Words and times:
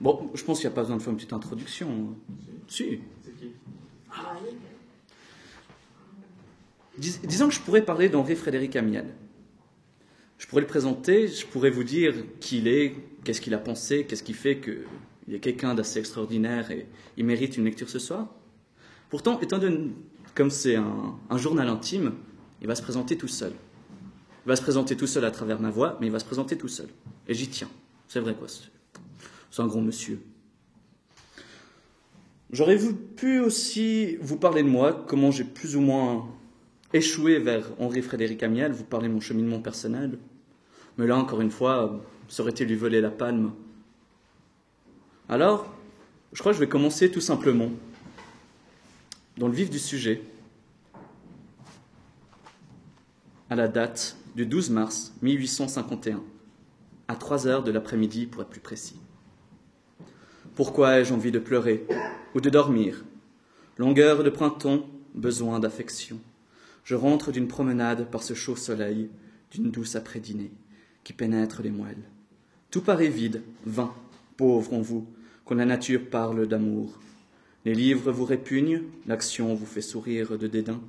Bon, 0.00 0.30
je 0.34 0.44
pense 0.44 0.60
qu'il 0.60 0.68
n'y 0.68 0.72
a 0.72 0.76
pas 0.76 0.82
besoin 0.82 0.96
de 0.96 1.02
faire 1.02 1.10
une 1.10 1.16
petite 1.16 1.32
introduction. 1.32 2.14
Si. 2.68 3.00
Dis- 6.96 7.18
disons 7.24 7.48
que 7.48 7.54
je 7.54 7.60
pourrais 7.60 7.84
parler 7.84 8.08
d'Henri 8.08 8.36
Frédéric 8.36 8.76
Amiel. 8.76 9.06
Je 10.38 10.46
pourrais 10.46 10.62
le 10.62 10.68
présenter, 10.68 11.26
je 11.28 11.44
pourrais 11.46 11.70
vous 11.70 11.82
dire 11.84 12.14
qui 12.40 12.58
il 12.58 12.68
est, 12.68 12.94
qu'est-ce 13.24 13.40
qu'il 13.40 13.54
a 13.54 13.58
pensé, 13.58 14.04
qu'est-ce 14.04 14.22
qui 14.22 14.34
fait 14.34 14.60
qu'il 14.60 15.34
est 15.34 15.40
quelqu'un 15.40 15.74
d'assez 15.74 15.98
extraordinaire 15.98 16.70
et 16.70 16.86
il 17.16 17.24
mérite 17.24 17.56
une 17.56 17.64
lecture 17.64 17.88
ce 17.88 17.98
soir. 17.98 18.28
Pourtant, 19.10 19.40
étant 19.40 19.58
donné 19.58 19.90
comme 20.34 20.50
c'est 20.50 20.76
un, 20.76 21.16
un 21.28 21.38
journal 21.38 21.68
intime, 21.68 22.14
il 22.60 22.68
va 22.68 22.76
se 22.76 22.82
présenter 22.82 23.16
tout 23.16 23.26
seul. 23.28 23.52
Il 24.46 24.48
va 24.48 24.54
se 24.56 24.62
présenter 24.62 24.96
tout 24.96 25.08
seul 25.08 25.24
à 25.24 25.32
travers 25.32 25.60
ma 25.60 25.70
voix, 25.70 25.98
mais 26.00 26.06
il 26.06 26.12
va 26.12 26.20
se 26.20 26.24
présenter 26.24 26.56
tout 26.56 26.68
seul. 26.68 26.86
Et 27.26 27.34
j'y 27.34 27.48
tiens. 27.48 27.68
C'est 28.06 28.20
vrai, 28.20 28.34
quoi. 28.34 28.46
C'est- 29.50 29.62
un 29.62 29.66
grand 29.66 29.80
monsieur. 29.80 30.20
J'aurais 32.50 32.78
pu 33.16 33.40
aussi 33.40 34.16
vous 34.16 34.36
parler 34.36 34.62
de 34.62 34.68
moi, 34.68 35.04
comment 35.06 35.30
j'ai 35.30 35.44
plus 35.44 35.76
ou 35.76 35.80
moins 35.80 36.26
échoué 36.92 37.38
vers 37.38 37.70
Henri 37.78 38.00
Frédéric 38.00 38.42
Amiel, 38.42 38.72
vous 38.72 38.84
parler 38.84 39.08
de 39.08 39.12
mon 39.12 39.20
cheminement 39.20 39.60
personnel. 39.60 40.18
Mais 40.96 41.06
là, 41.06 41.16
encore 41.16 41.40
une 41.40 41.50
fois, 41.50 42.00
été 42.48 42.64
lui 42.64 42.74
voler 42.74 43.00
la 43.00 43.10
palme. 43.10 43.52
Alors, 45.28 45.66
je 46.32 46.40
crois 46.40 46.52
que 46.52 46.56
je 46.56 46.60
vais 46.60 46.68
commencer 46.68 47.10
tout 47.10 47.20
simplement 47.20 47.70
dans 49.36 49.48
le 49.48 49.54
vif 49.54 49.70
du 49.70 49.78
sujet, 49.78 50.22
à 53.50 53.54
la 53.54 53.68
date 53.68 54.16
du 54.34 54.46
12 54.46 54.70
mars 54.70 55.12
1851, 55.22 56.22
à 57.08 57.14
3 57.14 57.46
heures 57.46 57.62
de 57.62 57.70
l'après-midi 57.70 58.26
pour 58.26 58.42
être 58.42 58.48
plus 58.48 58.60
précis. 58.60 58.96
Pourquoi 60.58 60.98
ai-je 60.98 61.14
envie 61.14 61.30
de 61.30 61.38
pleurer 61.38 61.86
ou 62.34 62.40
de 62.40 62.50
dormir? 62.50 63.04
Longueur 63.76 64.24
de 64.24 64.28
printemps, 64.28 64.88
besoin 65.14 65.60
d'affection. 65.60 66.18
Je 66.82 66.96
rentre 66.96 67.30
d'une 67.30 67.46
promenade 67.46 68.10
par 68.10 68.24
ce 68.24 68.34
chaud 68.34 68.56
soleil, 68.56 69.08
d'une 69.52 69.70
douce 69.70 69.94
après-dînée 69.94 70.50
qui 71.04 71.12
pénètre 71.12 71.62
les 71.62 71.70
moelles. 71.70 72.02
Tout 72.72 72.80
paraît 72.80 73.06
vide, 73.06 73.44
vain, 73.66 73.94
pauvre 74.36 74.74
en 74.74 74.80
vous, 74.80 75.06
quand 75.44 75.54
la 75.54 75.64
nature 75.64 76.10
parle 76.10 76.48
d'amour. 76.48 76.98
Les 77.64 77.76
livres 77.76 78.10
vous 78.10 78.24
répugnent, 78.24 78.82
l'action 79.06 79.54
vous 79.54 79.64
fait 79.64 79.80
sourire 79.80 80.36
de 80.36 80.48
dédain. 80.48 80.80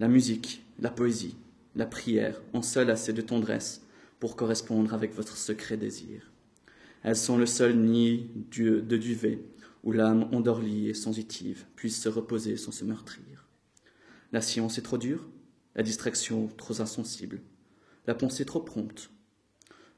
La 0.00 0.08
musique, 0.08 0.64
la 0.80 0.88
poésie, 0.88 1.36
la 1.76 1.84
prière 1.84 2.40
ont 2.54 2.62
seul 2.62 2.88
assez 2.88 3.12
de 3.12 3.20
tendresse 3.20 3.82
pour 4.18 4.34
correspondre 4.34 4.94
avec 4.94 5.14
votre 5.14 5.36
secret 5.36 5.76
désir. 5.76 6.30
Elles 7.04 7.16
sont 7.16 7.36
le 7.36 7.46
seul 7.46 7.76
nid 7.76 8.30
de 8.50 8.96
duvet 8.96 9.44
où 9.84 9.92
l'âme 9.92 10.26
endorlie 10.32 10.88
et 10.88 10.94
sensitive 10.94 11.66
puisse 11.76 12.00
se 12.00 12.08
reposer 12.08 12.56
sans 12.56 12.72
se 12.72 12.84
meurtrir. 12.84 13.46
La 14.32 14.40
science 14.40 14.78
est 14.78 14.82
trop 14.82 14.96
dure, 14.96 15.28
la 15.76 15.82
distraction 15.82 16.48
trop 16.56 16.80
insensible, 16.80 17.42
la 18.06 18.14
pensée 18.14 18.46
trop 18.46 18.60
prompte. 18.60 19.10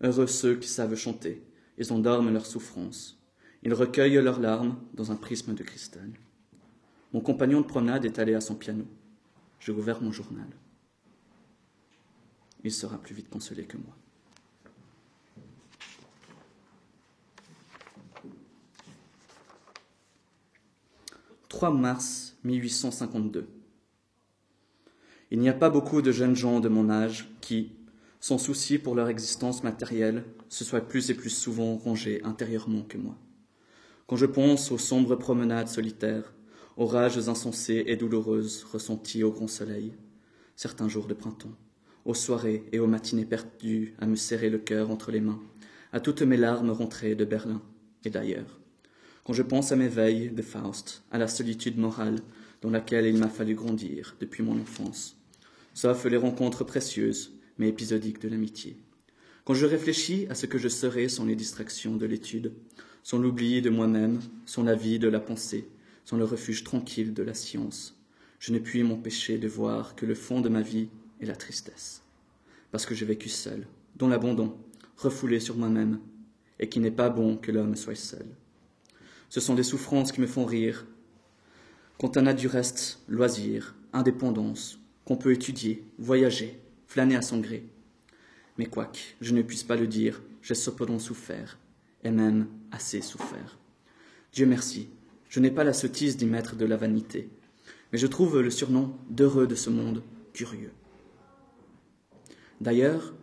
Heureux 0.03 0.27
ceux 0.27 0.57
qui 0.57 0.69
savent 0.69 0.97
chanter, 0.97 1.43
ils 1.79 1.93
endorment 1.93 2.33
leurs 2.33 2.45
souffrances. 2.45 3.23
Ils 3.63 3.73
recueillent 3.73 4.23
leurs 4.23 4.41
larmes 4.41 4.77
dans 4.95 5.13
un 5.13 5.17
prisme 5.17 5.55
de 5.55 5.63
cristal. 5.63 6.11
Mon 7.13 7.21
compagnon 7.21 7.61
de 7.61 7.67
promenade 7.67 8.05
est 8.05 8.19
allé 8.19 8.35
à 8.35 8.41
son 8.41 8.57
piano. 8.57 8.85
J'ai 9.61 9.73
ouvert 9.73 10.03
mon 10.03 10.11
journal. 10.13 10.49
Il 12.65 12.73
sera 12.73 12.99
plus 12.99 13.15
vite 13.15 13.31
consolé 13.31 13.65
que 13.65 13.77
moi. 13.77 13.97
3 21.57 21.71
mars 21.71 22.37
1852. 22.45 23.49
Il 25.31 25.39
n'y 25.39 25.49
a 25.49 25.55
pas 25.55 25.71
beaucoup 25.71 26.03
de 26.03 26.13
jeunes 26.13 26.37
gens 26.37 26.61
de 26.61 26.69
mon 26.69 26.91
âge 26.91 27.31
qui, 27.41 27.73
sans 28.21 28.37
souci 28.37 28.77
pour 28.77 28.95
leur 28.95 29.09
existence 29.09 29.65
matérielle, 29.65 30.25
se 30.51 30.65
soient 30.65 30.83
plus 30.83 31.09
et 31.09 31.15
plus 31.15 31.31
souvent 31.31 31.79
rangés 31.79 32.23
intérieurement 32.25 32.83
que 32.83 32.99
moi. 32.99 33.17
Quand 34.07 34.17
je 34.17 34.27
pense 34.27 34.71
aux 34.71 34.77
sombres 34.77 35.17
promenades 35.17 35.69
solitaires, 35.69 36.35
aux 36.77 36.85
rages 36.85 37.27
insensées 37.27 37.85
et 37.87 37.97
douloureuses 37.97 38.65
ressenties 38.65 39.23
au 39.23 39.33
grand 39.33 39.49
soleil, 39.49 39.95
certains 40.57 40.91
jours 40.91 41.07
de 41.07 41.15
printemps, 41.15 41.57
aux 42.05 42.13
soirées 42.13 42.67
et 42.73 42.81
aux 42.81 42.87
matinées 42.87 43.25
perdues 43.25 43.95
à 43.99 44.05
me 44.05 44.17
serrer 44.17 44.51
le 44.51 44.59
cœur 44.59 44.91
entre 44.91 45.11
les 45.11 45.23
mains, 45.23 45.41
à 45.95 46.01
toutes 46.01 46.21
mes 46.21 46.37
larmes 46.37 46.69
rentrées 46.69 47.15
de 47.15 47.25
Berlin 47.25 47.63
et 48.05 48.11
d'ailleurs, 48.11 48.61
quand 49.27 49.33
je 49.33 49.43
pense 49.43 49.73
à 49.73 49.77
mes 49.77 49.89
veilles 49.89 50.31
de 50.31 50.41
Faust, 50.41 51.03
à 51.11 51.19
la 51.19 51.27
solitude 51.27 51.79
morale 51.79 52.21
dans 52.63 52.71
laquelle 52.71 53.07
il 53.07 53.19
m'a 53.19 53.29
fallu 53.29 53.57
grandir 53.57 54.15
depuis 54.21 54.45
mon 54.45 54.57
enfance, 54.61 55.17
sauf 55.75 56.05
les 56.05 56.17
rencontres 56.17 56.63
précieuses 56.63 57.37
mais 57.59 57.69
épisodiques 57.69 58.21
de 58.21 58.29
l'amitié. 58.29 58.77
Quand 59.45 59.55
je 59.55 59.67
réfléchis 59.67 60.29
à 60.31 60.37
ce 60.37 60.47
que 60.47 60.59
je 60.59 60.69
serais 60.69 61.09
sans 61.09 61.25
les 61.25 61.35
distractions 61.35 61.97
de 61.97 62.07
l'étude, 62.07 62.53
sans 63.03 63.19
l'oubli 63.19 63.63
de 63.63 63.71
moi-même, 63.71 64.21
sans 64.45 64.63
la 64.63 64.77
vie 64.77 65.01
de 65.01 65.09
la 65.09 65.19
pensée, 65.19 65.67
sans 66.05 66.19
le 66.19 66.25
refuge 66.25 66.63
tranquille 66.63 67.13
de 67.13 67.25
la 67.25 67.35
science, 67.35 68.01
je 68.39 68.53
ne 68.53 68.61
puis 68.61 68.85
m'empêcher 68.85 69.39
de 69.39 69.49
voir 69.49 69.97
que 69.97 70.07
le 70.07 70.15
fond 70.15 70.41
de 70.41 70.49
ma 70.49 70.63
vie 70.63 70.87
est 71.21 71.27
la 71.27 71.35
tristesse. 71.35 72.05
Parce 72.71 72.87
que 72.87 72.95
j'ai 72.95 73.07
vécu 73.07 73.29
seul, 73.29 73.67
dans 73.97 74.07
l'abandon, 74.07 74.57
refoulé 74.97 75.41
sur 75.41 75.57
moi-même, 75.57 75.99
et 76.61 76.69
qu'il 76.69 76.83
n'est 76.83 76.93
pas 76.93 77.11
bon 77.11 77.37
que 77.37 77.51
l'homme 77.51 77.75
soit 77.75 77.97
seul. 77.97 78.27
Ce 79.29 79.41
sont 79.41 79.55
des 79.55 79.63
souffrances 79.63 80.13
qui 80.13 80.21
me 80.21 80.27
font 80.27 80.45
rire. 80.45 80.87
Quand 81.99 82.17
on 82.17 82.27
a 82.27 82.35
du 82.35 82.47
reste, 82.47 83.01
loisir, 83.09 83.75
indépendance, 83.93 84.79
qu'on 85.05 85.17
peut 85.17 85.33
étudier, 85.33 85.85
voyager, 85.99 86.61
flâner 86.87 87.17
à 87.17 87.23
son 87.23 87.39
gré. 87.39 87.65
Mais 88.59 88.67
quoique 88.67 88.99
je 89.21 89.35
ne 89.35 89.43
puisse 89.43 89.65
pas 89.65 89.77
le 89.77 89.87
dire, 89.87 90.23
j'ai 90.43 90.55
cependant 90.55 90.99
souffert, 90.99 91.59
et 92.05 92.11
même 92.11 92.49
assez 92.71 93.01
souffert. 93.01 93.59
Dieu 94.33 94.47
merci, 94.47 94.89
je 95.29 95.41
n'ai 95.41 95.51
pas 95.51 95.65
la 95.65 95.73
sottise 95.73 96.17
d'y 96.17 96.27
mettre 96.27 96.57
de 96.57 96.65
la 96.65 96.77
vanité, 96.77 97.29
mais 97.93 97.99
je 97.99 98.07
trouve 98.07 98.41
le 98.41 98.51
surnom 98.51 98.97
d'heureux 99.11 99.47
de 99.47 99.55
ce 99.55 99.71
monde 99.71 100.03
curieux. 100.33 100.73
D'ailleurs, 102.61 103.15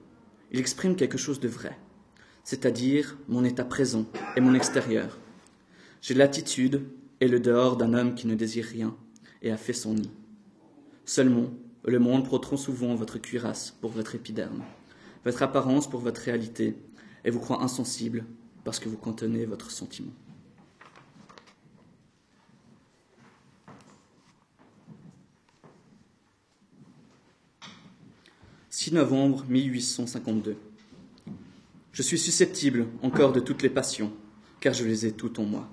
il 0.52 0.60
exprime 0.60 0.96
quelque 0.96 1.18
chose 1.18 1.40
de 1.40 1.48
vrai, 1.48 1.78
c'est-à-dire 2.44 3.18
mon 3.28 3.44
état 3.44 3.66
présent 3.66 4.06
et 4.36 4.42
mon 4.42 4.54
extérieur. 4.54 5.18
J'ai 6.04 6.16
l'attitude 6.16 6.82
et 7.22 7.30
le 7.30 7.40
dehors 7.40 7.78
d'un 7.78 7.94
homme 7.94 8.14
qui 8.14 8.28
ne 8.28 8.36
désire 8.36 8.66
rien 8.66 8.94
et 9.42 9.52
a 9.52 9.56
fait 9.56 9.72
son 9.72 9.94
nid. 9.94 10.12
Seulement, 11.06 11.50
le 11.86 11.98
monde 11.98 12.26
prend 12.26 12.40
trop 12.40 12.58
souvent 12.58 12.94
votre 12.94 13.20
cuirasse 13.20 13.72
pour 13.80 13.90
votre 13.92 14.14
épiderme, 14.14 14.66
votre 15.24 15.42
apparence 15.44 15.90
pour 15.90 16.02
votre 16.02 16.20
réalité, 16.20 16.76
et 17.24 17.30
vous 17.30 17.40
croit 17.40 17.64
insensible 17.64 18.26
parce 18.66 18.80
que 18.80 18.90
vous 18.90 18.98
contenez 18.98 19.46
votre 19.46 19.72
sentiment. 19.72 20.12
6 28.72 28.92
novembre 28.92 29.46
1852. 29.48 30.58
Je 31.94 32.02
suis 32.02 32.20
susceptible 32.20 32.88
encore 33.02 33.32
de 33.32 33.40
toutes 33.40 33.62
les 33.62 33.70
passions, 33.70 34.12
car 34.60 34.74
je 34.74 34.84
les 34.84 35.06
ai 35.06 35.14
toutes 35.14 35.40
en 35.40 35.46
moi. 35.46 35.73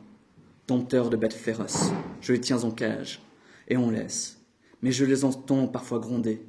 De 0.70 1.16
bêtes 1.16 1.34
féroces, 1.34 1.90
je 2.20 2.32
les 2.32 2.40
tiens 2.40 2.62
en 2.62 2.70
cage, 2.70 3.20
et 3.66 3.76
on 3.76 3.90
laisse, 3.90 4.40
mais 4.82 4.92
je 4.92 5.04
les 5.04 5.24
entends 5.24 5.66
parfois 5.66 5.98
gronder. 5.98 6.46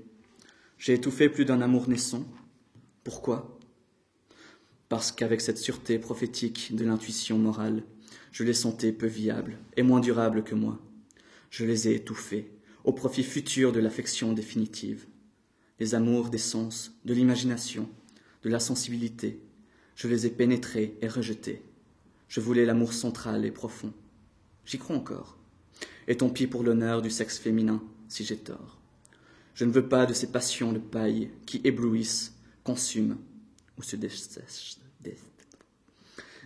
J'ai 0.78 0.94
étouffé 0.94 1.28
plus 1.28 1.44
d'un 1.44 1.60
amour 1.60 1.90
naissant. 1.90 2.24
Pourquoi? 3.04 3.58
Parce 4.90 5.12
qu'avec 5.12 5.42
cette 5.42 5.58
sûreté 5.58 5.98
prophétique 5.98 6.76
de 6.76 6.86
l'intuition 6.86 7.40
morale, 7.40 7.82
je 8.32 8.44
les 8.44 8.54
sentais 8.54 8.92
peu 8.92 9.08
viables 9.08 9.58
et 9.76 9.82
moins 9.82 10.00
durables 10.00 10.44
que 10.44 10.54
moi. 10.54 10.80
Je 11.50 11.66
les 11.66 11.88
ai 11.88 11.96
étouffés 11.96 12.52
au 12.84 12.94
profit 12.94 13.24
futur 13.24 13.72
de 13.72 13.80
l'affection 13.80 14.34
définitive. 14.34 15.08
Les 15.80 15.96
amours 15.96 16.30
des 16.30 16.38
sens, 16.38 16.92
de 17.06 17.16
l'imagination, 17.16 17.90
de 18.44 18.50
la 18.50 18.60
sensibilité, 18.60 19.42
je 19.96 20.08
les 20.08 20.28
ai 20.28 20.30
pénétrés 20.30 20.96
et 21.02 21.08
rejetés. 21.08 21.64
Je 22.28 22.40
voulais 22.40 22.66
l'amour 22.66 22.94
central 22.94 23.46
et 23.46 23.52
profond. 23.52 23.92
J'y 24.66 24.78
crois 24.78 24.96
encore. 24.96 25.38
Et 26.08 26.18
tant 26.18 26.30
pis 26.30 26.48
pour 26.48 26.64
l'honneur 26.64 27.02
du 27.02 27.10
sexe 27.10 27.38
féminin, 27.38 27.84
si 28.08 28.24
j'ai 28.24 28.38
tort. 28.38 28.80
Je 29.54 29.66
ne 29.66 29.72
veux 29.72 29.88
pas 29.88 30.06
de 30.06 30.14
ces 30.14 30.32
passions 30.32 30.72
de 30.72 30.80
paille 30.80 31.32
qui 31.46 31.62
éblouissent, 31.64 32.36
consument 32.64 33.18
ou 33.78 33.84
se 33.84 33.96
dessèchent. 33.96 34.78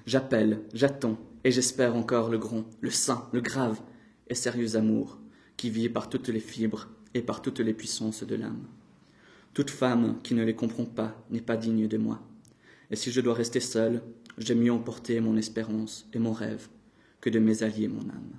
J'appelle, 0.05 0.61
j'attends 0.73 1.17
et 1.43 1.51
j'espère 1.51 1.95
encore 1.95 2.29
le 2.29 2.37
grand, 2.37 2.65
le 2.79 2.91
saint, 2.91 3.27
le 3.33 3.41
grave 3.41 3.81
et 4.27 4.35
sérieux 4.35 4.75
amour 4.75 5.17
qui 5.57 5.71
vit 5.71 5.89
par 5.89 6.09
toutes 6.09 6.27
les 6.27 6.39
fibres 6.39 6.89
et 7.15 7.23
par 7.23 7.41
toutes 7.41 7.59
les 7.59 7.73
puissances 7.73 8.23
de 8.23 8.35
l'âme. 8.35 8.67
Toute 9.55 9.71
femme 9.71 10.19
qui 10.21 10.35
ne 10.35 10.43
les 10.43 10.53
comprend 10.53 10.85
pas 10.85 11.25
n'est 11.31 11.41
pas 11.41 11.57
digne 11.57 11.87
de 11.87 11.97
moi. 11.97 12.21
Et 12.91 12.95
si 12.95 13.11
je 13.11 13.21
dois 13.21 13.33
rester 13.33 13.59
seul, 13.59 14.03
j'ai 14.37 14.53
mieux 14.53 14.71
emporté 14.71 15.19
mon 15.19 15.37
espérance 15.37 16.07
et 16.13 16.19
mon 16.19 16.33
rêve 16.33 16.67
que 17.25 17.31
de 17.31 17.39
mes 17.39 17.63
alliés 17.63 17.87
mon 17.87 18.07
âme. 18.07 18.35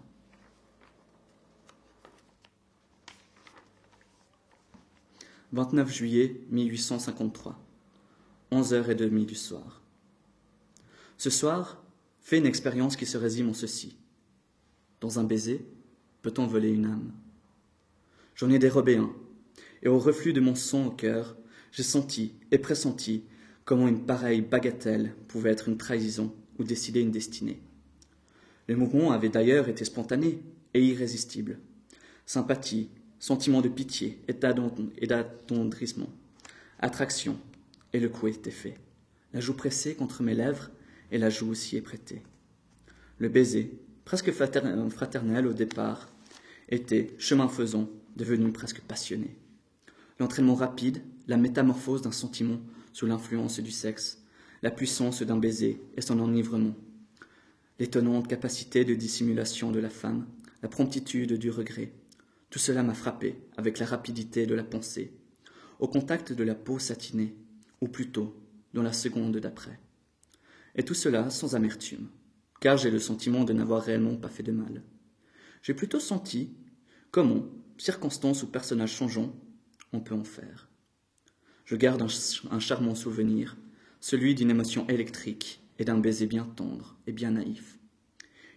«29 5.53 5.93
juillet 5.93 6.41
1853, 6.51 7.59
11h30 8.53 9.27
du 9.27 9.35
soir. 9.35 9.83
Ce 11.19 11.31
soir, 11.31 11.83
fais 12.21 12.39
une 12.39 12.47
expérience 12.47 12.95
qui 12.95 13.07
se 13.07 13.19
résume 13.19 13.49
en 13.49 13.55
ceci. 13.55 13.97
Dans 15.01 15.19
un 15.19 15.25
baiser, 15.25 15.67
peut-on 16.23 16.47
voler 16.47 16.71
une 16.71 16.87
âme? 16.87 17.11
J'en 18.37 18.51
ai 18.51 18.61
dérobé 18.61 18.99
un, 18.99 19.13
et 19.83 19.89
au 19.89 19.99
reflux 19.99 20.33
de 20.33 20.41
mon 20.41 20.55
son 20.55 20.87
au 20.87 20.91
cœur, 20.93 21.37
j'ai 21.73 21.83
senti 21.83 22.35
et 22.53 22.59
pressenti 22.59 23.25
comment 23.65 23.89
une 23.89 24.07
pareille 24.07 24.43
bagatelle 24.43 25.17
pouvait 25.27 25.51
être 25.51 25.69
une 25.69 25.77
trahison 25.77 26.33
ou 26.61 26.63
décider 26.63 27.01
une 27.01 27.11
destinée. 27.11 27.66
Le 28.69 28.77
mouvement 28.77 29.13
avait 29.13 29.29
d'ailleurs 29.29 29.69
été 29.69 29.85
spontané 29.85 30.41
et 30.75 30.85
irrésistible. 30.85 31.59
Sympathie, 32.25 32.91
sentiment 33.19 33.61
de 33.61 33.69
pitié 33.69 34.21
et 34.29 35.07
d'attendrissement, 35.07 36.09
attraction, 36.81 37.39
et 37.93 38.01
le 38.01 38.09
coup 38.09 38.27
était 38.27 38.51
fait. 38.51 38.75
La 39.33 39.41
joue 39.41 39.55
pressée 39.55 39.95
contre 39.95 40.23
mes 40.23 40.35
lèvres 40.35 40.71
et 41.11 41.19
la 41.19 41.31
joue 41.31 41.51
aussi 41.51 41.77
est 41.77 41.83
prêtée. 41.83 42.23
Le 43.19 43.29
baiser, 43.29 43.79
presque 44.05 44.33
fraternel 44.33 45.47
au 45.47 45.53
départ, 45.53 46.09
était, 46.69 47.15
chemin 47.19 47.49
faisant, 47.49 47.89
devenu 48.17 48.51
presque 48.53 48.81
passionné. 48.81 49.37
L'entraînement 50.19 50.55
rapide, 50.55 51.03
la 51.29 51.37
métamorphose 51.37 52.03
d'un 52.03 52.13
sentiment 52.13 52.59
sous 52.93 53.07
l'influence 53.07 53.61
du 53.61 53.71
sexe, 53.71 54.23
la 54.63 54.71
puissance 54.71 55.23
d'un 55.23 55.37
baiser 55.37 55.81
et 55.97 56.01
son 56.01 56.19
enivrement, 56.19 56.75
l'étonnante 57.79 58.29
capacité 58.29 58.85
de 58.85 58.95
dissimulation 58.95 59.71
de 59.71 59.81
la 59.81 59.91
femme, 59.91 60.27
la 60.63 60.69
promptitude 60.69 61.35
du 61.35 61.51
regret, 61.51 61.93
tout 62.51 62.59
cela 62.59 62.83
m'a 62.83 62.95
frappé 62.95 63.39
avec 63.57 63.79
la 63.79 63.87
rapidité 63.87 64.47
de 64.47 64.55
la 64.55 64.65
pensée, 64.65 65.13
au 65.79 65.89
contact 65.89 66.33
de 66.33 66.45
la 66.45 66.55
peau 66.55 66.79
satinée, 66.79 67.37
ou 67.81 67.89
plutôt 67.89 68.35
dans 68.73 68.83
la 68.83 68.93
seconde 68.93 69.37
d'après. 69.37 69.79
Et 70.75 70.85
tout 70.85 70.95
cela 70.95 71.31
sans 71.31 71.55
amertume, 71.55 72.09
car 72.61 72.77
j'ai 72.77 72.91
le 72.91 72.99
sentiment 72.99 73.45
de 73.45 73.53
n'avoir 73.53 73.83
réellement 73.83 74.17
pas 74.17 74.29
fait 74.29 74.43
de 74.43 74.53
mal. 74.53 74.83
J'ai 75.63 75.75
plutôt 75.75 76.01
senti 76.01 76.57
comment, 77.11 77.47
circonstances 77.79 78.43
ou 78.43 78.47
personnages 78.47 78.95
changeants, 78.95 79.35
on 79.93 80.01
peut 80.01 80.15
en 80.15 80.25
faire. 80.25 80.69
Je 81.65 81.77
garde 81.77 82.03
un, 82.51 82.61
charmant 82.61 82.95
souvenir, 82.95 83.57
celui 84.01 84.35
d'une 84.35 84.51
émotion 84.51 84.87
électrique 84.89 85.66
et 85.79 85.85
d'un 85.85 85.99
baiser 85.99 86.27
bien 86.27 86.45
tendre 86.45 86.97
et 87.07 87.13
bien 87.13 87.33
naïf. 87.33 87.79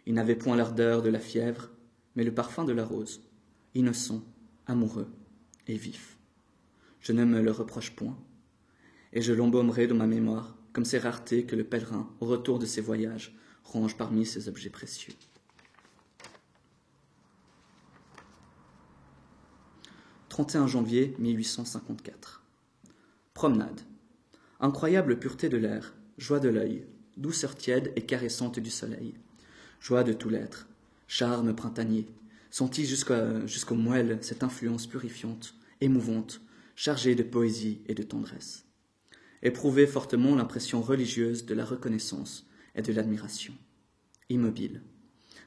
Il 0.06 0.14
n'avait 0.14 0.36
point 0.36 0.56
l'ardeur 0.56 1.02
de 1.02 1.10
la 1.10 1.20
fièvre, 1.20 1.70
mais 2.16 2.24
le 2.24 2.34
parfum 2.34 2.64
de 2.64 2.72
la 2.72 2.86
rose, 2.86 3.22
innocent, 3.76 4.24
amoureux 4.66 5.08
et 5.68 5.76
vif. 5.76 6.18
Je 7.02 7.12
ne 7.14 7.26
me 7.26 7.42
le 7.42 7.52
reproche 7.52 7.96
point, 7.96 8.18
et 9.14 9.22
je 9.22 9.34
l'embaumerai 9.34 9.88
dans 9.88 9.96
ma 9.96 10.08
mémoire 10.08 10.58
comme 10.74 10.86
ces 10.86 11.00
raretés 11.00 11.46
que 11.46 11.56
le 11.56 11.64
pèlerin, 11.64 12.10
au 12.20 12.26
retour 12.26 12.60
de 12.60 12.66
ses 12.66 12.82
voyages, 12.82 13.36
range 13.64 13.98
parmi 13.98 14.26
ses 14.26 14.48
objets 14.48 14.70
précieux. 14.70 15.14
31 20.30 20.68
janvier 20.68 21.16
1854. 21.20 22.44
Promenade. 23.34 23.82
Incroyable 24.60 25.20
pureté 25.20 25.50
de 25.50 25.58
l'air, 25.58 25.96
joie 26.18 26.40
de 26.40 26.50
l'œil, 26.50 26.86
douceur 27.20 27.56
tiède 27.56 27.92
et 27.96 28.02
caressante 28.02 28.60
du 28.60 28.70
soleil, 28.70 29.14
joie 29.80 30.04
de 30.04 30.14
tout 30.14 30.30
l'être, 30.30 30.68
charme 31.08 31.54
printanier, 31.54 32.08
senti 32.50 32.86
jusqu'au 32.86 33.76
moelle 33.76 34.18
cette 34.22 34.44
influence 34.44 34.88
purifiante, 34.88 35.54
émouvante, 35.82 36.42
chargée 36.76 37.16
de 37.16 37.24
poésie 37.24 37.82
et 37.88 37.94
de 37.94 38.04
tendresse. 38.04 38.66
Éprouver 39.44 39.86
fortement 39.86 40.36
l'impression 40.36 40.82
religieuse 40.82 41.46
de 41.46 41.54
la 41.54 41.66
reconnaissance 41.66 42.48
et 42.76 42.82
de 42.82 42.94
l'admiration. 42.94 43.54
Immobile, 44.30 44.82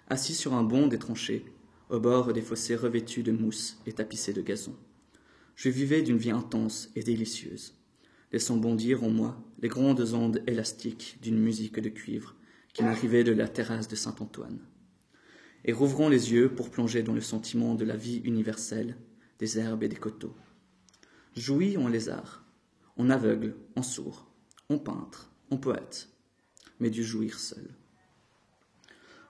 assis 0.08 0.34
sur 0.34 0.54
un 0.54 0.62
banc 0.62 0.86
des 0.86 0.98
tranchées, 0.98 1.44
au 1.88 2.00
bord 2.00 2.32
des 2.32 2.42
fossés 2.42 2.76
revêtus 2.76 3.22
de 3.22 3.32
mousse 3.32 3.78
et 3.86 3.92
tapissés 3.92 4.32
de 4.32 4.42
gazon. 4.42 4.76
Je 5.56 5.68
vivais 5.68 6.02
d'une 6.02 6.16
vie 6.16 6.30
intense 6.30 6.90
et 6.96 7.02
délicieuse, 7.02 7.74
laissant 8.32 8.56
bondir 8.56 9.04
en 9.04 9.10
moi 9.10 9.36
les 9.60 9.68
grandes 9.68 10.14
ondes 10.14 10.42
élastiques 10.46 11.18
d'une 11.22 11.38
musique 11.38 11.78
de 11.78 11.88
cuivre 11.88 12.34
qui 12.72 12.82
m'arrivait 12.82 13.24
de 13.24 13.32
la 13.32 13.48
terrasse 13.48 13.88
de 13.88 13.96
Saint-Antoine. 13.96 14.58
Et 15.64 15.72
rouvrant 15.72 16.08
les 16.08 16.32
yeux 16.32 16.48
pour 16.48 16.70
plonger 16.70 17.02
dans 17.02 17.12
le 17.12 17.20
sentiment 17.20 17.74
de 17.74 17.84
la 17.84 17.96
vie 17.96 18.22
universelle, 18.24 18.96
des 19.38 19.58
herbes 19.58 19.82
et 19.82 19.88
des 19.88 19.96
coteaux. 19.96 20.34
Jouis 21.36 21.76
en 21.76 21.88
lézard, 21.88 22.44
en 22.96 23.10
aveugle, 23.10 23.54
en 23.76 23.82
sourd, 23.82 24.26
en 24.68 24.78
peintre, 24.78 25.30
en 25.50 25.58
poète, 25.58 26.08
mais 26.80 26.90
du 26.90 27.04
jouir 27.04 27.38
seul. 27.38 27.68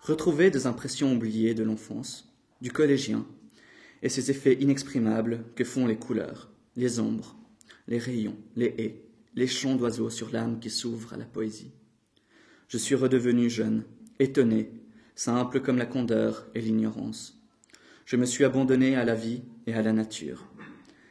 Retrouver 0.00 0.50
des 0.50 0.66
impressions 0.66 1.12
oubliées 1.12 1.54
de 1.54 1.62
l'enfance, 1.62 2.32
du 2.60 2.70
collégien, 2.70 3.26
et 4.02 4.08
ces 4.08 4.30
effets 4.30 4.54
inexprimables 4.54 5.44
que 5.54 5.64
font 5.64 5.86
les 5.86 5.96
couleurs, 5.96 6.50
les 6.76 6.98
ombres, 6.98 7.36
les 7.92 7.98
rayons, 7.98 8.38
les 8.56 8.74
haies, 8.78 9.04
les 9.34 9.46
chants 9.46 9.76
d'oiseaux 9.76 10.08
sur 10.08 10.32
l'âme 10.32 10.60
qui 10.60 10.70
s'ouvre 10.70 11.12
à 11.12 11.18
la 11.18 11.26
poésie. 11.26 11.74
Je 12.68 12.78
suis 12.78 12.94
redevenu 12.94 13.50
jeune, 13.50 13.84
étonné, 14.18 14.70
simple 15.14 15.60
comme 15.60 15.76
la 15.76 15.84
candeur 15.84 16.46
et 16.54 16.62
l'ignorance. 16.62 17.38
Je 18.06 18.16
me 18.16 18.24
suis 18.24 18.44
abandonné 18.44 18.96
à 18.96 19.04
la 19.04 19.14
vie 19.14 19.42
et 19.66 19.74
à 19.74 19.82
la 19.82 19.92
nature. 19.92 20.50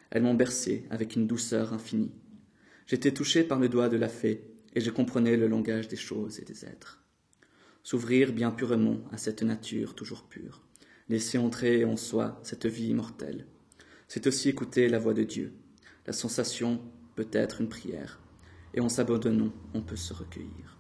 Elles 0.10 0.24
m'ont 0.24 0.34
bercé 0.34 0.88
avec 0.90 1.16
une 1.16 1.28
douceur 1.28 1.72
infinie. 1.72 2.16
J'étais 2.88 3.12
touché 3.12 3.44
par 3.44 3.60
le 3.60 3.70
doigt 3.70 3.88
de 3.88 3.98
la 3.98 4.10
fée 4.10 4.44
et 4.74 4.82
je 4.82 4.90
comprenais 4.90 5.38
le 5.38 5.48
langage 5.48 5.88
des 5.88 5.96
choses 5.96 6.40
et 6.40 6.46
des 6.46 6.66
êtres. 6.66 7.04
S'ouvrir 7.84 8.34
bien 8.34 8.50
purement 8.50 8.98
à 9.12 9.18
cette 9.18 9.44
nature 9.44 9.94
toujours 9.94 10.24
pure 10.24 10.64
laisser 11.10 11.38
entrer 11.38 11.86
en 11.86 11.98
soi 11.98 12.40
cette 12.42 12.66
vie 12.66 12.88
immortelle. 12.88 13.46
C'est 14.08 14.28
aussi 14.28 14.50
écouter 14.50 14.88
la 14.88 14.98
voix 14.98 15.14
de 15.14 15.24
Dieu. 15.24 15.54
La 16.08 16.14
sensation 16.14 16.82
peut 17.16 17.28
être 17.32 17.62
une 17.62 17.70
prière, 17.70 18.20
et 18.74 18.82
en 18.82 18.90
s'abandonnant, 18.90 19.52
on 19.74 19.82
peut 19.82 19.96
se 19.96 20.14
recueillir. 20.14 20.78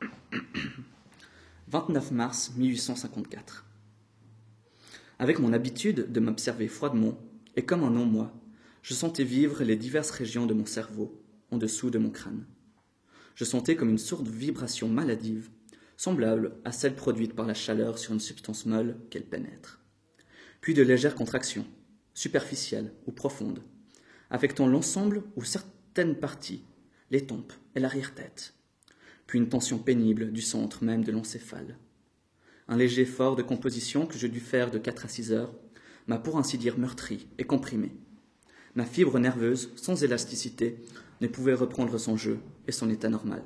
«29 1.68 2.10
mars 2.10 2.52
1854. 2.56 3.64
Avec 5.18 5.38
mon 5.38 5.52
habitude 5.52 6.12
de 6.12 6.20
m'observer 6.20 6.68
froidement, 6.68 7.18
et 7.56 7.64
comme 7.64 7.84
un 7.84 7.90
non-moi, 7.90 8.32
je 8.82 8.94
sentais 8.94 9.24
vivre 9.24 9.64
les 9.64 9.76
diverses 9.76 10.10
régions 10.10 10.46
de 10.46 10.54
mon 10.54 10.66
cerveau, 10.66 11.22
en 11.50 11.56
dessous 11.56 11.90
de 11.90 11.98
mon 11.98 12.10
crâne. 12.10 12.44
Je 13.34 13.44
sentais 13.44 13.76
comme 13.76 13.90
une 13.90 13.98
sourde 13.98 14.28
vibration 14.28 14.88
maladive 14.88 15.50
semblable 15.96 16.56
à 16.64 16.72
celle 16.72 16.96
produite 16.96 17.34
par 17.34 17.46
la 17.46 17.54
chaleur 17.54 17.98
sur 17.98 18.12
une 18.12 18.20
substance 18.20 18.66
molle 18.66 18.96
qu'elle 19.10 19.26
pénètre. 19.26 19.83
Puis 20.64 20.72
de 20.72 20.80
légères 20.80 21.14
contractions, 21.14 21.66
superficielles 22.14 22.90
ou 23.04 23.12
profondes, 23.12 23.62
affectant 24.30 24.66
l'ensemble 24.66 25.22
ou 25.36 25.44
certaines 25.44 26.14
parties, 26.14 26.64
les 27.10 27.26
tempes 27.26 27.52
et 27.74 27.80
l'arrière-tête. 27.80 28.54
Puis 29.26 29.38
une 29.38 29.50
tension 29.50 29.76
pénible 29.76 30.32
du 30.32 30.40
centre 30.40 30.82
même 30.82 31.04
de 31.04 31.12
l'encéphale. 31.12 31.76
Un 32.66 32.78
léger 32.78 33.02
effort 33.02 33.36
de 33.36 33.42
composition 33.42 34.06
que 34.06 34.16
je 34.16 34.26
dus 34.26 34.40
faire 34.40 34.70
de 34.70 34.78
quatre 34.78 35.04
à 35.04 35.08
six 35.08 35.32
heures 35.32 35.54
m'a 36.06 36.16
pour 36.16 36.38
ainsi 36.38 36.56
dire 36.56 36.78
meurtri 36.78 37.28
et 37.36 37.44
comprimé. 37.44 37.92
Ma 38.74 38.86
fibre 38.86 39.18
nerveuse, 39.18 39.70
sans 39.76 40.02
élasticité, 40.02 40.78
ne 41.20 41.28
pouvait 41.28 41.52
reprendre 41.52 41.98
son 41.98 42.16
jeu 42.16 42.38
et 42.66 42.72
son 42.72 42.88
état 42.88 43.10
normal 43.10 43.42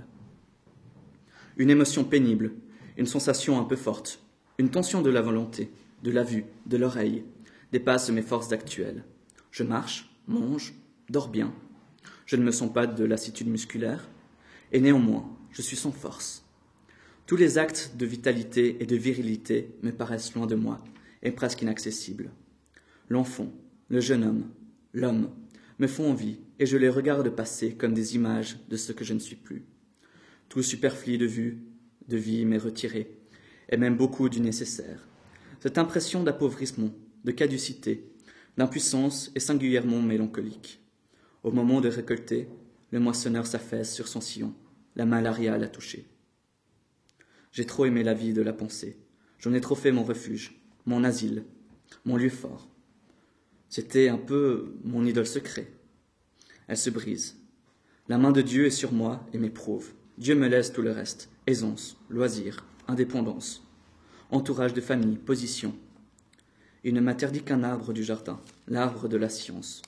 une 1.57 1.71
émotion 1.71 2.05
pénible, 2.05 2.53
une 2.97 3.07
sensation 3.07 3.59
un 3.59 3.65
peu 3.65 3.75
forte, 3.75 4.21
une 4.59 4.71
tension 4.71 5.03
de 5.03 5.11
la 5.11 5.21
volonté, 5.21 5.73
de 6.03 6.11
la 6.11 6.23
vue, 6.23 6.45
de 6.67 6.77
l'oreille, 6.77 7.25
dépasse 7.73 8.11
mes 8.11 8.23
forces 8.23 8.53
actuelles. 8.53 9.05
Je 9.51 9.63
marche, 9.63 10.11
mange, 10.27 10.75
dors 11.11 11.29
bien. 11.29 11.55
Je 12.27 12.37
ne 12.37 12.45
me 12.45 12.51
sens 12.51 12.73
pas 12.73 12.87
de 12.87 13.05
lassitude 13.05 13.49
musculaire, 13.49 14.09
et 14.73 14.81
néanmoins, 14.81 15.29
je 15.51 15.63
suis 15.63 15.77
sans 15.77 15.93
force. 15.93 16.45
Tous 17.27 17.37
les 17.37 17.59
actes 17.59 17.93
de 17.97 18.07
vitalité 18.07 18.83
et 18.83 18.87
de 18.87 18.97
virilité 18.97 19.75
me 19.83 19.93
paraissent 19.93 20.35
loin 20.35 20.47
de 20.47 20.55
moi 20.55 20.83
et 21.23 21.31
presque 21.31 21.63
inaccessibles. 21.63 22.31
L'enfant, 23.09 23.53
le 23.89 24.01
jeune 24.01 24.25
homme, 24.25 24.51
l'homme 24.93 25.31
me 25.79 25.87
font 25.87 26.11
envie 26.11 26.39
et 26.59 26.67
je 26.67 26.77
les 26.77 26.89
regarde 26.89 27.29
passer 27.31 27.75
comme 27.75 27.95
des 27.95 28.15
images 28.15 28.59
de 28.69 28.77
ce 28.77 28.93
que 28.93 29.05
je 29.05 29.15
ne 29.15 29.19
suis 29.19 29.37
plus. 29.37 29.65
Tout 30.49 30.63
superflu 30.63 31.19
de 31.19 31.27
vue, 31.27 31.59
de 32.09 32.17
vie 32.17 32.45
m'est 32.45 32.59
retiré, 32.59 33.11
et 33.69 33.77
même 33.77 33.97
beaucoup 33.97 34.29
du 34.29 34.41
nécessaire. 34.41 35.08
Cette 35.61 35.79
impression 35.79 36.23
d'appauvrissement, 36.23 36.91
de 37.25 37.33
caducité, 37.33 38.13
d'impuissance 38.57 39.33
est 39.35 39.41
singulièrement 39.41 40.01
mélancolique. 40.01 40.81
Au 41.43 41.51
moment 41.51 41.81
de 41.81 41.89
récolter, 41.89 42.49
le 42.93 43.01
moissonneur 43.01 43.47
s'affaisse 43.47 43.93
sur 43.93 44.07
son 44.07 44.21
sillon, 44.21 44.55
la 44.95 45.05
malaria 45.05 45.59
l'a 45.59 45.69
touché. 45.69 46.07
J'ai 47.51 47.67
trop 47.67 47.87
aimé 47.87 48.05
la 48.05 48.15
vie 48.15 48.33
de 48.33 48.43
la 48.43 48.53
pensée, 48.53 48.99
j'en 49.41 49.53
ai 49.53 49.61
trop 49.61 49.75
fait 49.75 49.91
mon 49.91 50.05
refuge, 50.05 50.61
mon 50.87 51.03
asile, 51.03 51.45
mon 52.05 52.17
lieu 52.17 52.31
fort. 52.31 52.69
C'était 53.69 54.09
un 54.09 54.19
peu 54.19 54.77
mon 54.85 55.05
idole 55.05 55.27
secret. 55.27 55.73
Elle 56.69 56.77
se 56.77 56.91
brise. 56.91 57.37
La 58.09 58.17
main 58.17 58.33
de 58.33 58.43
Dieu 58.43 58.67
est 58.67 58.71
sur 58.71 58.93
moi 58.93 59.27
et 59.33 59.39
m'éprouve. 59.39 59.93
Dieu 60.19 60.35
me 60.35 60.49
laisse 60.49 60.73
tout 60.73 60.83
le 60.83 60.93
reste 60.93 61.31
aisance, 61.47 61.97
loisir, 62.11 62.65
indépendance, 62.87 63.68
entourage 64.31 64.75
de 64.75 64.81
famille, 64.81 65.17
position. 65.17 65.75
Il 66.85 66.95
ne 66.95 67.01
m'interdit 67.01 67.43
qu'un 67.43 67.63
arbre 67.63 67.93
du 67.93 68.05
jardin, 68.05 68.41
l'arbre 68.67 69.09
de 69.09 69.17
la 69.17 69.29
science. 69.29 69.83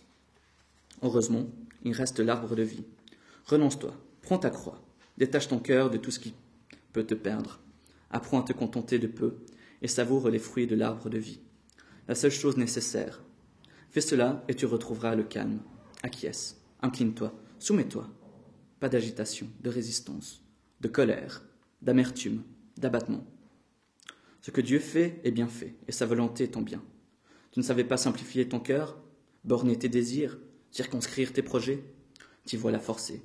Heureusement, 1.03 1.47
il 1.85 1.93
reste 1.93 2.21
l'arbre 2.21 2.57
de 2.57 2.63
vie. 2.63 2.85
Renonce-toi, 3.47 3.95
prends 4.23 4.39
ta 4.39 4.51
croix, 4.51 4.83
détache 5.19 5.49
ton 5.49 5.59
cœur 5.59 5.91
de 5.91 5.99
tout 5.99 6.11
ce 6.11 6.21
qui 6.21 6.35
peut 6.93 7.05
te 7.05 7.15
perdre. 7.15 7.61
Apprends 8.11 8.41
à 8.41 8.45
te 8.45 8.53
contenter 8.53 8.99
de 8.99 9.07
peu 9.07 9.37
et 9.83 9.89
savoure 9.89 10.29
les 10.31 10.39
fruits 10.39 10.67
de 10.67 10.75
l'arbre 10.75 11.09
de 11.09 11.19
vie. 11.19 11.41
La 12.09 12.15
seule 12.15 12.31
chose 12.31 12.57
nécessaire. 12.57 13.23
Fais 13.91 14.01
cela 14.01 14.45
et 14.49 14.55
tu 14.55 14.67
retrouveras 14.67 15.15
le 15.15 15.23
calme. 15.23 15.61
Acquiesce, 16.03 16.61
incline-toi, 16.83 17.33
soumets-toi. 17.59 18.09
Pas 18.81 18.89
d'agitation, 18.89 19.47
de 19.63 19.71
résistance, 19.71 20.43
de 20.81 20.89
colère, 20.89 21.45
d'amertume, 21.83 22.43
d'abattement. 22.79 23.25
Ce 24.41 24.51
que 24.51 24.61
Dieu 24.61 24.79
fait 24.79 25.21
est 25.25 25.31
bien 25.31 25.49
fait, 25.49 25.75
et 25.87 25.93
sa 25.93 26.07
volonté 26.07 26.45
est 26.45 26.49
ton 26.49 26.63
bien. 26.63 26.83
Tu 27.53 27.61
ne 27.61 27.65
savais 27.65 27.85
pas 27.85 27.97
simplifier 27.97 28.49
ton 28.49 28.61
cœur, 28.61 28.99
borner 29.45 29.79
tes 29.79 29.89
désirs, 29.89 30.39
circonscrire 30.71 31.33
tes 31.33 31.43
projets? 31.43 31.85
T'y 32.45 32.57
voilà 32.57 32.79
forcé. 32.79 33.23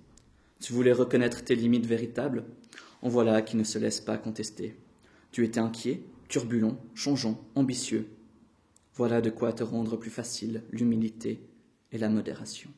Tu 0.60 0.74
voulais 0.74 0.91
reconnaître 0.91 1.43
tes 1.43 1.55
limites 1.55 1.86
véritables? 1.86 2.45
En 3.01 3.10
voilà 3.10 3.41
qui 3.41 3.55
ne 3.55 3.63
se 3.63 3.77
laisse 3.77 4.01
pas 4.01 4.17
contester. 4.17 4.75
Tu 5.31 5.45
étais 5.45 5.60
inquiet, 5.60 6.01
turbulent, 6.27 6.77
changeant, 6.95 7.45
ambitieux. 7.55 8.10
Voilà 8.95 9.22
de 9.22 9.29
quoi 9.29 9.53
te 9.53 9.63
rendre 9.63 9.98
plus 9.98 10.10
facile 10.10 10.63
l'humilité 10.72 11.41
et 11.91 11.98
la 11.98 12.10
modération. 12.10 12.72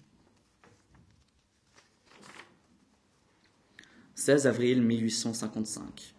16 4.16 4.48
avril 4.48 4.82
1855. 4.82 6.17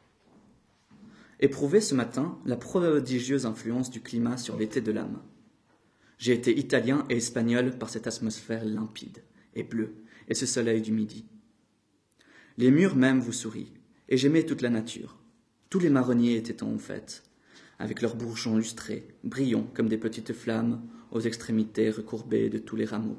Éprouvé 1.40 1.80
ce 1.80 1.94
matin 1.94 2.36
la 2.46 2.56
prodigieuse 2.56 3.46
influence 3.46 3.90
du 3.90 4.00
climat 4.00 4.36
sur 4.36 4.56
l'été 4.56 4.80
de 4.80 4.90
l'âme. 4.90 5.22
J'ai 6.18 6.32
été 6.32 6.58
italien 6.58 7.06
et 7.08 7.16
espagnol 7.16 7.78
par 7.78 7.90
cette 7.90 8.08
atmosphère 8.08 8.64
limpide 8.64 9.22
et 9.54 9.62
bleue 9.62 9.94
et 10.26 10.34
ce 10.34 10.46
soleil 10.46 10.82
du 10.82 10.90
midi. 10.90 11.26
Les 12.56 12.72
murs 12.72 12.96
même 12.96 13.20
vous 13.20 13.32
sourient, 13.32 13.72
et 14.08 14.16
j'aimais 14.16 14.42
toute 14.42 14.62
la 14.62 14.68
nature. 14.68 15.16
Tous 15.70 15.78
les 15.78 15.90
marronniers 15.90 16.36
étaient 16.36 16.64
en 16.64 16.76
fête, 16.76 17.22
avec 17.78 18.02
leurs 18.02 18.16
bourgeons 18.16 18.56
lustrés, 18.56 19.06
brillants 19.22 19.70
comme 19.74 19.88
des 19.88 19.96
petites 19.96 20.32
flammes 20.32 20.82
aux 21.12 21.20
extrémités 21.20 21.90
recourbées 21.90 22.50
de 22.50 22.58
tous 22.58 22.74
les 22.74 22.84
rameaux. 22.84 23.18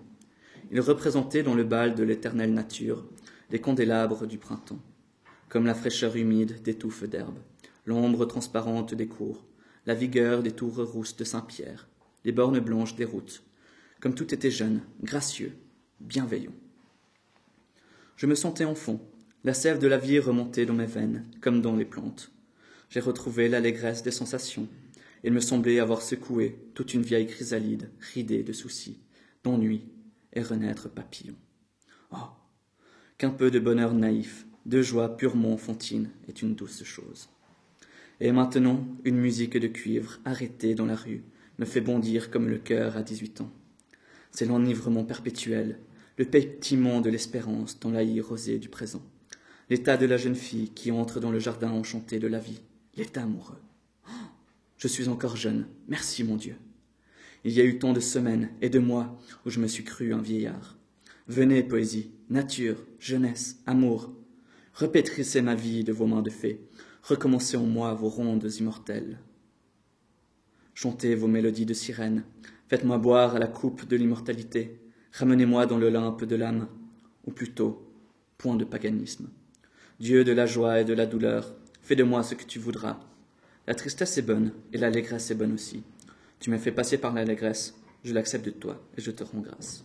Ils 0.71 0.81
représentaient 0.81 1.43
dans 1.43 1.55
le 1.55 1.63
bal 1.63 1.95
de 1.95 2.03
l'éternelle 2.03 2.53
nature 2.53 3.07
les 3.49 3.61
candélabres 3.61 4.27
du 4.27 4.37
printemps, 4.37 4.83
comme 5.47 5.65
la 5.65 5.73
fraîcheur 5.73 6.17
humide 6.17 6.61
des 6.61 6.73
touffes 6.73 7.05
d'herbe, 7.05 7.39
l'ombre 7.89 8.25
transparente 8.25 8.93
des 8.93 9.07
cours, 9.07 9.43
la 9.87 9.95
vigueur 9.95 10.43
des 10.43 10.51
tours 10.51 10.77
rousses 10.77 11.15
de 11.15 11.23
Saint-Pierre, 11.23 11.89
les 12.23 12.31
bornes 12.31 12.59
blanches 12.59 12.95
des 12.95 13.03
routes, 13.03 13.41
comme 13.99 14.13
tout 14.13 14.31
était 14.31 14.51
jeune, 14.51 14.81
gracieux, 15.01 15.53
bienveillant. 15.99 16.53
Je 18.15 18.27
me 18.27 18.35
sentais 18.35 18.63
enfant, 18.63 19.01
la 19.43 19.55
sève 19.55 19.79
de 19.79 19.87
la 19.87 19.97
vie 19.97 20.19
remontait 20.19 20.67
dans 20.67 20.75
mes 20.75 20.85
veines, 20.85 21.25
comme 21.41 21.63
dans 21.63 21.75
les 21.75 21.83
plantes. 21.83 22.31
J'ai 22.91 22.99
retrouvé 22.99 23.49
l'allégresse 23.49 24.03
des 24.03 24.11
sensations. 24.11 24.67
Il 25.23 25.33
me 25.33 25.39
semblait 25.39 25.79
avoir 25.79 26.03
secoué 26.03 26.59
toute 26.75 26.93
une 26.93 27.01
vieille 27.01 27.25
chrysalide, 27.25 27.89
ridée 28.13 28.43
de 28.43 28.53
soucis, 28.53 28.99
d'ennui 29.43 29.81
et 30.33 30.43
renaître 30.43 30.91
papillon. 30.91 31.35
Oh, 32.11 32.29
qu'un 33.17 33.31
peu 33.31 33.49
de 33.49 33.57
bonheur 33.57 33.95
naïf, 33.95 34.45
de 34.67 34.83
joie 34.83 35.17
purement 35.17 35.53
enfantine 35.53 36.11
est 36.27 36.43
une 36.43 36.53
douce 36.53 36.83
chose. 36.83 37.29
Et 38.21 38.31
maintenant, 38.31 38.85
une 39.05 39.17
musique 39.17 39.57
de 39.57 39.67
cuivre 39.67 40.19
arrêtée 40.25 40.75
dans 40.75 40.85
la 40.85 40.95
rue 40.95 41.23
me 41.57 41.65
fait 41.65 41.81
bondir 41.81 42.31
comme 42.31 42.49
le 42.49 42.57
cœur 42.57 42.97
à 42.97 43.03
dix-huit 43.03 43.41
ans. 43.41 43.51
C'est 44.31 44.45
l'enivrement 44.45 45.03
perpétuel, 45.03 45.79
le 46.17 46.25
pétillement 46.25 47.01
de 47.01 47.09
l'espérance 47.09 47.79
dans 47.79 47.91
l'aïe 47.91 48.19
rosée 48.19 48.59
du 48.59 48.69
présent, 48.69 49.01
l'état 49.69 49.97
de 49.97 50.05
la 50.05 50.17
jeune 50.17 50.35
fille 50.35 50.69
qui 50.69 50.91
entre 50.91 51.19
dans 51.19 51.31
le 51.31 51.39
jardin 51.39 51.71
enchanté 51.71 52.19
de 52.19 52.27
la 52.27 52.39
vie, 52.39 52.61
l'état 52.97 53.23
amoureux. 53.23 53.59
Je 54.77 54.87
suis 54.87 55.07
encore 55.07 55.37
jeune, 55.37 55.67
merci 55.87 56.23
mon 56.23 56.35
Dieu. 56.35 56.55
Il 57.45 57.53
y 57.53 57.61
a 57.61 57.63
eu 57.63 57.79
tant 57.79 57.93
de 57.93 58.01
semaines 58.01 58.49
et 58.61 58.69
de 58.69 58.79
mois 58.79 59.17
où 59.45 59.49
je 59.49 59.59
me 59.59 59.67
suis 59.67 59.83
cru 59.85 60.13
un 60.13 60.21
vieillard. 60.21 60.77
Venez, 61.27 61.63
poésie, 61.63 62.11
nature, 62.29 62.77
jeunesse, 62.99 63.61
amour, 63.65 64.13
repétrissez 64.73 65.41
ma 65.41 65.55
vie 65.55 65.83
de 65.83 65.93
vos 65.93 66.05
mains 66.05 66.21
de 66.21 66.29
fée, 66.29 66.59
recommencez 67.03 67.57
en 67.57 67.65
moi 67.65 67.93
vos 67.93 68.09
rondes 68.09 68.49
immortelles. 68.59 69.19
Chantez 70.73 71.15
vos 71.15 71.27
mélodies 71.27 71.65
de 71.65 71.73
sirène, 71.73 72.23
faites-moi 72.67 72.97
boire 72.97 73.35
à 73.35 73.39
la 73.39 73.47
coupe 73.47 73.87
de 73.87 73.95
l'immortalité, 73.95 74.79
ramenez-moi 75.11 75.65
dans 75.65 75.77
l'Olympe 75.77 76.23
de 76.23 76.35
l'âme, 76.35 76.67
ou 77.25 77.31
plutôt, 77.31 77.85
point 78.37 78.55
de 78.55 78.63
paganisme. 78.63 79.29
Dieu 79.99 80.23
de 80.23 80.31
la 80.31 80.45
joie 80.45 80.79
et 80.79 80.85
de 80.85 80.93
la 80.93 81.05
douleur, 81.05 81.53
fais 81.81 81.95
de 81.95 82.03
moi 82.03 82.23
ce 82.23 82.35
que 82.35 82.45
tu 82.45 82.59
voudras. 82.59 82.99
La 83.67 83.75
tristesse 83.75 84.17
est 84.17 84.23
bonne, 84.23 84.53
et 84.71 84.77
l'allégresse 84.77 85.31
est 85.31 85.35
bonne 85.35 85.53
aussi. 85.53 85.83
Tu 86.39 86.49
m'as 86.49 86.57
fait 86.57 86.71
passer 86.71 86.97
par 86.97 87.13
l'allégresse, 87.13 87.75
je 88.03 88.13
l'accepte 88.13 88.45
de 88.45 88.51
toi, 88.51 88.81
et 88.97 89.01
je 89.01 89.11
te 89.11 89.23
rends 89.23 89.41
grâce. 89.41 89.83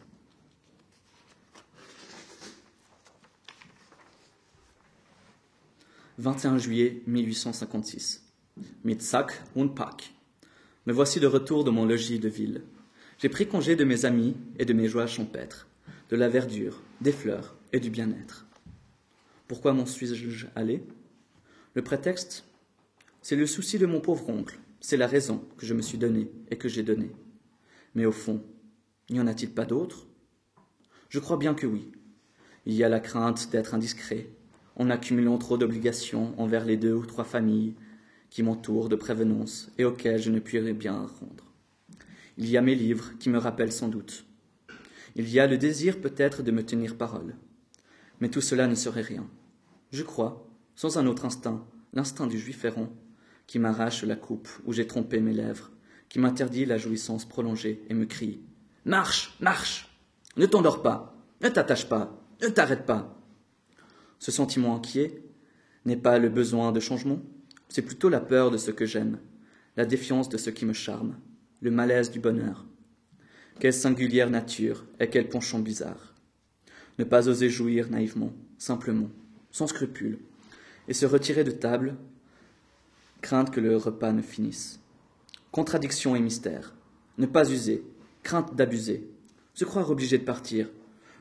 21 6.19 6.59
juillet 6.59 7.03
1856. 7.09 8.23
Mit 8.85 9.01
sac 9.01 9.43
und 9.57 9.71
pack. 9.71 10.15
Me 10.87 10.93
voici 10.93 11.19
de 11.19 11.27
retour 11.27 11.65
de 11.65 11.71
mon 11.71 11.87
logis 11.87 12.21
de 12.21 12.29
ville. 12.29 12.63
J'ai 13.19 13.29
pris 13.29 13.49
congé 13.49 13.75
de 13.75 13.83
mes 13.83 14.05
amis 14.05 14.37
et 14.59 14.65
de 14.65 14.73
mes 14.73 14.87
joies 14.87 15.09
champêtres, 15.09 15.67
de 16.11 16.17
la 16.17 16.29
verdure, 16.29 16.81
des 17.01 17.11
fleurs 17.11 17.57
et 17.73 17.81
du 17.81 17.91
bien-être. 17.91 18.47
Pourquoi 19.49 19.73
m'en 19.73 19.87
suis-je 19.87 20.47
allé? 20.55 20.85
Le 21.75 21.83
prétexte? 21.83 22.45
C'est 23.21 23.35
le 23.35 23.47
souci 23.47 23.79
de 23.79 23.87
mon 23.87 24.01
pauvre 24.01 24.29
oncle, 24.29 24.61
c'est 24.81 24.97
la 24.97 25.09
raison 25.09 25.45
que 25.57 25.67
je 25.67 25.75
me 25.75 25.83
suis 25.83 25.99
donnée 25.99 26.31
et 26.49 26.57
que 26.57 26.69
j'ai 26.69 26.85
donnée. 26.85 27.11
Mais 27.97 28.07
au 28.07 28.13
fond, 28.13 28.45
n'y 29.11 29.19
en 29.19 29.27
a-t-il 29.27 29.51
pas 29.51 29.65
d'autres? 29.65 30.07
Je 31.09 31.19
crois 31.19 31.39
bien 31.39 31.55
que 31.55 31.67
oui. 31.67 31.91
Il 32.67 32.75
y 32.75 32.85
a 32.85 32.89
la 32.89 33.01
crainte 33.01 33.51
d'être 33.51 33.75
indiscret, 33.75 34.29
en 34.77 34.91
accumulant 34.91 35.39
trop 35.39 35.57
d'obligations 35.57 36.35
envers 36.39 36.65
les 36.65 36.77
deux 36.77 36.95
ou 36.95 37.07
trois 37.07 37.25
familles 37.25 37.75
qui 38.31 38.43
m'entourent 38.43 38.89
de 38.89 38.97
prévenance 38.97 39.71
et 39.79 39.85
auxquelles 39.85 40.21
je 40.21 40.31
ne 40.31 40.41
puis 40.41 40.61
bien 40.73 40.95
rendre. 40.95 41.53
Il 42.37 42.49
y 42.49 42.57
a 42.57 42.63
mes 42.63 42.75
livres 42.75 43.13
qui 43.21 43.31
me 43.31 43.39
rappellent 43.39 43.73
sans 43.73 43.89
doute. 43.89 44.27
Il 45.15 45.29
y 45.31 45.39
a 45.39 45.47
le 45.47 45.57
désir 45.57 46.01
peut-être 46.01 46.43
de 46.43 46.51
me 46.51 46.65
tenir 46.65 46.97
parole. 46.97 47.37
Mais 48.21 48.29
tout 48.29 48.41
cela 48.41 48.67
ne 48.67 48.75
serait 48.75 49.03
rien. 49.03 49.29
Je 49.93 50.03
crois, 50.03 50.49
sans 50.75 50.99
un 50.99 51.07
autre 51.07 51.25
instinct, 51.25 51.65
l'instinct 51.93 52.27
du 52.27 52.39
juif 52.39 52.65
errant, 52.65 52.89
qui 53.47 53.61
m'arrache 53.61 54.03
la 54.03 54.17
coupe 54.17 54.49
où 54.65 54.73
j'ai 54.73 54.87
trompé 54.87 55.21
mes 55.21 55.33
lèvres, 55.33 55.71
qui 56.09 56.19
m'interdit 56.19 56.65
la 56.65 56.79
jouissance 56.79 57.25
prolongée 57.25 57.85
et 57.89 57.95
me 57.95 58.07
crie 58.07 58.41
Marche, 58.85 59.37
marche 59.41 59.97
Ne 60.37 60.47
t'endors 60.47 60.83
pas, 60.83 61.17
ne 61.41 61.49
t'attache 61.49 61.89
pas, 61.89 62.21
ne 62.43 62.49
t'arrête 62.49 62.85
pas 62.85 63.24
ce 64.19 64.33
sentiment 64.33 64.77
inquiet 64.77 65.23
n'est 65.85 65.97
pas 65.97 66.19
le 66.19 66.29
besoin 66.29 66.73
de 66.73 66.81
changement, 66.81 67.21
c'est 67.69 67.83
plutôt 67.83 68.09
la 68.09 68.21
peur 68.21 68.51
de 68.51 68.57
ce 68.57 68.71
que 68.71 68.87
j'aime, 68.87 69.19
la 69.77 69.85
défiance 69.85 70.29
de 70.29 70.39
ce 70.39 70.51
qui 70.51 70.65
me 70.65 70.73
charme, 70.73 71.17
le 71.61 71.71
malaise 71.71 72.11
du 72.11 72.21
bonheur. 72.21 72.67
Quelle 73.59 73.73
singulière 73.73 74.31
nature 74.31 74.85
et 75.01 75.09
quel 75.09 75.29
penchant 75.29 75.59
bizarre. 75.59 76.15
Ne 76.99 77.05
pas 77.05 77.29
oser 77.29 77.49
jouir 77.49 77.91
naïvement, 77.91 78.33
simplement, 78.59 79.11
sans 79.51 79.67
scrupule, 79.67 80.19
et 80.89 80.95
se 80.95 81.07
retirer 81.07 81.45
de 81.45 81.51
table, 81.51 81.97
crainte 83.21 83.51
que 83.51 83.61
le 83.61 83.77
repas 83.77 84.13
ne 84.13 84.23
finisse. 84.23 84.81
Contradiction 85.51 86.15
et 86.15 86.21
mystère. 86.21 86.75
Ne 87.19 87.27
pas 87.27 87.51
user, 87.51 87.85
crainte 88.23 88.55
d'abuser, 88.55 89.09
se 89.55 89.65
croire 89.65 89.91
obligé 89.91 90.19
de 90.19 90.25
partir, 90.25 90.69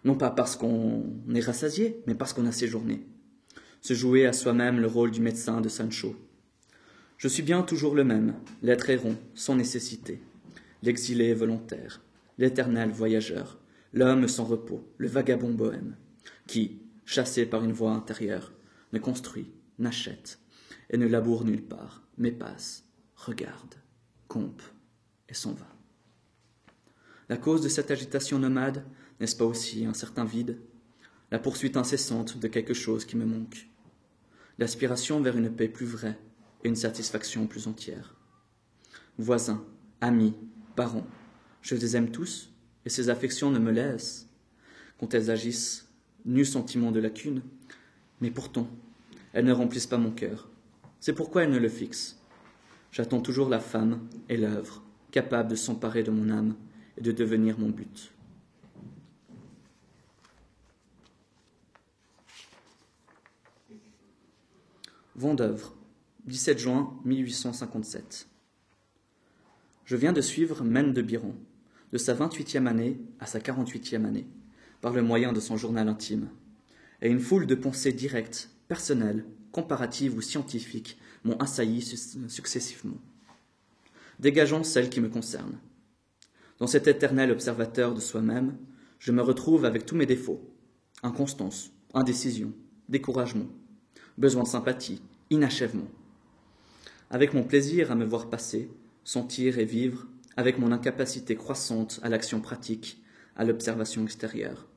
non 0.04 0.16
pas 0.16 0.30
parce 0.30 0.56
qu'on 0.56 1.04
est 1.34 1.40
rassasié, 1.40 2.02
mais 2.08 2.16
parce 2.16 2.34
qu'on 2.34 2.46
a 2.46 2.52
séjourné. 2.52 3.06
Se 3.82 3.94
jouer 3.94 4.26
à 4.26 4.34
soi-même 4.34 4.80
le 4.80 4.88
rôle 4.88 5.12
du 5.12 5.22
médecin 5.22 5.62
de 5.62 5.70
Sancho. 5.70 6.16
Je 7.18 7.28
suis 7.28 7.44
bien 7.44 7.64
toujours 7.64 7.96
le 7.96 8.04
même, 8.04 8.36
l'être 8.62 8.90
errant, 8.90 9.16
sans 9.34 9.56
nécessité, 9.56 10.22
l'exilé 10.82 11.34
volontaire, 11.34 12.02
l'éternel 12.38 12.92
voyageur, 12.92 13.60
l'homme 13.94 14.28
sans 14.28 14.44
repos, 14.44 14.86
le 14.98 15.08
vagabond 15.08 15.52
bohème. 15.52 15.96
qui, 16.48 16.82
chassé 17.06 17.46
par 17.46 17.64
une 17.64 17.72
voix 17.72 17.92
intérieure, 17.92 18.54
ne 18.92 19.00
construit, 19.00 19.52
n'achète, 19.80 20.40
et 20.90 20.98
ne 20.98 21.08
laboure 21.08 21.46
nulle 21.46 21.64
part, 21.64 22.04
mais 22.18 22.32
passe, 22.32 22.84
regarde, 23.16 23.76
compe, 24.28 24.62
et 25.30 25.34
s'en 25.34 25.54
va. 25.54 25.68
La 27.30 27.38
cause 27.38 27.62
de 27.62 27.70
cette 27.70 27.92
agitation 27.92 28.40
nomade, 28.40 28.84
n'est-ce 29.24 29.38
pas 29.38 29.46
aussi 29.46 29.86
un 29.86 29.94
certain 29.94 30.26
vide, 30.26 30.58
la 31.32 31.40
poursuite 31.40 31.78
incessante 31.78 32.38
de 32.38 32.48
quelque 32.50 32.74
chose 32.74 33.06
qui 33.06 33.16
me 33.16 33.24
manque, 33.24 33.70
l'aspiration 34.60 35.22
vers 35.22 35.38
une 35.38 35.50
paix 35.50 35.70
plus 35.70 35.86
vraie 35.86 36.20
et 36.62 36.68
une 36.68 36.76
satisfaction 36.76 37.48
plus 37.48 37.68
entière. 37.68 38.18
Voisins, 39.18 39.64
amis, 40.02 40.34
parents, 40.76 41.08
je 41.62 41.74
les 41.74 41.96
aime 41.96 42.12
tous, 42.12 42.52
et 42.86 42.90
ces 42.90 43.08
affections 43.08 43.50
ne 43.50 43.60
me 43.60 43.72
laissent, 43.72 44.28
quand 45.00 45.14
elles 45.14 45.32
agissent, 45.32 45.88
nul 46.26 46.46
sentiment 46.46 46.92
de 46.92 47.00
lacune, 47.00 47.44
mais 48.20 48.30
pourtant, 48.30 48.68
elles 49.32 49.46
ne 49.46 49.54
remplissent 49.54 49.88
pas 49.88 49.98
mon 49.98 50.12
cœur. 50.12 50.50
C'est 51.00 51.14
pourquoi 51.14 51.44
elles 51.44 51.52
ne 51.52 51.60
le 51.60 51.70
fixent. 51.70 52.20
J'attends 52.92 53.22
toujours 53.22 53.48
la 53.48 53.62
femme 53.62 54.06
et 54.28 54.36
l'œuvre, 54.36 54.84
capable 55.12 55.50
de 55.50 55.56
s'emparer 55.56 56.04
de 56.04 56.12
mon 56.12 56.30
âme 56.30 56.56
et 56.98 57.02
de 57.02 57.14
devenir 57.14 57.58
mon 57.58 57.70
but. 57.70 58.14
Vendœuvre, 65.16 65.76
17 66.26 66.58
juin 66.58 67.00
1857. 67.06 68.28
Je 69.86 69.96
viens 69.96 70.12
de 70.12 70.22
suivre 70.22 70.64
Mène 70.64 70.92
de 70.92 71.04
Biron, 71.04 71.36
de 71.92 72.00
sa 72.00 72.16
28e 72.16 72.66
année 72.66 73.00
à 73.20 73.28
sa 73.28 73.38
48e 73.38 74.06
année, 74.06 74.26
par 74.82 74.92
le 74.92 75.04
moyen 75.04 75.32
de 75.32 75.40
son 75.40 75.56
journal 75.56 75.88
intime, 75.88 76.30
et 77.04 77.10
une 77.10 77.20
foule 77.20 77.46
de 77.46 77.54
pensées 77.54 77.94
directes, 77.94 78.50
personnelles, 78.68 79.24
comparatives 79.52 80.18
ou 80.18 80.22
scientifiques 80.22 80.98
m'ont 81.24 81.38
assailli 81.38 81.84
successivement. 82.28 82.98
Dégageons 84.20 84.64
celles 84.64 84.90
qui 84.90 85.00
me 85.00 85.10
concernent. 85.10 85.60
Dans 86.58 86.66
cet 86.66 86.88
éternel 86.88 87.30
observateur 87.30 87.94
de 87.94 88.00
soi-même, 88.00 88.58
je 88.98 89.12
me 89.12 89.22
retrouve 89.22 89.66
avec 89.66 89.86
tous 89.86 89.96
mes 89.96 90.08
défauts 90.08 90.50
inconstance, 91.04 91.72
indécision, 91.94 92.52
découragement, 92.90 93.48
besoin 94.18 94.44
de 94.44 94.48
sympathie, 94.48 95.02
inachèvement. 95.30 95.88
Avec 97.10 97.34
mon 97.34 97.44
plaisir 97.44 97.92
à 97.92 97.96
me 97.96 98.06
voir 98.06 98.30
passer, 98.30 98.70
sentir 99.04 99.60
et 99.60 99.66
vivre, 99.66 100.08
avec 100.36 100.58
mon 100.58 100.72
incapacité 100.72 101.36
croissante 101.36 102.00
à 102.04 102.10
l'action 102.10 102.42
pratique, 102.42 103.02
à 103.36 103.44
l'observation 103.44 104.04
extérieure, 104.04 104.68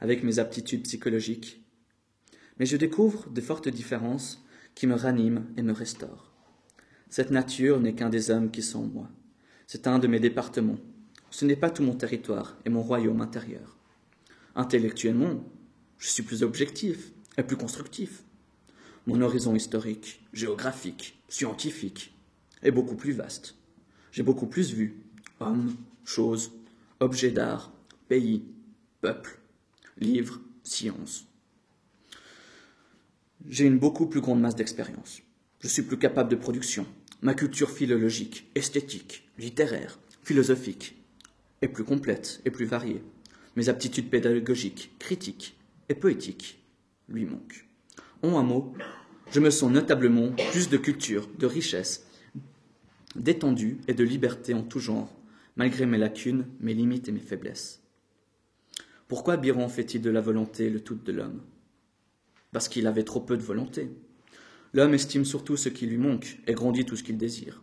avec 0.00 0.22
mes 0.22 0.38
aptitudes 0.38 0.82
psychologiques. 0.82 1.62
Mais 2.58 2.66
je 2.66 2.76
découvre 2.76 3.30
de 3.30 3.40
fortes 3.40 3.68
différences 3.68 4.44
qui 4.74 4.86
me 4.86 4.94
raniment 4.94 5.46
et 5.56 5.62
me 5.62 5.72
restaurent. 5.72 6.32
Cette 7.08 7.30
nature 7.30 7.80
n'est 7.80 7.94
qu'un 7.94 8.10
des 8.10 8.30
hommes 8.30 8.50
qui 8.50 8.62
sont 8.62 8.84
en 8.84 8.86
moi. 8.86 9.10
C'est 9.66 9.86
un 9.86 9.98
de 9.98 10.06
mes 10.06 10.20
départements. 10.20 10.78
Ce 11.30 11.44
n'est 11.44 11.56
pas 11.56 11.70
tout 11.70 11.82
mon 11.82 11.94
territoire 11.94 12.56
et 12.64 12.70
mon 12.70 12.82
royaume 12.82 13.20
intérieur. 13.20 13.76
Intellectuellement, 14.54 15.44
je 15.98 16.08
suis 16.08 16.22
plus 16.22 16.42
objectif 16.42 17.12
et 17.38 17.42
plus 17.42 17.56
constructif. 17.56 18.22
Mon 19.06 19.20
horizon 19.20 19.56
historique, 19.56 20.20
géographique, 20.32 21.18
scientifique 21.28 22.14
est 22.62 22.70
beaucoup 22.70 22.94
plus 22.94 23.12
vaste. 23.12 23.56
J'ai 24.12 24.22
beaucoup 24.22 24.46
plus 24.46 24.72
vu 24.72 25.02
hommes, 25.40 25.74
choses, 26.04 26.52
objets 27.00 27.32
d'art, 27.32 27.72
pays, 28.08 28.44
peuples, 29.00 29.40
livres, 29.98 30.40
sciences. 30.62 31.26
J'ai 33.48 33.64
une 33.64 33.78
beaucoup 33.78 34.06
plus 34.06 34.20
grande 34.20 34.40
masse 34.40 34.54
d'expérience. 34.54 35.22
Je 35.58 35.66
suis 35.66 35.82
plus 35.82 35.98
capable 35.98 36.30
de 36.30 36.36
production. 36.36 36.86
Ma 37.22 37.34
culture 37.34 37.70
philologique, 37.70 38.48
esthétique, 38.54 39.28
littéraire, 39.36 39.98
philosophique 40.22 40.96
est 41.60 41.68
plus 41.68 41.84
complète 41.84 42.40
et 42.44 42.52
plus 42.52 42.66
variée. 42.66 43.02
Mes 43.56 43.68
aptitudes 43.68 44.10
pédagogiques, 44.10 44.92
critiques 45.00 45.56
et 45.88 45.94
poétiques 45.96 46.62
lui 47.08 47.24
manquent. 47.24 47.66
En 48.22 48.38
un 48.38 48.42
mot, 48.42 48.72
je 49.30 49.40
me 49.40 49.50
sens 49.50 49.70
notablement 49.70 50.30
plus 50.50 50.68
de 50.68 50.76
culture, 50.76 51.28
de 51.38 51.46
richesse 51.46 52.06
d'étendue 53.16 53.78
et 53.88 53.94
de 53.94 54.04
liberté 54.04 54.54
en 54.54 54.62
tout 54.62 54.78
genre, 54.78 55.12
malgré 55.56 55.86
mes 55.86 55.98
lacunes, 55.98 56.46
mes 56.60 56.74
limites 56.74 57.08
et 57.08 57.12
mes 57.12 57.20
faiblesses. 57.20 57.82
Pourquoi 59.08 59.36
Biron 59.36 59.68
fait-il 59.68 60.00
de 60.00 60.10
la 60.10 60.20
volonté 60.20 60.70
le 60.70 60.80
tout 60.80 60.94
de 60.94 61.12
l'homme? 61.12 61.42
Parce 62.52 62.68
qu'il 62.68 62.86
avait 62.86 63.04
trop 63.04 63.20
peu 63.20 63.36
de 63.36 63.42
volonté. 63.42 63.90
L'homme 64.72 64.94
estime 64.94 65.24
surtout 65.24 65.56
ce 65.56 65.68
qui 65.68 65.86
lui 65.86 65.98
manque 65.98 66.38
et 66.46 66.54
grandit 66.54 66.86
tout 66.86 66.96
ce 66.96 67.02
qu'il 67.02 67.18
désire. 67.18 67.62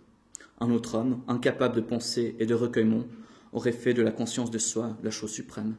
Un 0.60 0.70
autre 0.72 0.96
homme, 0.96 1.24
incapable 1.28 1.76
de 1.76 1.82
pensée 1.82 2.36
et 2.40 2.46
de 2.46 2.54
recueillement, 2.54 3.06
aurait 3.52 3.72
fait 3.72 3.94
de 3.94 4.04
la 4.04 4.12
conscience 4.12 4.52
de 4.52 4.60
soi 4.60 4.98
la 5.02 5.10
chose 5.10 5.32
suprême. 5.32 5.76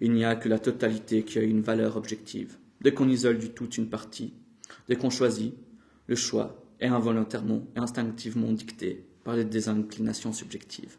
Il 0.00 0.12
n'y 0.12 0.24
a 0.24 0.36
que 0.36 0.48
la 0.48 0.58
totalité 0.58 1.24
qui 1.24 1.38
a 1.38 1.42
une 1.42 1.62
valeur 1.62 1.96
objective. 1.96 2.58
Dès 2.80 2.94
qu'on 2.94 3.08
isole 3.08 3.38
du 3.38 3.50
tout 3.50 3.68
une 3.70 3.90
partie, 3.90 4.32
dès 4.88 4.96
qu'on 4.96 5.10
choisit, 5.10 5.54
le 6.06 6.16
choix 6.16 6.64
est 6.80 6.86
involontairement 6.86 7.66
et 7.76 7.78
instinctivement 7.78 8.52
dicté 8.52 9.04
par 9.24 9.36
les 9.36 9.44
désinclinations 9.44 10.32
subjectives, 10.32 10.96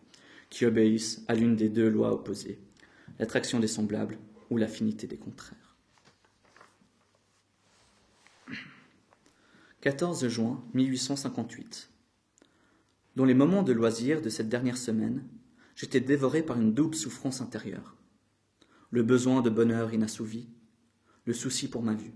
qui 0.49 0.65
obéissent 0.65 1.23
à 1.27 1.33
l'une 1.33 1.55
des 1.55 1.69
deux 1.69 1.89
lois 1.89 2.13
opposées, 2.13 2.59
l'attraction 3.19 3.59
des 3.59 3.67
semblables 3.67 4.19
ou 4.49 4.57
l'affinité 4.57 5.07
des 5.07 5.17
contraires. 5.17 5.75
14 9.81 10.27
juin 10.27 10.63
1858. 10.75 11.89
Dans 13.15 13.25
les 13.25 13.33
moments 13.33 13.63
de 13.63 13.73
loisir 13.73 14.21
de 14.21 14.29
cette 14.29 14.49
dernière 14.49 14.77
semaine, 14.77 15.23
j'étais 15.75 15.99
dévoré 15.99 16.43
par 16.43 16.61
une 16.61 16.73
double 16.73 16.93
souffrance 16.93 17.41
intérieure. 17.41 17.95
Le 18.91 19.01
besoin 19.01 19.41
de 19.41 19.49
bonheur 19.49 19.91
inassouvi, 19.91 20.47
le 21.25 21.33
souci 21.33 21.67
pour 21.67 21.83
ma 21.83 21.93
vue. 21.93 22.13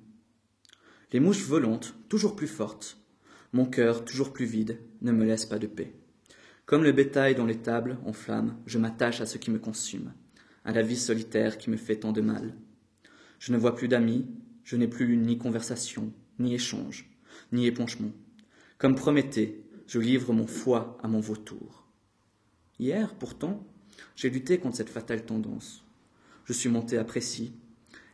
Les 1.11 1.19
mouches 1.19 1.43
volantes, 1.43 1.95
toujours 2.09 2.35
plus 2.35 2.47
fortes, 2.47 2.97
mon 3.53 3.65
cœur, 3.65 4.03
toujours 4.03 4.33
plus 4.33 4.45
vide, 4.45 4.79
ne 5.01 5.11
me 5.11 5.23
laisse 5.23 5.45
pas 5.45 5.59
de 5.59 5.67
paix. 5.67 5.93
Comme 6.65 6.83
le 6.83 6.91
bétail 6.91 7.35
dans 7.35 7.45
les 7.45 7.61
tables 7.61 7.97
en 8.05 8.11
flammes, 8.11 8.57
je 8.65 8.79
m'attache 8.79 9.21
à 9.21 9.25
ce 9.25 9.37
qui 9.37 9.51
me 9.51 9.59
consume, 9.59 10.13
à 10.65 10.71
la 10.71 10.81
vie 10.81 10.97
solitaire 10.97 11.57
qui 11.57 11.69
me 11.69 11.77
fait 11.77 11.97
tant 11.97 12.11
de 12.11 12.21
mal. 12.21 12.55
Je 13.39 13.53
ne 13.53 13.57
vois 13.57 13.75
plus 13.75 13.87
d'amis, 13.87 14.25
je 14.63 14.75
n'ai 14.75 14.87
plus 14.87 15.15
ni 15.15 15.37
conversation, 15.37 16.11
ni 16.39 16.55
échange, 16.55 17.09
ni 17.51 17.67
épanchement. 17.67 18.11
Comme 18.77 18.95
Prométhée, 18.95 19.63
je 19.87 19.99
livre 19.99 20.33
mon 20.33 20.47
foie 20.47 20.97
à 21.03 21.07
mon 21.07 21.19
vautour. 21.19 21.87
Hier, 22.79 23.13
pourtant, 23.13 23.65
j'ai 24.15 24.29
lutté 24.29 24.57
contre 24.57 24.77
cette 24.77 24.89
fatale 24.89 25.25
tendance. 25.25 25.85
Je 26.45 26.53
suis 26.53 26.69
monté 26.69 26.97
à 26.97 27.03
Précy, 27.03 27.53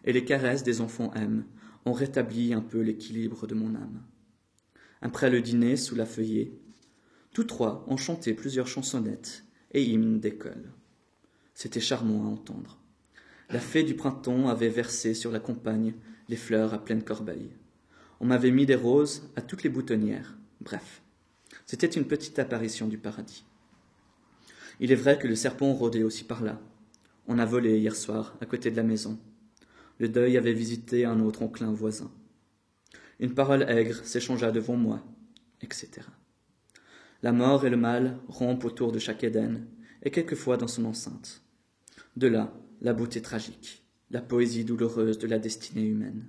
et 0.06 0.14
les 0.14 0.26
caresses 0.26 0.64
des 0.64 0.82
enfants 0.82 1.14
aiment 1.14 1.46
ont 1.86 1.94
rétabli 1.94 2.54
un 2.54 2.62
peu 2.62 2.82
l'équilibre 2.82 3.48
de 3.48 3.56
mon 3.56 3.76
âme 3.76 4.02
après 5.02 5.30
le 5.30 5.42
dîner 5.42 5.76
sous 5.76 5.96
la 5.96 6.06
feuillée. 6.06 6.54
Tous 7.34 7.44
trois 7.44 7.84
ont 7.88 7.98
chanté 7.98 8.34
plusieurs 8.34 8.68
chansonnettes 8.68 9.44
et 9.72 9.84
hymnes 9.84 10.20
d'école. 10.20 10.72
C'était 11.54 11.80
charmant 11.80 12.24
à 12.24 12.28
entendre. 12.28 12.80
La 13.50 13.60
fée 13.60 13.84
du 13.84 13.96
printemps 13.96 14.48
avait 14.48 14.70
versé 14.70 15.14
sur 15.14 15.32
la 15.32 15.40
campagne 15.40 15.94
les 16.30 16.36
fleurs 16.36 16.74
à 16.74 16.84
pleine 16.84 17.04
corbeille. 17.04 17.52
On 18.20 18.26
m'avait 18.26 18.52
mis 18.52 18.66
des 18.66 18.76
roses 18.76 19.30
à 19.36 19.42
toutes 19.42 19.64
les 19.64 19.70
boutonnières. 19.70 20.38
Bref, 20.62 21.02
c'était 21.66 21.88
une 21.88 22.06
petite 22.06 22.40
apparition 22.40 22.88
du 22.88 22.98
paradis. 22.98 23.44
Il 24.80 24.92
est 24.92 24.96
vrai 24.96 25.18
que 25.18 25.28
le 25.28 25.36
serpent 25.36 25.74
rôdait 25.74 26.04
aussi 26.04 26.24
par 26.24 26.44
là. 26.44 26.62
On 27.28 27.40
a 27.40 27.46
volé 27.46 27.80
hier 27.80 27.96
soir 27.96 28.38
à 28.42 28.46
côté 28.46 28.72
de 28.72 28.78
la 28.78 28.84
maison. 28.84 29.20
Le 30.02 30.10
deuil 30.10 30.36
avait 30.36 30.52
visité 30.52 31.06
un 31.06 31.20
autre 31.20 31.44
enclin 31.44 31.72
voisin. 31.72 32.12
Une 33.20 33.36
parole 33.36 33.70
aigre 33.70 34.04
s'échangea 34.04 34.52
devant 34.52 34.76
moi, 34.76 35.06
etc. 35.62 35.92
La 37.22 37.32
mort 37.32 37.68
et 37.68 37.70
le 37.70 37.78
mal 37.78 38.18
rompent 38.28 38.66
autour 38.66 38.92
de 38.92 38.98
chaque 38.98 39.24
Éden, 39.24 39.68
et 40.02 40.10
quelquefois 40.10 40.58
dans 40.58 40.68
son 40.68 40.86
enceinte. 40.86 41.44
De 42.18 42.26
là, 42.26 42.52
la 42.82 42.94
beauté 42.94 43.22
tragique, 43.22 43.86
la 44.10 44.24
poésie 44.24 44.66
douloureuse 44.66 45.20
de 45.20 45.28
la 45.28 45.38
destinée 45.38 45.86
humaine. 45.86 46.26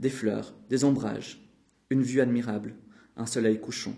Des 0.00 0.10
fleurs, 0.10 0.52
des 0.68 0.82
ombrages, 0.82 1.40
une 1.88 2.02
vue 2.02 2.20
admirable, 2.20 2.74
un 3.16 3.26
soleil 3.26 3.60
couchant, 3.60 3.94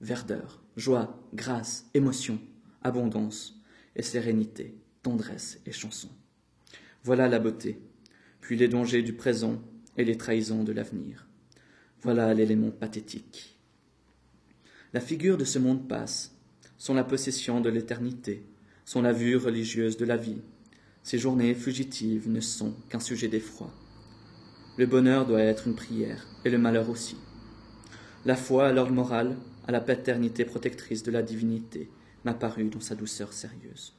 verdeur, 0.00 0.64
joie, 0.78 1.22
grâce, 1.34 1.84
émotion, 1.92 2.40
abondance 2.80 3.62
et 3.94 4.02
sérénité, 4.02 4.80
tendresse 5.02 5.60
et 5.66 5.72
chanson. 5.72 6.08
Voilà 7.04 7.28
la 7.28 7.38
beauté, 7.38 7.82
puis 8.42 8.56
les 8.56 8.68
dangers 8.68 9.02
du 9.02 9.14
présent 9.14 9.62
et 9.96 10.04
les 10.04 10.18
trahisons 10.18 10.64
de 10.64 10.72
l'avenir. 10.72 11.26
Voilà 12.02 12.34
l'élément 12.34 12.70
pathétique. 12.70 13.56
La 14.92 15.00
figure 15.00 15.38
de 15.38 15.44
ce 15.44 15.58
monde 15.58 15.88
passe, 15.88 16.36
sont 16.76 16.92
la 16.92 17.04
possession 17.04 17.60
de 17.60 17.70
l'éternité, 17.70 18.44
sont 18.84 19.00
la 19.00 19.12
vue 19.12 19.36
religieuse 19.36 19.96
de 19.96 20.04
la 20.04 20.18
vie, 20.18 20.42
Ces 21.04 21.18
journées 21.18 21.54
fugitives 21.54 22.28
ne 22.28 22.40
sont 22.40 22.74
qu'un 22.88 23.00
sujet 23.00 23.26
d'effroi. 23.26 23.72
Le 24.78 24.86
bonheur 24.86 25.26
doit 25.26 25.40
être 25.40 25.66
une 25.66 25.74
prière, 25.74 26.28
et 26.44 26.50
le 26.50 26.58
malheur 26.58 26.88
aussi. 26.90 27.16
La 28.24 28.36
foi 28.36 28.68
à 28.68 28.72
l'ordre 28.72 28.92
moral, 28.92 29.36
à 29.66 29.72
la 29.72 29.80
paternité 29.80 30.44
protectrice 30.44 31.02
de 31.02 31.10
la 31.10 31.22
divinité, 31.22 31.90
m'apparut 32.24 32.70
dans 32.70 32.80
sa 32.80 32.94
douceur 32.94 33.32
sérieuse. 33.32 33.94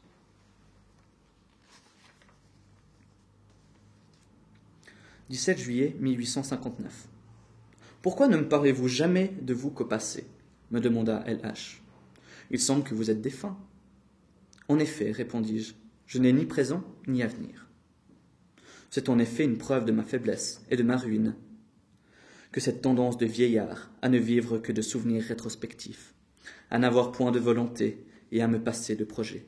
17 5.30 5.58
juillet 5.58 5.96
1859. 6.02 7.08
Pourquoi 8.02 8.28
ne 8.28 8.36
me 8.36 8.50
parlez-vous 8.50 8.90
jamais 8.90 9.34
de 9.42 9.54
vous 9.54 9.70
qu'au 9.70 9.86
passé 9.86 10.28
me 10.72 10.82
demanda 10.82 11.24
LH. 11.26 11.82
Il 12.52 12.60
semble 12.60 12.84
que 12.84 12.94
vous 12.94 13.10
êtes 13.10 13.22
défunt. 13.22 13.58
En 14.68 14.80
effet, 14.80 15.12
répondis-je, 15.12 15.76
je 16.08 16.20
n'ai 16.20 16.34
ni 16.34 16.46
présent 16.46 16.84
ni 17.08 17.24
avenir. 17.24 17.70
C'est 18.90 19.08
en 19.08 19.18
effet 19.18 19.46
une 19.46 19.58
preuve 19.58 19.86
de 19.86 19.94
ma 19.94 20.04
faiblesse 20.04 20.62
et 20.70 20.76
de 20.76 20.84
ma 20.84 20.98
ruine 20.98 21.36
que 22.52 22.60
cette 22.60 22.82
tendance 22.82 23.18
de 23.18 23.26
vieillard 23.26 23.92
à 24.02 24.10
ne 24.10 24.18
vivre 24.18 24.58
que 24.58 24.74
de 24.74 24.82
souvenirs 24.82 25.24
rétrospectifs, 25.24 26.14
à 26.70 26.80
n'avoir 26.80 27.14
point 27.14 27.32
de 27.32 27.40
volonté 27.40 28.06
et 28.34 28.42
à 28.42 28.48
me 28.50 28.62
passer 28.62 28.98
de 28.98 29.06
projets. 29.06 29.46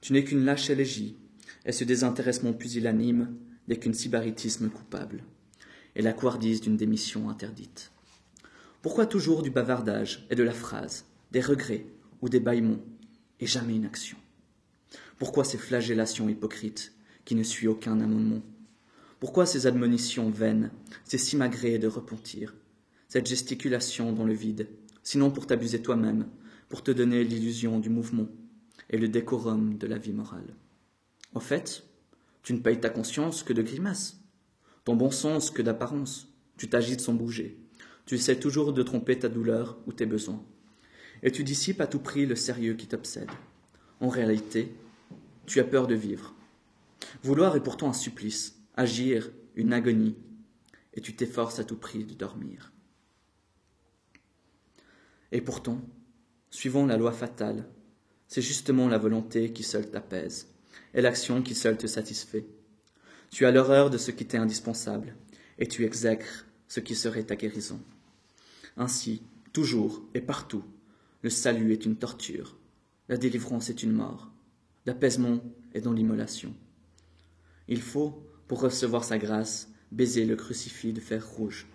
Tu 0.00 0.14
n'es 0.14 0.24
qu'une 0.24 0.44
lâche 0.44 0.70
élégie, 0.70 1.18
et 1.66 1.72
ce 1.72 1.84
désintéressement 1.84 2.54
pusillanime 2.54 3.36
n'est 3.68 3.78
qu'une 3.78 3.94
sybaritisme 3.94 4.68
coupable, 4.68 5.24
et 5.94 6.02
la 6.02 6.12
couardise 6.12 6.60
d'une 6.60 6.76
démission 6.76 7.28
interdite. 7.28 7.92
Pourquoi 8.80 9.06
toujours 9.06 9.42
du 9.42 9.50
bavardage 9.50 10.26
et 10.30 10.34
de 10.34 10.42
la 10.42 10.52
phrase, 10.52 11.04
des 11.30 11.40
regrets 11.40 11.86
ou 12.20 12.28
des 12.28 12.40
bâillements, 12.40 12.80
et 13.40 13.46
jamais 13.46 13.76
une 13.76 13.86
action? 13.86 14.18
Pourquoi 15.18 15.44
ces 15.44 15.58
flagellations 15.58 16.28
hypocrites 16.28 16.92
qui 17.24 17.34
ne 17.34 17.44
suivent 17.44 17.70
aucun 17.70 18.00
amendement? 18.00 18.42
Pourquoi 19.20 19.46
ces 19.46 19.68
admonitions 19.68 20.30
vaines, 20.30 20.72
ces 21.04 21.18
simagrées 21.18 21.78
de 21.78 21.86
repentir, 21.86 22.54
cette 23.08 23.28
gesticulation 23.28 24.12
dans 24.12 24.24
le 24.24 24.32
vide, 24.32 24.68
sinon 25.04 25.30
pour 25.30 25.46
t'abuser 25.46 25.80
toi-même, 25.80 26.26
pour 26.68 26.82
te 26.82 26.90
donner 26.90 27.22
l'illusion 27.22 27.78
du 27.78 27.88
mouvement 27.88 28.26
et 28.90 28.98
le 28.98 29.08
décorum 29.08 29.78
de 29.78 29.86
la 29.86 29.98
vie 29.98 30.12
morale? 30.12 30.56
En 31.34 31.40
fait, 31.40 31.84
tu 32.42 32.54
ne 32.54 32.58
payes 32.58 32.80
ta 32.80 32.90
conscience 32.90 33.42
que 33.42 33.52
de 33.52 33.62
grimaces, 33.62 34.20
ton 34.84 34.96
bon 34.96 35.10
sens 35.10 35.50
que 35.50 35.62
d'apparence, 35.62 36.28
tu 36.56 36.68
t'agites 36.68 37.00
sans 37.00 37.14
bouger, 37.14 37.58
tu 38.06 38.16
essaies 38.16 38.38
toujours 38.38 38.72
de 38.72 38.82
tromper 38.82 39.18
ta 39.18 39.28
douleur 39.28 39.78
ou 39.86 39.92
tes 39.92 40.06
besoins. 40.06 40.44
Et 41.22 41.30
tu 41.30 41.44
dissipes 41.44 41.80
à 41.80 41.86
tout 41.86 42.00
prix 42.00 42.26
le 42.26 42.34
sérieux 42.34 42.74
qui 42.74 42.88
t'obsède. 42.88 43.30
En 44.00 44.08
réalité, 44.08 44.74
tu 45.46 45.60
as 45.60 45.64
peur 45.64 45.86
de 45.86 45.94
vivre. 45.94 46.34
Vouloir 47.22 47.54
est 47.54 47.62
pourtant 47.62 47.88
un 47.88 47.94
supplice, 47.94 48.60
agir 48.76 49.30
une 49.54 49.72
agonie, 49.72 50.16
et 50.94 51.00
tu 51.00 51.14
t'efforces 51.14 51.58
à 51.58 51.64
tout 51.64 51.76
prix 51.76 52.04
de 52.04 52.14
dormir. 52.14 52.72
Et 55.30 55.40
pourtant, 55.40 55.80
suivant 56.50 56.86
la 56.86 56.96
loi 56.96 57.12
fatale, 57.12 57.68
c'est 58.26 58.42
justement 58.42 58.88
la 58.88 58.98
volonté 58.98 59.52
qui 59.52 59.62
seule 59.62 59.90
t'apaise, 59.90 60.51
et 60.94 61.00
l'action 61.00 61.42
qui 61.42 61.54
seule 61.54 61.78
te 61.78 61.86
satisfait. 61.86 62.46
Tu 63.30 63.46
as 63.46 63.50
l'horreur 63.50 63.90
de 63.90 63.98
ce 63.98 64.10
qui 64.10 64.26
t'est 64.26 64.38
indispensable, 64.38 65.16
et 65.58 65.66
tu 65.66 65.84
exècres 65.84 66.46
ce 66.68 66.80
qui 66.80 66.94
serait 66.94 67.24
ta 67.24 67.36
guérison. 67.36 67.80
Ainsi, 68.76 69.22
toujours 69.52 70.02
et 70.14 70.20
partout, 70.20 70.64
le 71.22 71.30
salut 71.30 71.72
est 71.72 71.84
une 71.84 71.96
torture, 71.96 72.56
la 73.08 73.16
délivrance 73.16 73.70
est 73.70 73.82
une 73.82 73.92
mort, 73.92 74.30
l'apaisement 74.86 75.40
est 75.74 75.80
dans 75.80 75.92
l'immolation. 75.92 76.54
Il 77.68 77.80
faut, 77.80 78.26
pour 78.48 78.60
recevoir 78.60 79.04
sa 79.04 79.18
grâce, 79.18 79.70
baiser 79.92 80.24
le 80.24 80.36
crucifix 80.36 80.92
de 80.92 81.00
fer 81.00 81.26
rouge. 81.26 81.66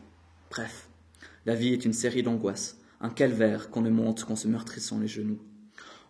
Bref, 0.50 0.90
la 1.46 1.56
vie 1.56 1.74
est 1.74 1.86
une 1.86 1.94
série 1.94 2.24
d'angoisses, 2.24 2.78
un 3.00 3.10
calvaire 3.10 3.70
qu'on 3.70 3.82
ne 3.82 3.90
monte 3.90 4.26
qu'en 4.26 4.36
se 4.36 4.48
meurtrissant 4.48 5.00
les 5.00 5.08
genoux. 5.08 5.42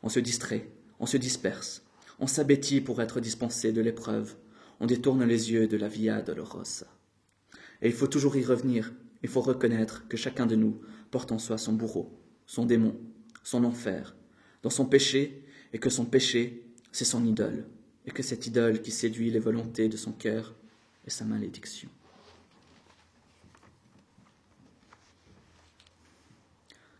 On 0.03 0.09
se 0.09 0.19
distrait, 0.19 0.69
on 0.99 1.05
se 1.05 1.17
disperse, 1.17 1.83
on 2.19 2.27
s'abêtit 2.27 2.81
pour 2.81 3.01
être 3.01 3.19
dispensé 3.19 3.71
de 3.71 3.81
l'épreuve, 3.81 4.35
on 4.79 4.85
détourne 4.85 5.23
les 5.23 5.51
yeux 5.51 5.67
de 5.67 5.77
la 5.77 5.87
via 5.87 6.21
dolorosa. 6.21 6.87
Et 7.81 7.87
il 7.87 7.93
faut 7.93 8.07
toujours 8.07 8.35
y 8.35 8.43
revenir, 8.43 8.93
il 9.23 9.29
faut 9.29 9.41
reconnaître 9.41 10.07
que 10.07 10.17
chacun 10.17 10.45
de 10.45 10.55
nous 10.55 10.81
porte 11.11 11.31
en 11.31 11.39
soi 11.39 11.57
son 11.57 11.73
bourreau, 11.73 12.11
son 12.45 12.65
démon, 12.65 12.95
son 13.43 13.63
enfer, 13.63 14.15
dans 14.63 14.69
son 14.69 14.85
péché, 14.85 15.43
et 15.73 15.79
que 15.79 15.89
son 15.89 16.05
péché, 16.05 16.63
c'est 16.91 17.05
son 17.05 17.25
idole, 17.25 17.65
et 18.05 18.11
que 18.11 18.23
cette 18.23 18.47
idole 18.47 18.81
qui 18.81 18.91
séduit 18.91 19.31
les 19.31 19.39
volontés 19.39 19.89
de 19.89 19.97
son 19.97 20.11
cœur 20.11 20.55
est 21.05 21.11
sa 21.11 21.25
malédiction. 21.25 21.89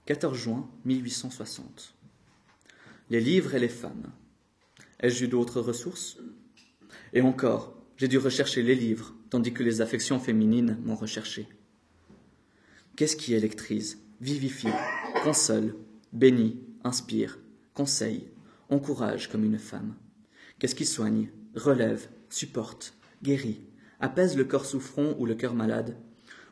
14 0.05 0.37
juin 0.37 0.69
1860. 0.85 1.93
Les 3.09 3.19
livres 3.19 3.55
et 3.55 3.59
les 3.59 3.67
femmes. 3.67 4.09
Ai-je 4.99 5.25
eu 5.25 5.27
d'autres 5.27 5.61
ressources? 5.61 6.17
Et 7.13 7.21
encore, 7.21 7.77
j'ai 7.97 8.07
dû 8.07 8.17
rechercher 8.17 8.63
les 8.63 8.73
livres, 8.73 9.13
tandis 9.29 9.53
que 9.53 9.63
les 9.63 9.81
affections 9.81 10.19
féminines 10.19 10.79
m'ont 10.83 10.95
recherché. 10.95 11.47
Qu'est-ce 12.95 13.15
qui 13.15 13.35
électrise, 13.35 13.99
vivifie, 14.21 14.73
console, 15.23 15.75
bénit, 16.13 16.59
inspire, 16.83 17.37
conseille, 17.75 18.29
encourage 18.69 19.29
comme 19.29 19.43
une 19.43 19.59
femme? 19.59 19.95
Qu'est-ce 20.57 20.73
qui 20.73 20.85
soigne, 20.85 21.29
relève, 21.53 22.09
supporte, 22.29 22.95
guérit, 23.21 23.61
apaise 23.99 24.35
le 24.35 24.45
corps 24.45 24.65
souffrant 24.65 25.15
ou 25.19 25.27
le 25.27 25.35
cœur 25.35 25.53
malade, 25.53 25.95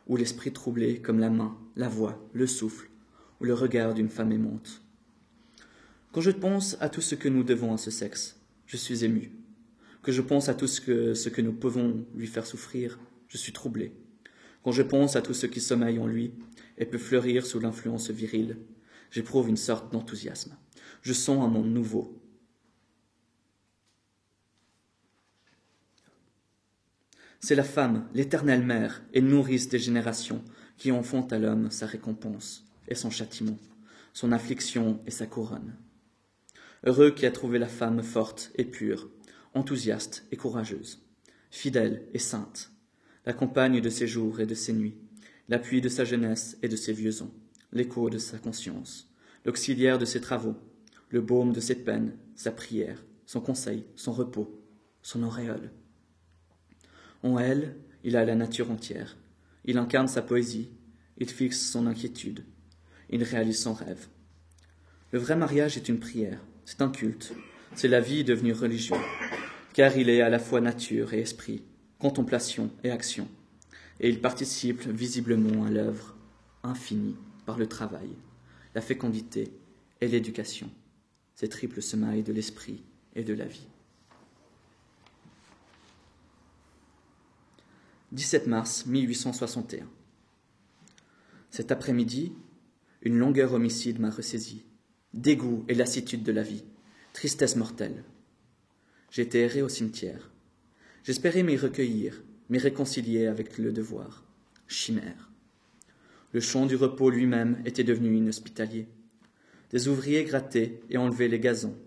ou 0.06 0.16
l'esprit 0.16 0.52
troublé 0.52 1.02
comme 1.02 1.18
la 1.18 1.30
main, 1.30 1.58
la 1.74 1.88
voix, 1.88 2.24
le 2.32 2.46
souffle, 2.46 2.88
ou 3.40 3.44
le 3.44 3.54
regard 3.54 3.92
d'une 3.92 4.08
femme 4.08 4.30
aimante? 4.30 4.82
Quand 6.12 6.20
je 6.20 6.30
pense 6.30 6.76
à 6.80 6.88
tout 6.88 7.00
ce 7.00 7.14
que 7.14 7.28
nous 7.28 7.42
devons 7.42 7.74
à 7.74 7.76
ce 7.76 7.90
sexe, 7.90 8.35
je 8.66 8.76
suis 8.76 9.04
ému. 9.04 9.32
Que 10.02 10.12
je 10.12 10.22
pense 10.22 10.48
à 10.48 10.54
tout 10.54 10.66
ce 10.66 10.80
que, 10.80 11.40
nous 11.40 11.52
pouvons 11.52 12.06
lui 12.14 12.26
faire 12.26 12.46
souffrir, 12.46 12.98
je 13.28 13.38
suis 13.38 13.52
troublé. 13.52 13.92
Quand 14.62 14.72
je 14.72 14.82
pense 14.82 15.16
à 15.16 15.22
tout 15.22 15.34
ce 15.34 15.46
qui 15.46 15.60
sommeille 15.60 15.98
en 15.98 16.06
lui 16.06 16.34
et 16.78 16.86
peut 16.86 16.98
fleurir 16.98 17.46
sous 17.46 17.60
l'influence 17.60 18.10
virile, 18.10 18.58
j'éprouve 19.10 19.48
une 19.48 19.56
sorte 19.56 19.92
d'enthousiasme. 19.92 20.56
Je 21.02 21.12
sens 21.12 21.44
un 21.44 21.48
monde 21.48 21.72
nouveau. 21.72 22.20
C'est 27.40 27.54
la 27.54 27.64
femme, 27.64 28.08
l'éternelle 28.14 28.64
mère 28.64 29.02
et 29.12 29.20
nourrice 29.20 29.68
des 29.68 29.78
générations 29.78 30.42
qui 30.78 30.90
en 30.90 31.02
font 31.02 31.26
à 31.28 31.38
l'homme 31.38 31.70
sa 31.70 31.86
récompense 31.86 32.64
et 32.88 32.94
son 32.94 33.10
châtiment, 33.10 33.58
son 34.12 34.32
affliction 34.32 35.00
et 35.06 35.10
sa 35.10 35.26
couronne. 35.26 35.76
Heureux 36.86 37.10
qui 37.10 37.26
a 37.26 37.32
trouvé 37.32 37.58
la 37.58 37.66
femme 37.66 38.00
forte 38.00 38.52
et 38.54 38.64
pure, 38.64 39.10
enthousiaste 39.54 40.24
et 40.30 40.36
courageuse, 40.36 41.04
fidèle 41.50 42.06
et 42.14 42.20
sainte, 42.20 42.70
la 43.24 43.32
compagne 43.32 43.80
de 43.80 43.90
ses 43.90 44.06
jours 44.06 44.38
et 44.38 44.46
de 44.46 44.54
ses 44.54 44.72
nuits, 44.72 44.94
l'appui 45.48 45.80
de 45.80 45.88
sa 45.88 46.04
jeunesse 46.04 46.56
et 46.62 46.68
de 46.68 46.76
ses 46.76 46.92
vieux 46.92 47.22
ans, 47.22 47.34
l'écho 47.72 48.08
de 48.08 48.18
sa 48.18 48.38
conscience, 48.38 49.12
l'auxiliaire 49.44 49.98
de 49.98 50.04
ses 50.04 50.20
travaux, 50.20 50.54
le 51.10 51.20
baume 51.20 51.52
de 51.52 51.58
ses 51.58 51.74
peines, 51.74 52.16
sa 52.36 52.52
prière, 52.52 53.04
son 53.26 53.40
conseil, 53.40 53.84
son 53.96 54.12
repos, 54.12 54.64
son 55.02 55.24
auréole. 55.24 55.72
En 57.24 57.36
elle, 57.36 57.74
il 58.04 58.16
a 58.16 58.24
la 58.24 58.36
nature 58.36 58.70
entière. 58.70 59.16
Il 59.64 59.78
incarne 59.78 60.06
sa 60.06 60.22
poésie, 60.22 60.70
il 61.18 61.28
fixe 61.28 61.68
son 61.68 61.88
inquiétude, 61.88 62.44
il 63.10 63.24
réalise 63.24 63.60
son 63.60 63.74
rêve. 63.74 64.06
Le 65.16 65.22
vrai 65.22 65.34
mariage 65.34 65.78
est 65.78 65.88
une 65.88 65.98
prière, 65.98 66.38
c'est 66.66 66.82
un 66.82 66.90
culte, 66.90 67.32
c'est 67.74 67.88
la 67.88 68.02
vie 68.02 68.22
devenue 68.22 68.52
religion, 68.52 68.98
car 69.72 69.96
il 69.96 70.10
est 70.10 70.20
à 70.20 70.28
la 70.28 70.38
fois 70.38 70.60
nature 70.60 71.14
et 71.14 71.20
esprit, 71.20 71.64
contemplation 71.98 72.70
et 72.84 72.90
action, 72.90 73.26
et 73.98 74.10
il 74.10 74.20
participe 74.20 74.86
visiblement 74.86 75.64
à 75.64 75.70
l'œuvre 75.70 76.14
infinie 76.62 77.16
par 77.46 77.56
le 77.56 77.66
travail, 77.66 78.10
la 78.74 78.82
fécondité 78.82 79.50
et 80.02 80.06
l'éducation, 80.06 80.68
ces 81.34 81.48
triples 81.48 81.80
semailles 81.80 82.22
de 82.22 82.34
l'esprit 82.34 82.82
et 83.14 83.24
de 83.24 83.32
la 83.32 83.46
vie. 83.46 83.68
17 88.12 88.48
mars 88.48 88.84
1861. 88.84 89.88
Cet 91.48 91.72
après-midi, 91.72 92.34
une 93.00 93.16
longueur 93.16 93.54
homicide 93.54 93.98
m'a 93.98 94.10
ressaisi. 94.10 94.66
Dégoût 95.16 95.64
et 95.66 95.74
lassitude 95.74 96.22
de 96.24 96.30
la 96.30 96.42
vie, 96.42 96.62
tristesse 97.14 97.56
mortelle. 97.56 98.04
Été 99.16 99.40
erré 99.40 99.62
au 99.62 99.68
cimetière. 99.70 100.30
J'espérais 101.04 101.42
m'y 101.42 101.56
recueillir, 101.56 102.22
m'y 102.50 102.58
réconcilier 102.58 103.26
avec 103.26 103.56
le 103.56 103.72
devoir. 103.72 104.26
Chimère. 104.68 105.30
Le 106.32 106.40
champ 106.40 106.66
du 106.66 106.76
repos 106.76 107.08
lui-même 107.08 107.62
était 107.64 107.82
devenu 107.82 108.14
inhospitalier. 108.14 108.88
Des 109.70 109.88
ouvriers 109.88 110.24
grattaient 110.24 110.82
et 110.90 110.98
enlevaient 110.98 111.28
les 111.28 111.40
gazons. 111.40 111.78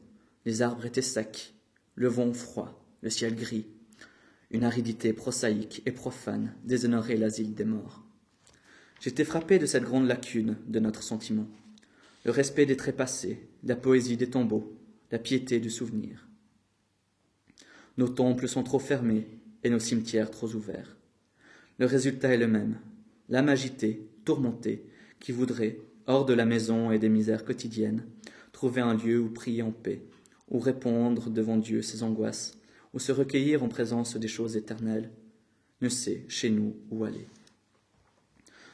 Les 0.47 0.63
arbres 0.63 0.87
étaient 0.87 1.03
secs, 1.03 1.53
le 1.93 2.07
vent 2.07 2.33
froid, 2.33 2.83
le 3.03 3.11
ciel 3.11 3.35
gris. 3.35 3.67
Une 4.49 4.63
aridité 4.63 5.13
prosaïque 5.13 5.83
et 5.85 5.91
profane 5.91 6.55
déshonorait 6.63 7.15
l'asile 7.15 7.53
des 7.53 7.65
morts. 7.65 8.03
J'étais 8.99 9.23
frappé 9.23 9.59
de 9.59 9.67
cette 9.67 9.83
grande 9.83 10.07
lacune 10.07 10.57
de 10.65 10.79
notre 10.79 11.03
sentiment, 11.03 11.47
le 12.25 12.31
respect 12.31 12.65
des 12.65 12.77
trépassés, 12.77 13.47
la 13.63 13.75
poésie 13.75 14.17
des 14.17 14.29
tombeaux, 14.29 14.77
la 15.11 15.19
piété 15.19 15.59
du 15.59 15.69
souvenir. 15.69 16.27
Nos 17.97 18.09
temples 18.09 18.47
sont 18.47 18.63
trop 18.63 18.79
fermés 18.79 19.27
et 19.63 19.69
nos 19.69 19.79
cimetières 19.79 20.31
trop 20.31 20.47
ouverts. 20.47 20.97
Le 21.77 21.85
résultat 21.85 22.33
est 22.33 22.37
le 22.37 22.47
même, 22.47 22.79
l'âme 23.29 23.49
agitée, 23.49 24.07
tourmentée, 24.25 24.85
qui 25.19 25.31
voudrait, 25.31 25.79
hors 26.07 26.25
de 26.25 26.33
la 26.33 26.45
maison 26.45 26.91
et 26.91 26.99
des 26.99 27.09
misères 27.09 27.45
quotidiennes, 27.45 28.05
trouver 28.51 28.81
un 28.81 28.93
lieu 28.93 29.19
où 29.19 29.29
prier 29.29 29.61
en 29.61 29.71
paix, 29.71 30.01
où 30.49 30.59
répondre 30.59 31.29
devant 31.29 31.57
Dieu 31.57 31.81
ses 31.81 32.03
angoisses, 32.03 32.57
où 32.93 32.99
se 32.99 33.11
recueillir 33.11 33.63
en 33.63 33.69
présence 33.69 34.17
des 34.17 34.27
choses 34.27 34.57
éternelles, 34.57 35.11
ne 35.81 35.89
sait 35.89 36.25
chez 36.27 36.49
nous 36.49 36.75
où 36.89 37.05
aller. 37.05 37.27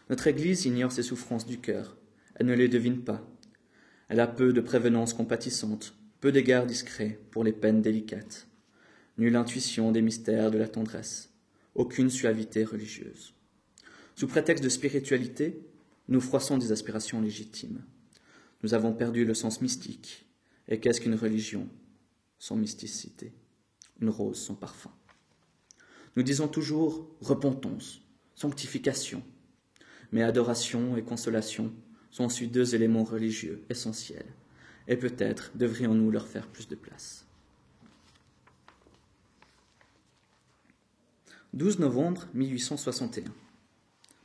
Notre 0.10 0.27
Église 0.27 0.65
ignore 0.65 0.91
ses 0.91 1.03
souffrances 1.03 1.45
du 1.45 1.60
cœur, 1.60 1.97
elle 2.36 2.47
ne 2.47 2.53
les 2.53 2.67
devine 2.67 3.01
pas. 3.01 3.25
Elle 4.08 4.20
a 4.20 4.28
peu 4.28 4.54
de 4.54 4.62
prévenance 4.62 5.13
compatissante, 5.13 5.96
peu 6.22 6.32
d'égards 6.32 6.65
discrets 6.65 7.20
pour 7.32 7.44
les 7.44 7.54
peines 7.54 7.82
délicates, 7.82 8.48
nulle 9.18 9.36
intuition 9.36 9.91
des 9.91 10.02
mystères 10.02 10.52
de 10.52 10.58
la 10.58 10.68
tendresse, 10.68 11.34
aucune 11.74 12.10
suavité 12.10 12.63
religieuse. 12.63 13.34
Sous 14.15 14.28
prétexte 14.28 14.63
de 14.63 14.70
spiritualité, 14.70 15.60
nous 16.08 16.22
froissons 16.22 16.58
des 16.58 16.72
aspirations 16.72 17.20
légitimes. 17.20 17.84
Nous 18.63 18.74
avons 18.74 18.94
perdu 18.94 19.26
le 19.26 19.34
sens 19.34 19.62
mystique. 19.62 20.26
Et 20.68 20.80
qu'est-ce 20.80 21.02
qu'une 21.02 21.15
religion 21.15 21.68
sans 22.39 22.56
mysticité? 22.56 23.34
Une 24.00 24.10
rose 24.10 24.39
sans 24.39 24.56
parfum. 24.56 24.91
Nous 26.15 26.24
disons 26.24 26.48
toujours 26.48 27.10
repentance, 27.22 28.02
sanctification, 28.36 29.24
mais 30.12 30.24
adoration 30.24 30.96
et 30.96 31.04
consolation 31.04 31.74
sont 32.15 32.23
ensuite 32.23 32.54
deux 32.54 32.75
éléments 32.75 33.04
religieux 33.04 33.62
essentiels, 33.69 34.32
et 34.88 34.95
peut-être 34.95 35.51
devrions-nous 35.56 36.12
leur 36.12 36.30
faire 36.30 36.47
plus 36.47 36.69
de 36.69 36.75
place. 36.75 37.25
12 41.54 41.80
novembre 41.80 42.25
1861. 42.34 43.25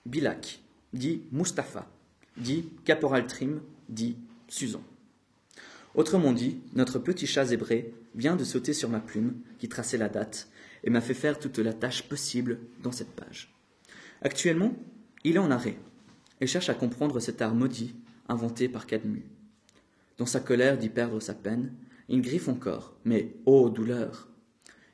Bilac, 0.07 0.61
dit 0.93 1.23
Mustapha, 1.33 1.91
dit 2.37 2.69
Caporal 2.85 3.27
Trim, 3.27 3.61
dit 3.89 4.17
Susan. 4.47 4.85
Autrement 5.97 6.33
dit, 6.33 6.61
notre 6.75 7.01
petit 7.01 7.27
chat 7.27 7.47
zébré 7.47 7.93
vient 8.15 8.37
de 8.37 8.45
sauter 8.45 8.73
sur 8.73 8.89
ma 8.89 9.01
plume 9.01 9.35
qui 9.59 9.69
traçait 9.69 9.99
la 9.99 10.09
date 10.09 10.49
et 10.85 10.91
m'a 10.91 11.01
fait 11.01 11.13
faire 11.13 11.41
toute 11.41 11.59
la 11.59 11.73
tâche 11.73 12.05
possible 12.05 12.61
dans 12.85 12.93
cette 12.93 13.17
page. 13.17 13.53
Actuellement, 14.23 14.77
il 15.25 15.35
est 15.35 15.41
en 15.41 15.51
arrêt 15.51 15.77
et 16.41 16.47
cherche 16.47 16.69
à 16.69 16.75
comprendre 16.75 17.21
cet 17.21 17.43
art 17.43 17.55
maudit 17.55 17.95
inventé 18.29 18.69
par 18.69 18.87
Cadmu. 18.87 19.25
Dans 20.19 20.27
sa 20.27 20.41
colère 20.41 20.79
d'y 20.79 20.89
perdre 20.89 21.21
sa 21.21 21.35
peine, 21.35 21.73
il 22.09 22.23
griffe 22.23 22.49
encore, 22.49 22.97
mais 23.05 23.35
ô 23.47 23.71
douleur 23.71 24.29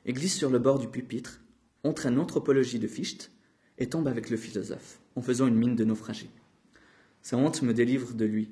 Il 0.05 0.13
glisse 0.13 0.35
sur 0.35 0.49
le 0.49 0.59
bord 0.59 0.79
du 0.79 0.87
pupitre, 0.87 1.41
entraîne 1.83 2.15
l'anthropologie 2.15 2.79
de 2.79 2.87
Fichte 2.87 3.31
et 3.77 3.89
tombe 3.89 4.07
avec 4.07 4.29
le 4.29 4.37
philosophe, 4.37 4.99
en 5.15 5.21
faisant 5.21 5.47
une 5.47 5.55
mine 5.55 5.75
de 5.75 5.85
naufragé. 5.85 6.29
Sa 7.21 7.37
honte 7.37 7.61
me 7.61 7.73
délivre 7.73 8.13
de 8.13 8.25
lui, 8.25 8.51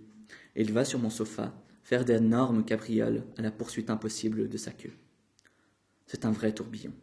et 0.56 0.62
il 0.62 0.72
va 0.72 0.86
sur 0.86 1.00
mon 1.00 1.10
sofa 1.10 1.54
faire 1.84 2.06
d'énormes 2.06 2.66
cabrioles 2.66 3.24
à 3.38 3.42
la 3.42 3.52
poursuite 3.52 3.90
impossible 3.90 4.50
de 4.50 4.58
sa 4.58 4.72
queue. 4.72 4.94
C'est 6.08 6.26
un 6.26 6.32
vrai 6.32 6.54
tourbillon. 6.54 6.94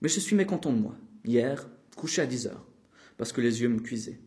Mais 0.00 0.08
je 0.08 0.20
suis 0.20 0.36
mécontent 0.36 0.72
de 0.72 0.78
moi. 0.78 0.96
Hier, 1.24 1.68
couché 1.96 2.22
à 2.22 2.26
dix 2.26 2.46
heures, 2.46 2.66
parce 3.16 3.32
que 3.32 3.40
les 3.40 3.60
yeux 3.60 3.68
me 3.68 3.80
cuisaient. 3.80 4.20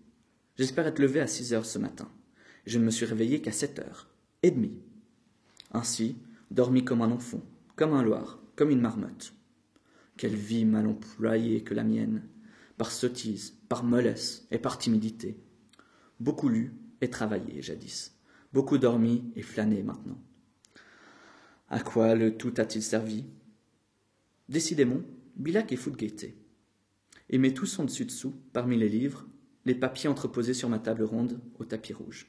J'espère 0.57 0.85
être 0.85 0.99
levé 0.99 1.19
à 1.19 1.27
six 1.27 1.53
heures 1.53 1.65
ce 1.65 1.79
matin, 1.79 2.11
je 2.65 2.77
ne 2.77 2.85
me 2.85 2.91
suis 2.91 3.05
réveillé 3.05 3.41
qu'à 3.41 3.51
sept 3.51 3.79
heures 3.79 4.07
et 4.43 4.51
demie. 4.51 4.77
Ainsi, 5.71 6.15
dormi 6.51 6.85
comme 6.85 7.01
un 7.01 7.11
enfant, 7.11 7.41
comme 7.75 7.93
un 7.93 8.03
loir, 8.03 8.39
comme 8.55 8.69
une 8.69 8.81
marmotte. 8.81 9.33
Quelle 10.15 10.35
vie 10.35 10.65
mal 10.65 10.87
employée 10.87 11.63
que 11.63 11.73
la 11.73 11.83
mienne, 11.83 12.27
par 12.77 12.91
sottise, 12.91 13.57
par 13.67 13.83
mollesse 13.83 14.45
et 14.51 14.59
par 14.59 14.77
timidité. 14.77 15.37
Beaucoup 16.19 16.49
lu 16.49 16.73
et 17.01 17.09
travaillé 17.09 17.61
jadis, 17.61 18.15
beaucoup 18.53 18.77
dormi 18.77 19.31
et 19.35 19.41
flâné 19.41 19.81
maintenant. 19.81 20.21
À 21.69 21.79
quoi 21.79 22.13
le 22.13 22.37
tout 22.37 22.53
a-t-il 22.57 22.83
servi? 22.83 23.25
Décidément, 24.49 25.01
Billac 25.35 25.71
est 25.71 25.77
fou 25.77 25.89
de 25.89 25.97
gaieté. 25.97 26.37
Il 27.29 27.39
met 27.39 27.55
tout 27.55 27.65
son 27.65 27.85
dessus-dessous, 27.85 28.35
parmi 28.53 28.77
les 28.77 28.89
livres, 28.89 29.25
les 29.65 29.75
papiers 29.75 30.09
entreposés 30.09 30.53
sur 30.53 30.69
ma 30.69 30.79
table 30.79 31.03
ronde 31.03 31.39
au 31.59 31.65
tapis 31.65 31.93
rouge. 31.93 32.27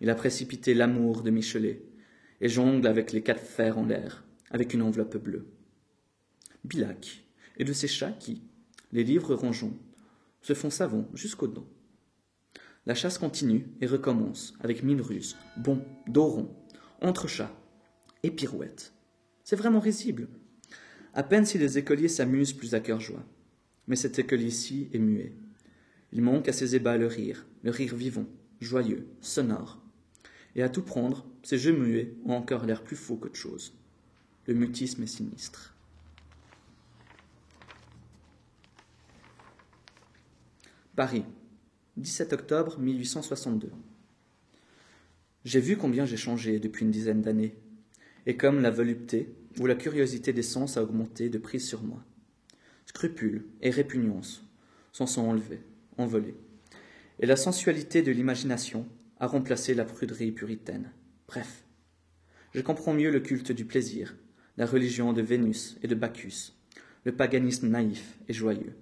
Il 0.00 0.10
a 0.10 0.14
précipité 0.14 0.74
l'amour 0.74 1.22
de 1.22 1.30
Michelet 1.30 1.82
et 2.40 2.48
jongle 2.48 2.86
avec 2.86 3.12
les 3.12 3.22
quatre 3.22 3.42
fers 3.42 3.78
en 3.78 3.86
l'air, 3.86 4.24
avec 4.50 4.74
une 4.74 4.82
enveloppe 4.82 5.16
bleue. 5.16 5.46
Billac 6.64 7.24
et 7.56 7.64
de 7.64 7.72
ces 7.72 7.88
chats 7.88 8.12
qui, 8.12 8.42
les 8.92 9.04
livres 9.04 9.34
rongeons, 9.34 9.76
se 10.42 10.54
font 10.54 10.70
savants 10.70 11.08
jusqu'aux 11.14 11.48
dents. 11.48 11.68
La 12.84 12.94
chasse 12.94 13.18
continue 13.18 13.66
et 13.80 13.86
recommence 13.86 14.54
avec 14.60 14.84
mille 14.84 15.00
ruses, 15.00 15.36
bons, 15.56 15.82
dos 16.06 16.26
rond, 16.26 16.56
entrechats 17.00 17.54
et 18.22 18.30
pirouettes. 18.30 18.92
C'est 19.42 19.56
vraiment 19.56 19.80
risible. 19.80 20.28
À 21.14 21.22
peine 21.22 21.46
si 21.46 21.58
les 21.58 21.78
écoliers 21.78 22.08
s'amusent 22.08 22.52
plus 22.52 22.74
à 22.74 22.80
cœur 22.80 23.00
joie. 23.00 23.24
Mais 23.88 23.96
cet 23.96 24.18
écolier-ci 24.18 24.88
est 24.92 24.98
muet. 24.98 25.32
Il 26.16 26.22
manque 26.22 26.48
à 26.48 26.52
ses 26.54 26.74
ébats 26.74 26.96
le 26.96 27.06
rire, 27.06 27.44
le 27.62 27.70
rire 27.70 27.94
vivant, 27.94 28.24
joyeux, 28.58 29.06
sonore. 29.20 29.82
Et 30.54 30.62
à 30.62 30.70
tout 30.70 30.80
prendre, 30.80 31.26
ces 31.42 31.58
jeux 31.58 31.76
muets 31.76 32.14
ont 32.24 32.32
encore 32.32 32.64
l'air 32.64 32.82
plus 32.82 32.96
faux 32.96 33.16
qu'autre 33.16 33.36
chose. 33.36 33.74
Le 34.46 34.54
mutisme 34.54 35.02
est 35.02 35.08
sinistre. 35.08 35.76
Paris, 40.94 41.26
17 41.98 42.32
octobre 42.32 42.78
1862. 42.78 43.70
J'ai 45.44 45.60
vu 45.60 45.76
combien 45.76 46.06
j'ai 46.06 46.16
changé 46.16 46.58
depuis 46.58 46.86
une 46.86 46.90
dizaine 46.90 47.20
d'années, 47.20 47.58
et 48.24 48.38
comme 48.38 48.62
la 48.62 48.70
volupté 48.70 49.34
ou 49.60 49.66
la 49.66 49.74
curiosité 49.74 50.32
des 50.32 50.40
sens 50.40 50.78
a 50.78 50.82
augmenté 50.82 51.28
de 51.28 51.36
prise 51.36 51.68
sur 51.68 51.82
moi. 51.82 52.02
Scrupules 52.86 53.44
et 53.60 53.68
répugnance 53.68 54.48
s'en 54.94 55.06
sont 55.06 55.28
enlevés, 55.28 55.60
envolés, 55.98 56.36
et 57.20 57.26
la 57.26 57.36
sensualité 57.36 58.02
de 58.02 58.12
l'imagination 58.12 58.86
a 59.18 59.26
remplacé 59.26 59.74
la 59.74 59.84
pruderie 59.84 60.32
puritaine. 60.32 60.90
Bref, 61.28 61.64
je 62.54 62.60
comprends 62.60 62.94
mieux 62.94 63.10
le 63.10 63.20
culte 63.20 63.52
du 63.52 63.64
plaisir, 63.64 64.16
la 64.56 64.66
religion 64.66 65.12
de 65.12 65.22
Vénus 65.22 65.76
et 65.82 65.88
de 65.88 65.94
Bacchus, 65.94 66.52
le 67.04 67.12
paganisme 67.12 67.68
naïf 67.68 68.18
et 68.28 68.32
joyeux. 68.32 68.74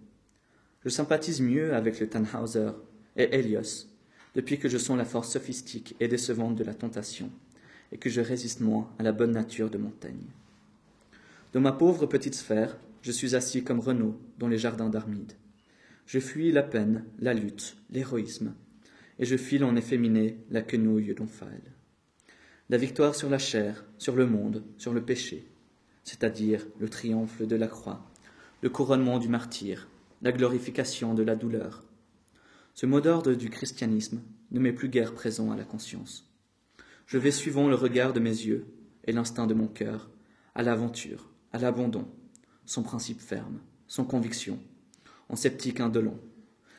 Je 0.85 0.89
sympathise 0.89 1.41
mieux 1.41 1.75
avec 1.75 2.01
le 2.01 2.09
Tannhauser 2.09 2.71
et 3.17 3.35
Helios 3.35 3.87
depuis 4.35 4.59
que 4.59 4.69
je 4.69 4.79
sens 4.79 4.99
la 4.99 5.05
force 5.05 5.33
sophistique 5.33 5.95
et 6.01 6.09
décevante 6.09 6.57
de 6.57 6.65
la 6.65 6.75
tentation 6.75 7.31
et 7.93 7.99
que 7.99 8.11
je 8.11 8.21
résiste 8.21 8.61
moins 8.61 8.91
à 8.99 9.03
la 9.03 9.13
bonne 9.13 9.33
nature 9.33 9.71
de 9.71 9.79
Montaigne. 9.79 10.33
Dans 11.53 11.61
ma 11.61 11.73
pauvre 11.73 12.07
petite 12.07 12.35
sphère, 12.35 12.77
je 13.03 13.13
suis 13.13 13.37
assis 13.37 13.63
comme 13.63 13.79
Renaud 13.79 14.19
dans 14.39 14.49
les 14.49 14.59
jardins 14.59 14.89
d'Armide. 14.89 15.35
Je 16.07 16.19
fuis 16.19 16.53
la 16.53 16.63
peine, 16.63 17.05
la 17.19 17.35
lutte, 17.35 17.77
l'héroïsme, 17.91 18.55
et 19.19 19.25
je 19.25 19.37
file 19.37 19.65
en 19.65 19.77
efféminé 19.77 20.39
la 20.51 20.63
quenouille 20.63 21.15
d'Omphale. 21.15 21.73
La 22.69 22.77
victoire 22.77 23.15
sur 23.15 23.31
la 23.31 23.39
chair, 23.39 23.85
sur 23.99 24.17
le 24.17 24.27
monde, 24.27 24.65
sur 24.77 24.93
le 24.93 25.03
péché, 25.03 25.47
c'est-à-dire 26.03 26.67
le 26.79 26.89
triomphe 26.89 27.43
de 27.43 27.57
la 27.57 27.69
croix, 27.69 28.05
le 28.63 28.69
couronnement 28.69 29.19
du 29.19 29.29
martyr, 29.29 29.89
la 30.23 30.33
glorification 30.33 31.15
de 31.15 31.23
la 31.23 31.37
douleur. 31.37 31.85
Ce 32.75 32.87
mot 32.87 33.01
d'ordre 33.01 33.35
du 33.35 33.51
christianisme 33.51 34.21
ne 34.51 34.61
m'est 34.61 34.73
plus 34.73 34.89
guère 34.89 35.15
présent 35.15 35.51
à 35.51 35.57
la 35.57 35.65
conscience. 35.65 36.31
Je 37.07 37.19
vais 37.19 37.31
suivant 37.31 37.69
le 37.69 37.75
regard 37.75 38.13
de 38.13 38.21
mes 38.21 38.31
yeux 38.31 38.67
et 39.05 39.13
l'instinct 39.13 39.47
de 39.47 39.55
mon 39.55 39.69
cœur, 39.69 40.11
à 40.55 40.63
l'aventure, 40.63 41.31
à 41.53 41.59
l'abandon, 41.59 42.09
son 42.67 42.83
principe 42.83 43.21
ferme, 43.21 43.61
son 43.87 44.05
conviction, 44.05 44.59
sceptique 45.37 45.81
indolent. 45.81 46.19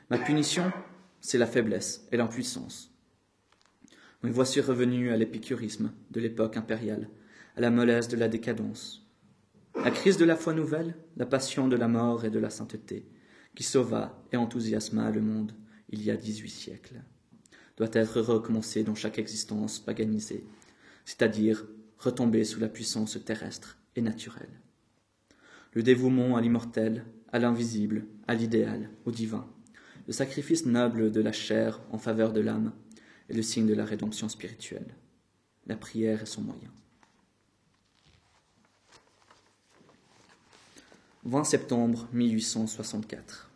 Ma 0.10 0.18
punition, 0.18 0.72
c'est 1.20 1.38
la 1.38 1.48
faiblesse 1.48 2.08
et 2.12 2.18
l'impuissance. 2.18 2.92
Me 4.24 4.32
voici 4.32 4.62
revenu 4.62 5.12
à 5.12 5.18
l'épicurisme 5.18 5.92
de 6.12 6.20
l'époque 6.20 6.58
impériale, 6.58 7.10
à 7.56 7.62
la 7.62 7.72
mollesse 7.72 8.08
de 8.08 8.18
la 8.18 8.28
décadence. 8.28 9.08
La 9.84 9.92
crise 9.92 10.18
de 10.18 10.26
la 10.26 10.36
foi 10.36 10.54
nouvelle, 10.54 10.96
la 11.18 11.26
passion 11.26 11.68
de 11.68 11.76
la 11.76 11.88
mort 11.88 12.26
et 12.26 12.30
de 12.30 12.40
la 12.40 12.50
sainteté, 12.50 13.08
qui 13.56 13.64
sauva 13.64 14.24
et 14.32 14.38
enthousiasma 14.38 15.12
le 15.12 15.22
monde 15.22 15.54
il 15.90 16.04
y 16.04 16.12
a 16.12 16.18
dix-huit 16.18 16.50
siècles, 16.50 17.02
doit 17.78 17.90
être 17.94 18.22
recommencé 18.22 18.84
dans 18.84 18.96
chaque 18.96 19.20
existence 19.20 19.80
paganisée, 19.80 20.46
c'est-à-dire 21.06 21.66
retomber 21.98 22.44
sous 22.44 22.60
la 22.60 22.70
puissance 22.70 23.18
terrestre 23.24 23.78
et 23.96 24.02
naturelle. 24.02 24.62
le 25.74 25.84
dévouement 25.84 26.38
à 26.38 26.42
l'immortel, 26.42 27.06
à 27.36 27.40
l'invisible, 27.40 28.06
à 28.30 28.34
l'idéal, 28.34 28.90
au 29.04 29.12
divin, 29.12 29.46
le 30.08 30.14
sacrifice 30.14 30.66
noble 30.66 31.12
de 31.12 31.20
la 31.20 31.34
chair 31.34 31.82
en 31.92 31.98
faveur 31.98 32.32
de 32.32 32.40
l'âme 32.40 32.72
est 33.30 33.34
le 33.34 33.42
signe 33.42 33.68
de 33.68 33.74
la 33.74 33.84
rédemption 33.84 34.30
spirituelle. 34.30 34.96
La 35.68 35.76
prière 35.76 36.22
est 36.22 36.28
son 36.28 36.44
moyen. 36.44 36.72
20 41.26 41.44
septembre 41.44 42.08
1864. 42.14 43.52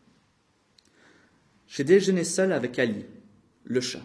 J'ai 1.69 1.85
déjeuné 1.85 2.25
seul 2.25 2.51
avec 2.51 2.79
Ali, 2.79 3.05
le 3.63 3.79
chat, 3.79 4.03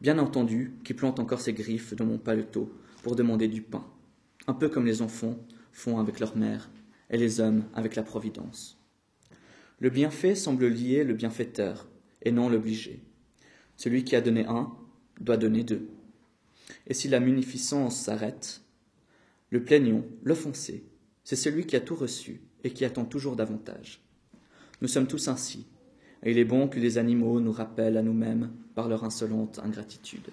bien 0.00 0.18
entendu, 0.18 0.72
qui 0.82 0.94
plante 0.94 1.20
encore 1.20 1.40
ses 1.40 1.52
griffes 1.52 1.94
dans 1.94 2.06
mon 2.06 2.18
paletot 2.18 2.76
pour 3.04 3.14
demander 3.14 3.46
du 3.46 3.62
pain, 3.62 3.86
un 4.48 4.54
peu 4.54 4.68
comme 4.68 4.86
les 4.86 5.00
enfants 5.00 5.38
font 5.70 6.00
avec 6.00 6.18
leur 6.18 6.36
mère 6.36 6.68
et 7.08 7.18
les 7.18 7.38
hommes 7.38 7.66
avec 7.72 7.94
la 7.94 8.02
providence. 8.02 8.79
Le 9.82 9.88
bienfait 9.88 10.34
semble 10.34 10.66
lier 10.66 11.04
le 11.04 11.14
bienfaiteur 11.14 11.88
et 12.20 12.32
non 12.32 12.50
l'obligé. 12.50 13.02
Celui 13.78 14.04
qui 14.04 14.14
a 14.14 14.20
donné 14.20 14.44
un 14.44 14.76
doit 15.18 15.38
donner 15.38 15.64
deux. 15.64 15.88
Et 16.86 16.92
si 16.92 17.08
la 17.08 17.18
munificence 17.18 17.98
s'arrête, 17.98 18.60
le 19.48 19.64
plaignant, 19.64 20.04
l'offensé, 20.22 20.84
c'est 21.24 21.34
celui 21.34 21.64
qui 21.64 21.76
a 21.76 21.80
tout 21.80 21.94
reçu 21.94 22.42
et 22.62 22.72
qui 22.72 22.84
attend 22.84 23.06
toujours 23.06 23.36
davantage. 23.36 24.04
Nous 24.82 24.88
sommes 24.88 25.06
tous 25.06 25.28
ainsi, 25.28 25.66
et 26.22 26.30
il 26.30 26.38
est 26.38 26.44
bon 26.44 26.68
que 26.68 26.78
les 26.78 26.98
animaux 26.98 27.40
nous 27.40 27.52
rappellent 27.52 27.96
à 27.96 28.02
nous-mêmes 28.02 28.52
par 28.74 28.86
leur 28.86 29.04
insolente 29.04 29.60
ingratitude. 29.60 30.28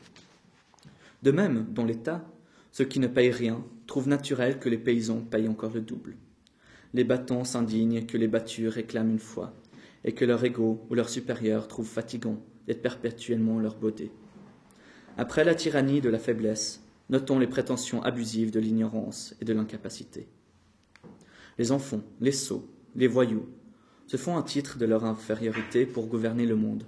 De 1.23 1.31
même, 1.31 1.67
dans 1.71 1.85
l'État, 1.85 2.29
ceux 2.73 2.85
qui 2.85 2.99
ne 2.99 3.07
payent 3.07 3.31
rien 3.31 3.63
trouvent 3.85 4.09
naturel 4.09 4.59
que 4.59 4.67
les 4.67 4.77
paysans 4.77 5.21
payent 5.21 5.47
encore 5.47 5.73
le 5.73 5.81
double. 5.81 6.17
Les 6.97 7.03
battants 7.03 7.43
s'indignent 7.43 8.07
que 8.07 8.17
les 8.17 8.27
battus 8.27 8.69
réclament 8.69 9.11
une 9.11 9.19
fois, 9.19 9.53
et 10.03 10.13
que 10.13 10.25
leurs 10.25 10.43
égaux 10.43 10.83
ou 10.89 10.95
leurs 10.95 11.09
supérieurs 11.09 11.67
trouvent 11.67 11.87
fatigant 11.87 12.43
d'être 12.65 12.81
perpétuellement 12.81 13.59
leur 13.59 13.75
beauté. 13.75 14.11
Après 15.15 15.43
la 15.43 15.53
tyrannie 15.53 16.01
de 16.01 16.09
la 16.09 16.17
faiblesse, 16.17 16.83
notons 17.11 17.37
les 17.37 17.45
prétentions 17.45 18.01
abusives 18.01 18.49
de 18.49 18.59
l'ignorance 18.59 19.35
et 19.39 19.45
de 19.45 19.53
l'incapacité. 19.53 20.27
Les 21.59 21.71
enfants, 21.71 22.01
les 22.19 22.31
sots, 22.31 22.67
les 22.95 23.05
voyous, 23.05 23.47
se 24.07 24.17
font 24.17 24.35
un 24.35 24.41
titre 24.41 24.79
de 24.79 24.87
leur 24.87 25.05
infériorité 25.05 25.85
pour 25.85 26.07
gouverner 26.07 26.47
le 26.47 26.55
monde, 26.55 26.87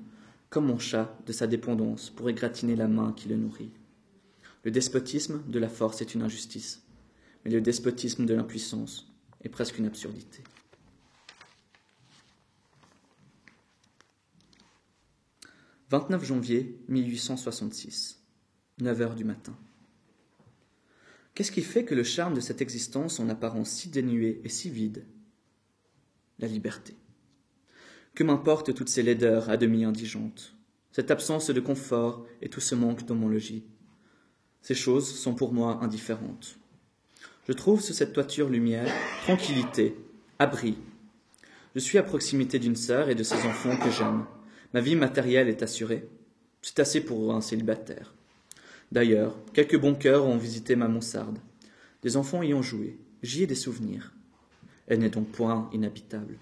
comme 0.50 0.66
mon 0.66 0.80
chat 0.80 1.16
de 1.28 1.32
sa 1.34 1.46
dépendance 1.46 2.10
pour 2.10 2.32
égratiner 2.32 2.76
la 2.76 2.88
main 2.88 3.14
qui 3.16 3.30
le 3.30 3.38
nourrit. 3.38 3.74
Le 4.64 4.72
despotisme 4.72 5.44
de 5.48 5.60
la 5.60 5.70
force 5.70 6.02
est 6.02 6.16
une 6.16 6.24
injustice, 6.24 6.82
mais 7.46 7.52
le 7.52 7.62
despotisme 7.62 8.26
de 8.26 8.34
l'impuissance 8.34 9.09
est 9.44 9.50
presque 9.50 9.78
une 9.78 9.86
absurdité. 9.86 10.44
«29 15.90 16.24
janvier 16.24 16.80
1866, 16.88 18.22
9 18.80 19.02
heures 19.02 19.16
du 19.16 19.24
matin. 19.24 19.58
Qu'est-ce 21.34 21.52
qui 21.52 21.64
fait 21.64 21.86
que 21.86 21.96
le 21.96 22.04
charme 22.04 22.36
de 22.36 22.42
cette 22.42 22.62
existence 22.62 23.20
en 23.20 23.30
apparence 23.30 23.72
si 23.72 23.90
dénuée 23.90 24.42
et 24.44 24.50
si 24.50 24.70
vide? 24.70 25.06
La 26.38 26.48
liberté. 26.48 26.96
Que 28.14 28.24
m'importent 28.24 28.76
toutes 28.76 28.90
ces 28.90 29.02
laideurs 29.04 29.50
à 29.50 29.58
demi 29.58 29.84
indigentes, 29.84 30.54
cette 30.92 31.12
absence 31.12 31.50
de 31.50 31.60
confort 31.60 32.26
et 32.42 32.50
tout 32.50 32.60
ce 32.60 32.76
manque 32.76 33.10
logis 33.10 33.64
Ces 34.62 34.76
choses 34.76 35.18
sont 35.18 35.34
pour 35.34 35.54
moi 35.54 35.80
indifférentes. 35.82 36.58
Je 37.50 37.54
trouve 37.56 37.82
sous 37.82 37.94
cette 37.94 38.14
toiture 38.14 38.48
lumière, 38.48 38.94
tranquillité, 39.24 39.96
abri. 40.38 40.78
Je 41.74 41.80
suis 41.80 41.98
à 41.98 42.04
proximité 42.04 42.60
d'une 42.60 42.76
sœur 42.76 43.10
et 43.10 43.16
de 43.16 43.24
ses 43.24 43.44
enfants 43.48 43.76
que 43.76 43.90
j'aime. 43.90 44.26
Ma 44.76 44.82
vie 44.82 44.96
matérielle 44.96 45.50
est 45.50 45.64
assurée. 45.64 46.08
C'est 46.62 46.78
assez 46.78 47.02
pour 47.02 47.34
un 47.34 47.42
célibataire. 47.42 48.14
D'ailleurs, 48.92 49.36
quelques 49.52 49.80
bons 49.80 49.96
cœurs 49.96 50.28
ont 50.28 50.38
visité 50.38 50.76
ma 50.76 50.88
mansarde. 50.88 51.40
Des 52.04 52.18
enfants 52.18 52.44
y 52.44 52.54
ont 52.54 52.62
joué. 52.62 53.00
J'y 53.24 53.42
ai 53.42 53.48
des 53.48 53.56
souvenirs. 53.56 54.14
Elle 54.86 55.00
n'est 55.00 55.10
donc 55.10 55.32
point 55.32 55.72
inhabitable. 55.74 56.38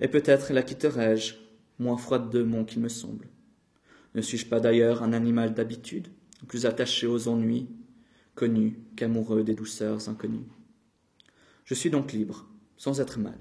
Et 0.00 0.08
peut-être 0.08 0.54
la 0.54 0.62
quitterai-je, 0.62 1.34
moins 1.78 1.98
froide 1.98 2.30
de 2.30 2.42
mon 2.42 2.64
qu'il 2.64 2.80
me 2.80 2.88
semble. 2.88 3.28
Ne 4.14 4.22
suis-je 4.22 4.46
pas 4.46 4.60
d'ailleurs 4.60 5.02
un 5.02 5.12
animal 5.12 5.52
d'habitude, 5.52 6.08
plus 6.46 6.64
attaché 6.64 7.06
aux 7.06 7.28
ennuis, 7.28 7.68
connus 8.38 8.78
qu'amoureux 8.94 9.42
des 9.42 9.56
douceurs 9.56 10.08
inconnues 10.08 10.46
Je 11.64 11.74
suis 11.74 11.90
donc 11.90 12.12
libre, 12.12 12.46
sans 12.76 13.00
être 13.00 13.18
mal. 13.18 13.36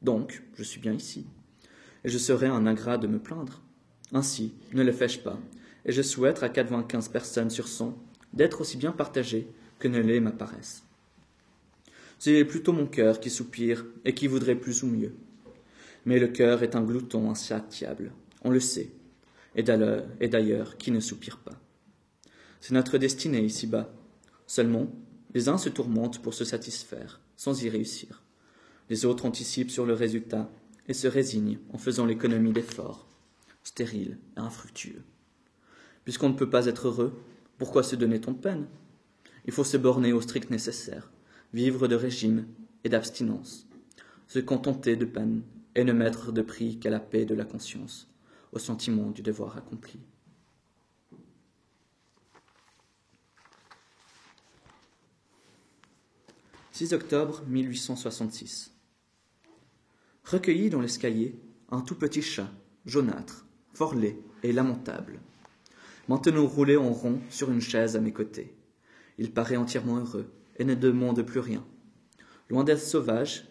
Donc, 0.00 0.44
je 0.54 0.62
suis 0.62 0.78
bien 0.78 0.92
ici. 0.92 1.26
Et 2.04 2.08
je 2.08 2.18
serais 2.18 2.46
un 2.46 2.64
ingrat 2.68 2.98
de 2.98 3.08
me 3.08 3.18
plaindre. 3.18 3.60
Ainsi, 4.12 4.54
ne 4.72 4.84
le 4.84 4.92
fais-je 4.92 5.18
pas, 5.18 5.40
et 5.84 5.90
je 5.90 6.02
souhaite 6.02 6.44
à 6.44 6.48
quatre-vingt-quinze 6.48 7.08
personnes 7.08 7.50
sur 7.50 7.66
cent 7.66 7.98
d'être 8.32 8.60
aussi 8.60 8.76
bien 8.76 8.92
partagées 8.92 9.48
que 9.80 9.88
ne 9.88 9.98
l'est 9.98 10.20
ma 10.20 10.30
paresse. 10.30 10.84
C'est 12.20 12.44
plutôt 12.44 12.72
mon 12.72 12.86
cœur 12.86 13.18
qui 13.18 13.30
soupire 13.30 13.86
et 14.04 14.14
qui 14.14 14.28
voudrait 14.28 14.54
plus 14.54 14.84
ou 14.84 14.86
mieux. 14.86 15.16
Mais 16.06 16.20
le 16.20 16.28
cœur 16.28 16.62
est 16.62 16.76
un 16.76 16.84
glouton 16.84 17.28
insatiable, 17.28 18.12
on 18.44 18.50
le 18.50 18.60
sait, 18.60 18.92
et 19.56 19.64
d'ailleurs 19.64 20.76
qui 20.76 20.92
ne 20.92 21.00
soupire 21.00 21.38
pas. 21.38 21.60
C'est 22.60 22.74
notre 22.74 22.98
destinée 22.98 23.42
ici-bas. 23.42 23.92
Seulement, 24.48 24.90
les 25.34 25.50
uns 25.50 25.58
se 25.58 25.68
tourmentent 25.68 26.22
pour 26.22 26.32
se 26.32 26.44
satisfaire, 26.44 27.20
sans 27.36 27.62
y 27.62 27.68
réussir. 27.68 28.22
Les 28.88 29.04
autres 29.04 29.26
anticipent 29.26 29.70
sur 29.70 29.84
le 29.84 29.92
résultat 29.92 30.50
et 30.88 30.94
se 30.94 31.06
résignent 31.06 31.58
en 31.70 31.76
faisant 31.76 32.06
l'économie 32.06 32.52
d'efforts, 32.52 33.06
stériles 33.62 34.16
et 34.38 34.40
infructueux. 34.40 35.04
Puisqu'on 36.04 36.30
ne 36.30 36.34
peut 36.34 36.48
pas 36.48 36.64
être 36.64 36.88
heureux, 36.88 37.20
pourquoi 37.58 37.82
se 37.82 37.94
donner 37.94 38.22
tant 38.22 38.32
de 38.32 38.38
peine? 38.38 38.66
Il 39.44 39.52
faut 39.52 39.64
se 39.64 39.76
borner 39.76 40.14
au 40.14 40.22
strict 40.22 40.48
nécessaire, 40.48 41.12
vivre 41.52 41.86
de 41.86 41.94
régime 41.94 42.46
et 42.84 42.88
d'abstinence, 42.88 43.68
se 44.28 44.38
contenter 44.38 44.96
de 44.96 45.04
peine 45.04 45.42
et 45.74 45.84
ne 45.84 45.92
mettre 45.92 46.32
de 46.32 46.40
prix 46.40 46.78
qu'à 46.78 46.88
la 46.88 47.00
paix 47.00 47.26
de 47.26 47.34
la 47.34 47.44
conscience, 47.44 48.08
au 48.52 48.58
sentiment 48.58 49.10
du 49.10 49.20
devoir 49.20 49.58
accompli. 49.58 50.00
«6 56.78 56.92
octobre 56.92 57.42
1866. 57.48 58.72
Recueilli 60.22 60.70
dans 60.70 60.80
l'escalier 60.80 61.34
un 61.72 61.80
tout 61.80 61.96
petit 61.96 62.22
chat, 62.22 62.48
jaunâtre, 62.86 63.48
fort 63.74 63.96
laid 63.96 64.16
et 64.44 64.52
lamentable 64.52 65.18
maintenant 66.06 66.46
roulé 66.46 66.76
en 66.76 66.92
rond 66.92 67.18
sur 67.30 67.50
une 67.50 67.60
chaise 67.60 67.96
à 67.96 68.00
mes 68.00 68.12
côtés. 68.12 68.54
Il 69.18 69.32
paraît 69.32 69.56
entièrement 69.56 69.96
heureux 69.96 70.30
et 70.56 70.64
ne 70.64 70.76
demande 70.76 71.20
plus 71.22 71.40
rien. 71.40 71.66
Loin 72.48 72.62
d'être 72.62 72.78
sauvage, 72.78 73.48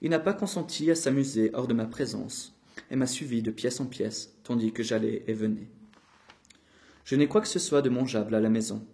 il 0.00 0.10
n'a 0.10 0.20
pas 0.20 0.32
consenti 0.32 0.88
à 0.88 0.94
s'amuser 0.94 1.50
hors 1.54 1.66
de 1.66 1.74
ma 1.74 1.86
présence 1.86 2.56
et 2.92 2.94
m'a 2.94 3.08
suivi 3.08 3.42
de 3.42 3.50
pièce 3.50 3.80
en 3.80 3.86
pièce 3.86 4.36
tandis 4.44 4.70
que 4.70 4.84
j'allais 4.84 5.24
et 5.26 5.34
venais. 5.34 5.68
Je 7.04 7.16
n'ai 7.16 7.26
quoi 7.26 7.40
que 7.40 7.48
ce 7.48 7.58
soit 7.58 7.82
de 7.82 7.90
mangeable 7.90 8.36
à 8.36 8.40
la 8.40 8.50
maison, 8.50 8.86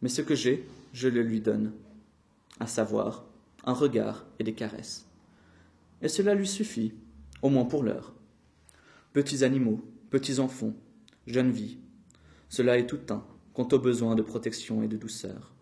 mais 0.00 0.08
ce 0.08 0.22
que 0.22 0.36
j'ai, 0.36 0.64
je 0.92 1.08
le 1.08 1.22
lui 1.24 1.40
donne, 1.40 1.72
à 2.60 2.66
savoir 2.66 3.26
un 3.64 3.72
regard 3.72 4.26
et 4.38 4.44
des 4.44 4.54
caresses. 4.54 5.06
Et 6.02 6.08
cela 6.08 6.34
lui 6.34 6.46
suffit, 6.46 6.94
au 7.42 7.48
moins 7.48 7.64
pour 7.64 7.82
l'heure. 7.82 8.14
Petits 9.12 9.44
animaux, 9.44 9.80
petits 10.10 10.38
enfants, 10.38 10.74
jeunes 11.26 11.50
vie, 11.50 11.78
cela 12.48 12.78
est 12.78 12.86
tout 12.86 13.00
un 13.10 13.24
quant 13.54 13.68
aux 13.72 13.78
besoins 13.78 14.14
de 14.14 14.22
protection 14.22 14.82
et 14.82 14.88
de 14.88 14.96
douceur. 14.96 15.54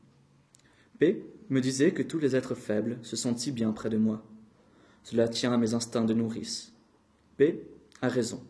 P 0.98 1.24
me 1.48 1.60
disait 1.60 1.92
que 1.92 2.02
tous 2.02 2.18
les 2.18 2.36
êtres 2.36 2.54
faibles 2.54 2.98
se 3.02 3.16
sentent 3.16 3.48
bien 3.50 3.72
près 3.72 3.90
de 3.90 3.96
moi. 3.96 4.24
Cela 5.02 5.28
tient 5.28 5.52
à 5.52 5.56
mes 5.56 5.74
instincts 5.74 6.04
de 6.04 6.14
nourrice. 6.14 6.72
P 7.36 7.66
a 8.02 8.08
raison, 8.08 8.42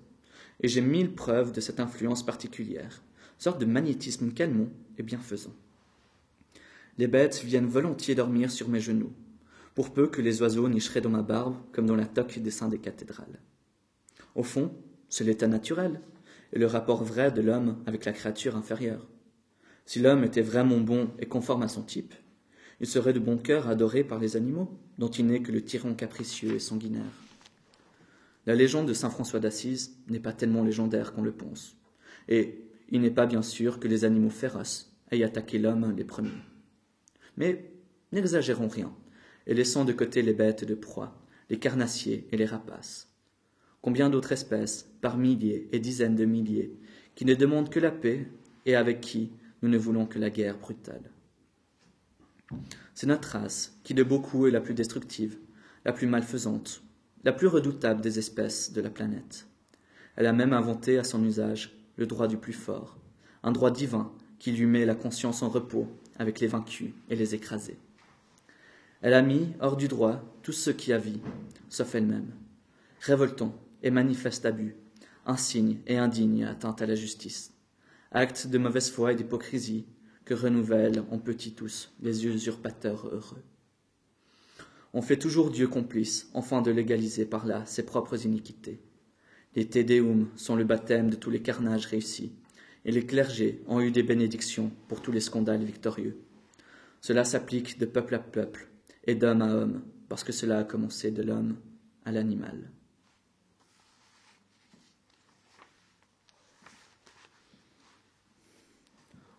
et 0.61 0.69
j'ai 0.69 0.81
mille 0.81 1.15
preuves 1.15 1.53
de 1.53 1.61
cette 1.61 1.81
influence 1.81 2.25
particulière, 2.25 3.03
sorte 3.39 3.61
de 3.61 3.67
magnétisme 3.67 4.33
calmant 4.33 4.71
et 4.99 5.03
bienfaisant. 5.03 5.55
Les 6.99 7.07
bêtes 7.07 7.43
viennent 7.45 7.67
volontiers 7.67 8.17
dormir 8.17 8.51
sur 8.51 8.69
mes 8.69 8.81
genoux, 8.81 9.13
pour 9.77 9.93
peu 9.93 10.09
que 10.09 10.21
les 10.21 10.43
oiseaux 10.43 10.69
nicheraient 10.69 11.01
dans 11.01 11.09
ma 11.09 11.23
barbe 11.23 11.55
comme 11.71 11.87
dans 11.87 11.95
la 11.95 12.07
toque 12.07 12.41
des 12.41 12.51
saints 12.51 12.69
des 12.69 12.81
cathédrales. 12.81 13.39
Au 14.35 14.43
fond, 14.43 14.73
c'est 15.09 15.23
l'état 15.23 15.47
naturel, 15.47 16.01
et 16.53 16.59
le 16.59 16.67
rapport 16.67 17.05
vrai 17.05 17.31
de 17.31 17.41
l'homme 17.41 17.83
avec 17.87 18.05
la 18.05 18.13
créature 18.13 18.57
inférieure. 18.57 19.07
Si 19.87 20.01
l'homme 20.01 20.25
était 20.25 20.43
vraiment 20.43 20.81
bon 20.81 21.11
et 21.21 21.27
conforme 21.27 21.63
à 21.63 21.69
son 21.69 21.83
type, 21.83 22.15
il 22.81 22.87
serait 22.87 23.13
de 23.13 23.21
bon 23.21 23.39
cœur 23.39 23.69
adoré 23.69 24.03
par 24.03 24.19
les 24.19 24.37
animaux, 24.37 24.77
dont 24.99 25.09
il 25.09 25.27
n'est 25.27 25.43
que 25.43 25.53
le 25.53 25.63
tyran 25.63 25.95
capricieux 25.95 26.55
et 26.55 26.59
sanguinaire. 26.59 27.03
La 28.47 28.57
légende 28.57 28.89
de 28.89 28.95
saint 28.95 29.11
François 29.11 29.41
d'Assise 29.41 29.97
n'est 30.09 30.19
pas 30.19 30.33
tellement 30.33 30.65
légendaire 30.65 31.13
qu'on 31.13 31.23
le 31.23 31.33
pense, 31.33 31.77
et 32.29 32.65
il 32.91 33.01
n'est 33.01 33.11
pas 33.11 33.27
bien 33.27 33.43
sûr 33.43 33.79
que 33.79 33.87
les 33.87 34.05
animaux 34.05 34.31
féroces 34.31 34.97
aient 35.13 35.23
attaqué 35.23 35.59
l'homme 35.59 35.95
les 35.97 36.05
premiers. 36.05 36.31
Mais 37.39 37.71
n'exagérons 38.11 38.67
rien, 38.67 38.93
et 39.47 39.55
laissant 39.55 39.85
de 39.85 39.93
côté 39.93 40.23
les 40.23 40.35
bêtes 40.35 40.65
de 40.65 40.75
proie, 40.75 41.17
les 41.49 41.59
carnassiers 41.61 42.27
et 42.33 42.37
les 42.37 42.45
rapaces. 42.45 43.15
Combien 43.81 44.11
d'autres 44.11 44.33
espèces, 44.33 44.91
par 45.01 45.17
milliers 45.17 45.69
et 45.71 45.79
dizaines 45.79 46.17
de 46.17 46.25
milliers, 46.25 46.77
qui 47.15 47.25
ne 47.25 47.37
demandent 47.37 47.71
que 47.71 47.79
la 47.79 47.93
paix 47.93 48.27
et 48.67 48.75
avec 48.75 49.01
qui 49.01 49.31
nous 49.63 49.69
ne 49.69 49.79
voulons 49.79 50.05
que 50.05 50.19
la 50.19 50.31
guerre 50.31 50.59
brutale. 50.59 51.13
C'est 52.93 53.07
notre 53.07 53.29
race 53.29 53.79
qui 53.85 53.95
de 53.95 54.03
beaucoup 54.03 54.49
est 54.49 54.51
la 54.51 54.61
plus 54.61 54.75
destructive, 54.75 55.39
la 55.85 55.93
plus 55.93 56.09
malfaisante, 56.09 56.83
la 57.23 57.33
plus 57.33 57.47
redoutable 57.47 58.01
des 58.01 58.19
espèces 58.19 58.73
de 58.73 58.81
la 58.81 58.91
planète. 58.91 59.47
Elle 60.17 60.27
a 60.27 60.33
même 60.33 60.53
inventé 60.53 60.99
à 60.99 61.05
son 61.05 61.25
usage 61.25 61.79
le 61.97 62.07
droit 62.07 62.27
du 62.27 62.37
plus 62.37 62.53
fort, 62.53 62.99
un 63.45 63.53
droit 63.53 63.71
divin 63.71 64.13
qui 64.41 64.51
lui 64.51 64.67
met 64.67 64.85
la 64.85 64.97
conscience 64.97 65.43
en 65.43 65.49
repos 65.49 65.87
avec 66.19 66.41
les 66.41 66.47
vaincus 66.47 66.91
et 67.11 67.17
les 67.17 67.35
écrasés. 67.35 67.79
Elle 69.01 69.15
a 69.15 69.23
mis 69.23 69.55
hors 69.61 69.77
du 69.77 69.89
droit 69.89 70.23
tout 70.43 70.53
ce 70.53 70.71
qui 70.71 70.93
a 70.93 70.99
vie, 70.99 71.21
sauf 71.69 71.95
elle-même, 71.95 72.33
révoltant 73.01 73.55
et 73.83 73.91
manifeste 73.91 74.45
abus, 74.45 74.77
insigne 75.25 75.79
et 75.87 75.97
indigne 75.97 76.45
atteinte 76.45 76.83
à 76.83 76.87
la 76.87 76.97
justice, 76.97 77.53
acte 78.11 78.47
de 78.49 78.59
mauvaise 78.59 78.91
foi 78.91 79.13
et 79.13 79.15
d'hypocrisie 79.15 79.87
que 80.25 80.35
renouvellent 80.35 81.05
en 81.11 81.19
petit 81.19 81.53
tous 81.53 81.93
les 82.01 82.27
usurpateurs 82.27 83.07
heureux. 83.07 83.43
On 84.95 85.03
fait 85.03 85.19
toujours 85.19 85.51
Dieu 85.51 85.69
complice, 85.69 86.29
enfin 86.35 86.63
de 86.63 86.71
légaliser 86.71 87.25
par 87.25 87.47
là 87.47 87.65
ses 87.67 87.85
propres 87.85 88.25
iniquités. 88.27 88.81
Les 89.55 89.67
Tédéum 89.67 90.29
sont 90.37 90.57
le 90.57 90.65
baptême 90.65 91.11
de 91.11 91.17
tous 91.17 91.31
les 91.31 91.43
carnages 91.43 91.87
réussis, 91.87 92.33
et 92.89 92.91
les 92.91 93.05
clergés 93.05 93.61
ont 93.67 93.83
eu 93.83 93.91
des 93.91 94.03
bénédictions 94.03 94.73
pour 94.89 95.03
tous 95.03 95.13
les 95.13 95.21
scandales 95.21 95.63
victorieux. 95.63 96.17
Cela 97.03 97.23
s'applique 97.23 97.79
de 97.79 97.85
peuple 97.85 98.15
à 98.15 98.19
peuple 98.19 98.67
et 99.05 99.15
d'homme 99.15 99.43
à 99.43 99.55
homme, 99.55 99.83
parce 100.09 100.25
que 100.25 100.33
cela 100.33 100.61
a 100.61 100.65
commencé 100.65 101.11
de 101.11 101.23
l'homme 101.23 101.59
à 102.07 102.13
l'animal. 102.13 102.71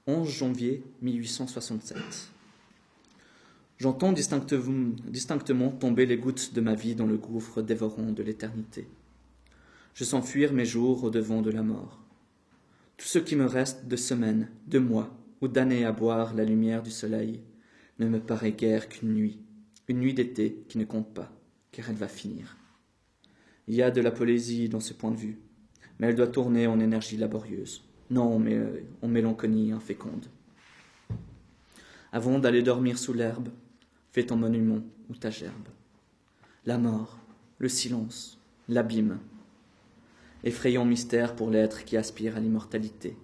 11 0.05 0.29
janvier 0.29 0.83
1867. 1.01 1.97
J'entends 3.79 4.11
distinctement 4.13 5.71
tomber 5.71 6.05
les 6.05 6.17
gouttes 6.17 6.53
de 6.53 6.61
ma 6.61 6.75
vie 6.75 6.93
dans 6.93 7.07
le 7.07 7.17
gouffre 7.17 7.63
dévorant 7.63 8.11
de 8.11 8.21
l'éternité. 8.21 8.87
Je 9.95 10.03
sens 10.03 10.29
fuir 10.29 10.53
mes 10.53 10.65
jours 10.65 11.03
au 11.03 11.09
devant 11.09 11.41
de 11.41 11.49
la 11.49 11.63
mort. 11.63 12.08
Tout 12.99 13.05
ce 13.05 13.17
qui 13.17 13.35
me 13.35 13.47
reste 13.47 13.87
de 13.87 13.95
semaines, 13.95 14.49
de 14.67 14.77
mois 14.77 15.09
ou 15.41 15.47
d'années 15.47 15.85
à 15.85 15.91
boire 15.91 16.35
la 16.35 16.45
lumière 16.45 16.83
du 16.83 16.91
soleil 16.91 17.41
ne 17.97 18.07
me 18.07 18.19
paraît 18.19 18.51
guère 18.51 18.89
qu'une 18.89 19.13
nuit, 19.13 19.39
une 19.87 19.99
nuit 19.99 20.13
d'été 20.13 20.63
qui 20.69 20.77
ne 20.77 20.85
compte 20.85 21.11
pas, 21.11 21.31
car 21.71 21.89
elle 21.89 21.95
va 21.95 22.07
finir. 22.07 22.57
Il 23.67 23.73
y 23.73 23.81
a 23.81 23.89
de 23.89 24.01
la 24.01 24.11
poésie 24.11 24.69
dans 24.69 24.79
ce 24.79 24.93
point 24.93 25.09
de 25.09 25.17
vue, 25.17 25.39
mais 25.97 26.07
elle 26.07 26.15
doit 26.15 26.27
tourner 26.27 26.67
en 26.67 26.79
énergie 26.79 27.17
laborieuse 27.17 27.89
non, 28.09 28.39
mais 28.39 28.55
euh, 28.55 28.83
en 29.01 29.07
mélancolie 29.07 29.71
inféconde. 29.71 30.25
Avant 32.11 32.39
d'aller 32.39 32.63
dormir 32.63 32.97
sous 32.97 33.13
l'herbe, 33.13 33.49
fais 34.11 34.25
ton 34.25 34.35
monument 34.35 34.81
ou 35.09 35.15
ta 35.15 35.29
gerbe. 35.29 35.69
La 36.65 36.79
mort, 36.79 37.19
le 37.59 37.69
silence, 37.69 38.39
l'abîme. 38.67 39.19
Effrayant 40.43 40.85
mystère 40.85 41.35
pour 41.35 41.49
l'être 41.49 41.83
qui 41.83 41.97
aspire 41.97 42.37
à 42.37 42.39
l'immortalité, 42.39 43.17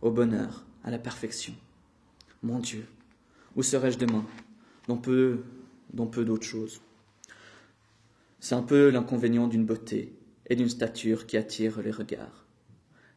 au 0.00 0.10
bonheur, 0.10 0.64
à 0.82 0.90
la 0.90 0.98
perfection. 0.98 1.54
Mon 2.42 2.58
Dieu, 2.58 2.86
où 3.54 3.62
serais-je 3.62 3.98
demain, 3.98 4.24
dans 4.88 4.96
peu, 4.96 5.44
dans 5.92 6.06
peu 6.06 6.24
d'autres 6.24 6.46
choses? 6.46 6.80
C'est 8.40 8.54
un 8.54 8.62
peu 8.62 8.88
l'inconvénient 8.88 9.46
d'une 9.46 9.66
beauté 9.66 10.14
et 10.46 10.56
d'une 10.56 10.70
stature 10.70 11.26
qui 11.26 11.36
attire 11.36 11.82
les 11.82 11.90
regards. 11.90 12.46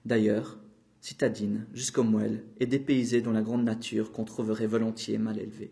D'ailleurs, 0.06 0.58
citadine, 1.00 1.68
jusqu'aux 1.74 2.04
moelles, 2.04 2.44
et 2.60 2.66
dépaysée 2.66 3.22
dans 3.22 3.32
la 3.32 3.42
grande 3.42 3.64
nature 3.64 4.12
qu'on 4.12 4.26
trouverait 4.26 4.68
volontiers 4.68 5.18
mal 5.18 5.40
élevée. 5.40 5.72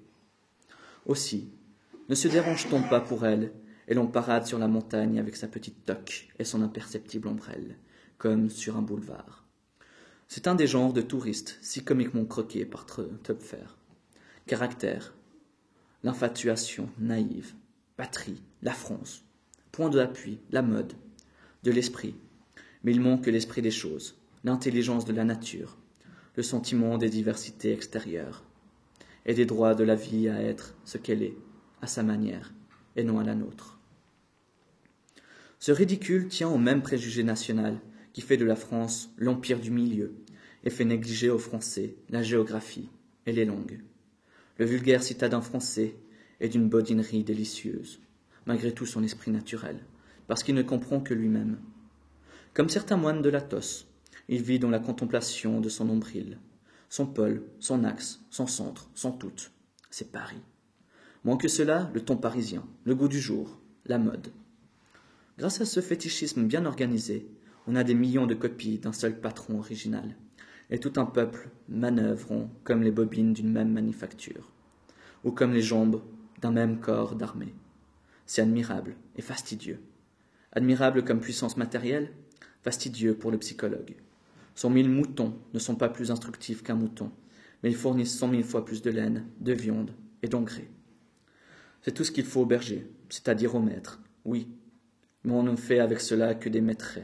Aussi, 1.06 1.50
ne 2.08 2.16
se 2.16 2.30
dérange-t-on 2.30 2.84
pas 2.84 3.02
pour 3.02 3.26
elle, 3.26 3.52
et 3.88 3.94
l'on 3.94 4.08
parade 4.08 4.46
sur 4.46 4.58
la 4.60 4.68
montagne 4.68 5.20
avec 5.20 5.36
sa 5.36 5.48
petite 5.48 5.86
toque 5.86 6.28
et 6.40 6.44
son 6.44 6.62
imperceptible 6.62 7.28
ombrelle, 7.28 7.78
comme 8.18 8.50
sur 8.50 8.78
un 8.78 8.82
boulevard. 8.82 9.46
C'est 10.28 10.48
un 10.48 10.56
des 10.56 10.68
genres 10.68 10.94
de 10.94 11.02
touristes 11.02 11.60
si 11.62 11.84
comiquement 11.84 12.26
croqués 12.26 12.66
par 12.66 12.86
Topfer. 12.86 13.66
Caractère, 14.48 15.14
l'infatuation 16.04 16.90
naïve, 17.00 17.54
patrie, 17.98 18.42
la 18.62 18.74
France, 18.74 19.24
point 19.72 19.90
d'appui, 19.90 20.40
la 20.52 20.62
mode, 20.62 20.94
de 21.64 21.72
l'esprit, 21.72 22.16
mais 22.84 22.92
il 22.92 23.02
manque 23.02 23.28
l'esprit 23.28 23.62
des 23.62 23.72
choses, 23.72 24.18
l'intelligence 24.44 25.06
de 25.06 25.14
la 25.14 25.24
nature, 25.24 25.78
le 26.36 26.44
sentiment 26.44 26.98
des 26.98 27.10
diversités 27.10 27.74
extérieures, 27.74 28.44
et 29.26 29.34
des 29.34 29.46
droits 29.46 29.76
de 29.76 29.84
la 29.84 29.96
vie 29.96 30.30
à 30.30 30.42
être 30.42 30.76
ce 30.86 30.98
qu'elle 30.98 31.24
est, 31.24 31.38
à 31.82 31.88
sa 31.88 32.04
manière, 32.04 32.54
et 32.96 33.04
non 33.04 33.20
à 33.20 33.24
la 33.24 33.36
nôtre. 33.36 33.75
Ce 35.60 35.72
ridicule 35.72 36.28
tient 36.28 36.50
au 36.50 36.58
même 36.58 36.82
préjugé 36.82 37.24
national 37.24 37.80
qui 38.14 38.22
fait 38.22 38.38
de 38.38 38.46
la 38.46 38.56
France 38.56 39.10
l'empire 39.18 39.60
du 39.60 39.72
milieu 39.72 40.14
et 40.64 40.70
fait 40.70 40.86
négliger 40.86 41.30
aux 41.30 41.40
Français 41.40 41.96
la 42.10 42.24
géographie 42.24 42.90
et 43.26 43.32
les 43.32 43.46
langues. 43.46 43.82
Le 44.58 44.66
vulgaire 44.66 45.04
citadin 45.04 45.42
français 45.42 45.96
est 46.40 46.50
d'une 46.50 46.70
bodinerie 46.70 47.24
délicieuse, 47.24 48.00
malgré 48.46 48.74
tout 48.74 48.86
son 48.86 49.04
esprit 49.04 49.32
naturel, 49.32 49.80
parce 50.28 50.44
qu'il 50.44 50.56
ne 50.56 50.62
comprend 50.62 51.02
que 51.02 51.14
lui-même. 51.14 51.60
Comme 52.54 52.70
certains 52.70 52.98
moines 52.98 53.22
de 53.22 53.30
l'Athos, 53.30 53.86
il 54.28 54.42
vit 54.42 54.60
dans 54.60 54.70
la 54.70 54.80
contemplation 54.80 55.60
de 55.60 55.70
son 55.70 55.86
nombril. 55.86 56.40
Son 56.90 57.06
pôle, 57.06 57.44
son 57.60 57.84
axe, 57.84 58.22
son 58.30 58.48
centre, 58.48 58.90
son 58.94 59.12
tout, 59.12 59.34
c'est 59.90 60.12
Paris. 60.12 60.42
Moins 61.24 61.38
que 61.38 61.48
cela, 61.48 61.90
le 61.94 62.02
ton 62.02 62.16
parisien, 62.16 62.66
le 62.86 62.96
goût 62.96 63.08
du 63.08 63.20
jour, 63.20 63.60
la 63.86 63.98
mode. 63.98 64.30
Grâce 65.38 65.60
à 65.60 65.66
ce 65.66 65.82
fétichisme 65.82 66.46
bien 66.46 66.66
organisé, 66.66 67.28
on 67.68 67.76
a 67.76 67.84
des 67.84 67.94
millions 67.94 68.26
de 68.26 68.34
copies 68.34 68.80
d'un 68.80 68.94
seul 68.94 69.20
patron 69.20 69.60
original, 69.60 70.16
et 70.70 70.80
tout 70.80 70.94
un 70.96 71.06
peuple 71.06 71.50
manœuvront 71.68 72.50
comme 72.64 72.84
les 72.84 72.92
bobines 72.92 73.34
d'une 73.34 73.52
même 73.52 73.74
manufacture, 73.74 74.54
ou 75.26 75.32
comme 75.32 75.52
les 75.52 75.62
jambes 75.62 76.02
d'un 76.42 76.52
même 76.52 76.80
corps 76.80 77.16
d'armée. 77.16 77.54
C'est 78.26 78.44
admirable 78.44 78.96
et 79.18 79.22
fastidieux. 79.22 79.80
Admirable 80.54 81.04
comme 81.04 81.20
puissance 81.20 81.58
matérielle, 81.58 82.14
fastidieux 82.64 83.16
pour 83.16 83.30
le 83.30 83.38
psychologue. 83.38 83.98
Cent 84.56 84.70
mille 84.70 84.90
moutons 84.90 85.38
ne 85.54 85.60
sont 85.60 85.76
pas 85.76 85.90
plus 85.90 86.12
instructifs 86.12 86.64
qu'un 86.64 86.76
mouton, 86.76 87.12
mais 87.62 87.70
ils 87.70 87.76
fournissent 87.76 88.18
cent 88.18 88.30
mille 88.30 88.46
fois 88.46 88.64
plus 88.64 88.82
de 88.82 88.90
laine, 88.90 89.26
de 89.42 89.52
viande 89.52 89.92
et 90.24 90.30
d'engrais. 90.30 90.70
C'est 91.82 91.92
tout 91.92 92.06
ce 92.06 92.12
qu'il 92.12 92.26
faut 92.26 92.42
au 92.42 92.46
berger, 92.46 92.90
c'est-à-dire 93.10 93.54
au 93.54 93.60
maître, 93.60 94.00
oui. 94.24 94.48
Mais 95.26 95.34
on 95.34 95.44
ne 95.44 95.56
fait 95.56 95.80
avec 95.80 96.00
cela 96.00 96.36
que 96.36 96.50
des 96.50 96.62
maîtres 96.62 97.00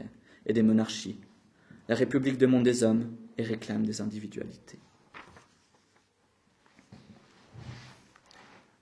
et 0.46 0.52
des 0.52 0.62
monarchies. 0.62 1.18
La 1.88 1.96
République 1.96 2.38
demande 2.38 2.62
des 2.62 2.84
hommes 2.84 3.16
et 3.36 3.42
réclame 3.42 3.84
des 3.84 4.00
individualités. 4.00 4.78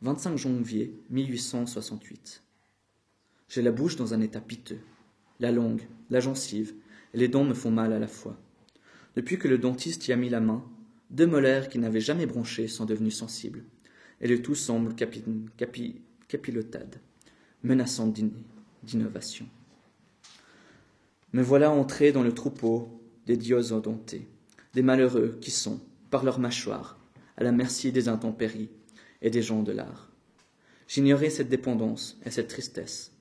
25 0.02 0.36
janvier 0.36 0.94
1868. 1.08 2.42
J'ai 3.48 3.62
la 3.62 3.72
bouche 3.72 3.96
dans 3.96 4.14
un 4.14 4.20
état 4.20 4.40
piteux. 4.40 4.80
La 5.40 5.52
langue, 5.52 5.88
la 6.10 6.20
gencive 6.20 6.74
et 7.14 7.18
les 7.18 7.28
dents 7.28 7.44
me 7.44 7.54
font 7.54 7.70
mal 7.70 7.94
à 7.94 7.98
la 7.98 8.08
fois. 8.08 8.38
Depuis 9.16 9.38
que 9.38 9.48
le 9.48 9.58
dentiste 9.58 10.06
y 10.06 10.12
a 10.12 10.16
mis 10.16 10.28
la 10.28 10.40
main, 10.40 10.62
deux 11.08 11.26
molaires 11.26 11.68
qui 11.68 11.78
n'avaient 11.78 12.00
jamais 12.00 12.26
bronché 12.26 12.68
sont 12.68 12.84
devenus 12.84 13.16
sensibles, 13.16 13.64
et 14.20 14.28
le 14.28 14.42
tout 14.42 14.54
semble 14.54 14.94
capilotade, 16.28 17.00
menaçant 17.62 18.06
d'innovation. 18.82 19.46
Me 21.32 21.42
voilà 21.42 21.70
entré 21.70 22.12
dans 22.12 22.22
le 22.22 22.34
troupeau 22.34 23.00
des 23.26 23.36
dieux 23.36 23.72
indomptés, 23.72 24.28
des 24.74 24.82
malheureux 24.82 25.38
qui 25.40 25.50
sont, 25.50 25.80
par 26.10 26.24
leur 26.24 26.38
mâchoire, 26.38 26.98
à 27.36 27.44
la 27.44 27.52
merci 27.52 27.92
des 27.92 28.08
intempéries 28.08 28.70
et 29.22 29.30
des 29.30 29.42
gens 29.42 29.62
de 29.62 29.72
l'art. 29.72 30.10
J'ignorais 30.88 31.30
cette 31.30 31.48
dépendance 31.48 32.18
et 32.24 32.30
cette 32.30 32.48
tristesse. 32.48 33.12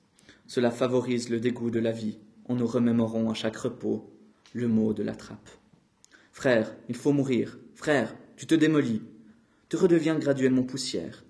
Cela 0.46 0.72
favorise 0.72 1.30
le 1.30 1.38
dégoût 1.38 1.70
de 1.70 1.78
la 1.78 1.92
vie 1.92 2.18
en 2.48 2.56
nous 2.56 2.66
remémorant 2.66 3.30
à 3.30 3.34
chaque 3.34 3.56
repos 3.56 4.10
le 4.52 4.66
mot 4.66 4.92
de 4.92 5.04
la 5.04 5.14
trappe. 5.14 5.50
Frère, 6.32 6.74
il 6.88 6.96
faut 6.96 7.12
mourir. 7.12 7.58
Frère, 7.74 8.16
tu 8.36 8.46
te 8.46 8.56
démolis. 8.56 9.02
Tu 9.68 9.76
redeviens 9.76 10.18
graduellement 10.18 10.64
poussière. 10.64 11.24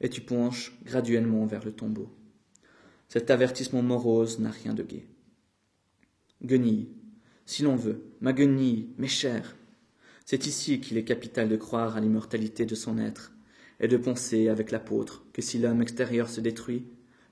Et 0.00 0.08
tu 0.08 0.20
penches 0.20 0.76
graduellement 0.84 1.46
vers 1.46 1.64
le 1.64 1.72
tombeau. 1.72 2.10
Cet 3.08 3.30
avertissement 3.30 3.82
morose 3.82 4.40
n'a 4.40 4.50
rien 4.50 4.74
de 4.74 4.82
gai. 4.82 5.06
Guenille, 6.42 6.88
si 7.44 7.62
l'on 7.62 7.76
veut, 7.76 8.02
ma 8.20 8.32
guenille, 8.32 8.88
mes 8.98 9.06
chers. 9.06 9.56
C'est 10.24 10.46
ici 10.46 10.80
qu'il 10.80 10.98
est 10.98 11.04
capital 11.04 11.48
de 11.48 11.56
croire 11.56 11.96
à 11.96 12.00
l'immortalité 12.00 12.66
de 12.66 12.74
son 12.74 12.98
être 12.98 13.32
et 13.78 13.86
de 13.86 13.96
penser 13.96 14.48
avec 14.48 14.72
l'apôtre 14.72 15.24
que 15.32 15.40
si 15.40 15.58
l'homme 15.58 15.82
extérieur 15.82 16.28
se 16.28 16.40
détruit, 16.40 16.84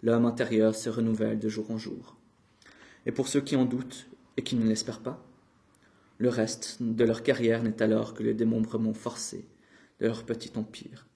l'homme 0.03 0.27
intérieur 0.27 0.75
se 0.75 0.89
renouvelle 0.89 1.41
de 1.41 1.49
jour 1.49 1.70
en 1.72 1.79
jour. 1.79 2.16
Et 3.07 3.12
pour 3.12 3.27
ceux 3.27 3.41
qui 3.41 3.57
en 3.57 3.64
doutent 3.64 4.07
et 4.37 4.43
qui 4.43 4.55
ne 4.55 4.68
l'espèrent 4.68 5.03
pas, 5.03 5.27
le 6.18 6.29
reste 6.29 6.77
de 6.81 7.05
leur 7.05 7.25
carrière 7.25 7.64
n'est 7.64 7.83
alors 7.83 8.14
que 8.14 8.22
le 8.22 8.35
démembrement 8.35 8.95
forcé 8.95 9.49
de 10.01 10.07
leur 10.07 10.25
petit 10.25 10.53
empire, 10.55 11.09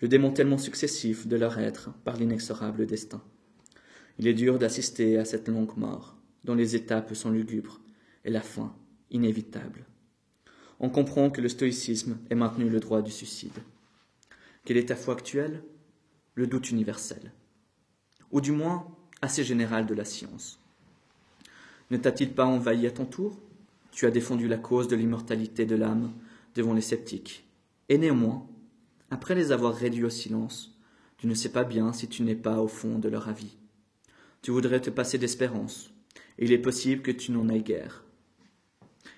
le 0.00 0.08
démantèlement 0.08 0.58
successif 0.58 1.26
de 1.26 1.36
leur 1.36 1.58
être 1.58 1.92
par 2.04 2.16
l'inexorable 2.16 2.86
destin. 2.86 3.22
Il 4.18 4.26
est 4.26 4.34
dur 4.34 4.58
d'assister 4.58 5.16
à 5.18 5.24
cette 5.24 5.48
longue 5.48 5.76
mort, 5.76 6.16
dont 6.44 6.54
les 6.54 6.74
étapes 6.74 7.14
sont 7.14 7.30
lugubres 7.30 7.80
et 8.24 8.30
la 8.30 8.40
fin 8.40 8.74
inévitable. 9.10 9.84
On 10.80 10.90
comprend 10.90 11.30
que 11.30 11.40
le 11.40 11.48
stoïcisme 11.48 12.18
ait 12.30 12.34
maintenu 12.34 12.68
le 12.68 12.80
droit 12.80 13.02
du 13.02 13.10
suicide. 13.10 13.58
Quel 14.64 14.76
est 14.76 14.86
ta 14.86 14.96
foi 14.96 15.14
actuelle 15.14 15.62
Le 16.34 16.46
doute 16.46 16.70
universel, 16.70 17.32
ou 18.32 18.40
du 18.40 18.52
moins 18.52 18.86
assez 19.22 19.44
général 19.44 19.86
de 19.86 19.94
la 19.94 20.04
science. 20.04 20.58
Ne 21.90 21.96
t'a-t-il 21.96 22.32
pas 22.32 22.44
envahi 22.44 22.86
à 22.86 22.90
ton 22.90 23.06
tour? 23.06 23.38
Tu 23.92 24.06
as 24.06 24.10
défendu 24.10 24.46
la 24.46 24.58
cause 24.58 24.88
de 24.88 24.96
l'immortalité 24.96 25.64
de 25.64 25.74
l'âme 25.74 26.12
devant 26.54 26.74
les 26.74 26.80
sceptiques. 26.80 27.44
Et 27.88 27.98
néanmoins, 27.98 28.46
après 29.10 29.34
les 29.34 29.52
avoir 29.52 29.74
réduits 29.74 30.04
au 30.04 30.10
silence, 30.10 30.76
tu 31.16 31.26
ne 31.26 31.34
sais 31.34 31.48
pas 31.48 31.64
bien 31.64 31.92
si 31.92 32.08
tu 32.08 32.22
n'es 32.22 32.36
pas 32.36 32.60
au 32.60 32.68
fond 32.68 32.98
de 32.98 33.08
leur 33.08 33.28
avis. 33.28 33.56
Tu 34.48 34.52
voudrais 34.52 34.80
te 34.80 34.88
passer 34.88 35.18
d'espérance, 35.18 35.92
et 36.38 36.46
il 36.46 36.52
est 36.52 36.56
possible 36.56 37.02
que 37.02 37.10
tu 37.10 37.32
n'en 37.32 37.50
aies 37.50 37.60
guère, 37.60 38.02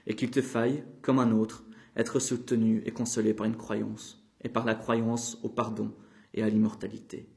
et 0.08 0.16
qu'il 0.16 0.32
te 0.32 0.42
faille, 0.42 0.82
comme 1.02 1.20
un 1.20 1.30
autre, 1.30 1.62
être 1.94 2.18
soutenu 2.18 2.82
et 2.84 2.90
consolé 2.90 3.32
par 3.32 3.46
une 3.46 3.56
croyance, 3.56 4.26
et 4.42 4.48
par 4.48 4.64
la 4.64 4.74
croyance 4.74 5.38
au 5.44 5.48
pardon 5.48 5.94
et 6.34 6.42
à 6.42 6.48
l'immortalité, 6.48 7.28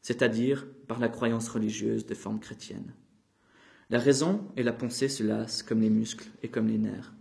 c'est-à-dire 0.00 0.66
par 0.88 0.98
la 0.98 1.10
croyance 1.10 1.50
religieuse 1.50 2.06
de 2.06 2.14
forme 2.14 2.40
chrétienne. 2.40 2.94
La 3.90 3.98
raison 3.98 4.48
et 4.56 4.62
la 4.62 4.72
pensée 4.72 5.10
se 5.10 5.22
lassent 5.22 5.62
comme 5.62 5.82
les 5.82 5.90
muscles 5.90 6.30
et 6.42 6.48
comme 6.48 6.68
les 6.68 6.78
nerfs. 6.78 7.12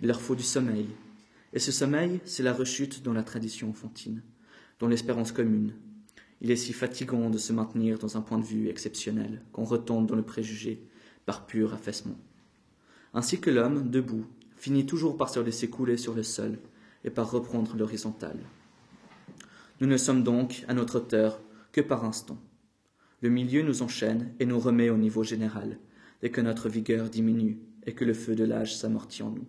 Il 0.00 0.06
leur 0.06 0.22
faut 0.22 0.34
du 0.34 0.44
sommeil, 0.44 0.86
et 1.52 1.58
ce 1.58 1.72
sommeil, 1.72 2.22
c'est 2.24 2.42
la 2.42 2.54
rechute 2.54 3.02
dans 3.02 3.12
la 3.12 3.22
tradition 3.22 3.68
enfantine, 3.68 4.22
dans 4.78 4.88
l'espérance 4.88 5.30
commune. 5.30 5.74
Il 6.40 6.50
est 6.50 6.56
si 6.56 6.72
fatigant 6.72 7.30
de 7.30 7.38
se 7.38 7.52
maintenir 7.52 7.98
dans 7.98 8.16
un 8.16 8.20
point 8.20 8.38
de 8.38 8.44
vue 8.44 8.68
exceptionnel 8.68 9.42
qu'on 9.52 9.64
retombe 9.64 10.06
dans 10.06 10.14
le 10.16 10.22
préjugé 10.22 10.82
par 11.26 11.46
pur 11.46 11.74
affaissement. 11.74 12.18
Ainsi 13.12 13.40
que 13.40 13.50
l'homme, 13.50 13.90
debout, 13.90 14.26
finit 14.56 14.86
toujours 14.86 15.16
par 15.16 15.30
se 15.30 15.40
laisser 15.40 15.68
couler 15.68 15.96
sur 15.96 16.14
le 16.14 16.22
sol 16.22 16.58
et 17.04 17.10
par 17.10 17.30
reprendre 17.30 17.76
l'horizontale. 17.76 18.38
Nous 19.80 19.86
ne 19.86 19.96
sommes 19.96 20.22
donc, 20.22 20.64
à 20.68 20.74
notre 20.74 20.98
hauteur, 20.98 21.40
que 21.72 21.80
par 21.80 22.04
instant. 22.04 22.38
Le 23.20 23.30
milieu 23.30 23.62
nous 23.62 23.82
enchaîne 23.82 24.32
et 24.38 24.46
nous 24.46 24.58
remet 24.58 24.90
au 24.90 24.96
niveau 24.96 25.24
général, 25.24 25.78
dès 26.22 26.30
que 26.30 26.40
notre 26.40 26.68
vigueur 26.68 27.10
diminue 27.10 27.58
et 27.86 27.94
que 27.94 28.04
le 28.04 28.14
feu 28.14 28.34
de 28.34 28.44
l'âge 28.44 28.76
s'amortit 28.76 29.22
en 29.22 29.30
nous. 29.30 29.46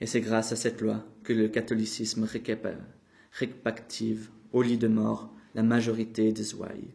Et 0.00 0.06
c'est 0.06 0.20
grâce 0.20 0.52
à 0.52 0.56
cette 0.56 0.80
loi 0.80 1.04
que 1.22 1.32
le 1.32 1.48
catholicisme 1.48 2.26
récapactive 3.32 4.30
au 4.52 4.62
lit 4.62 4.78
de 4.78 4.88
mort 4.88 5.32
la 5.54 5.62
majorité 5.62 6.32
des 6.32 6.54
ouailles 6.54 6.94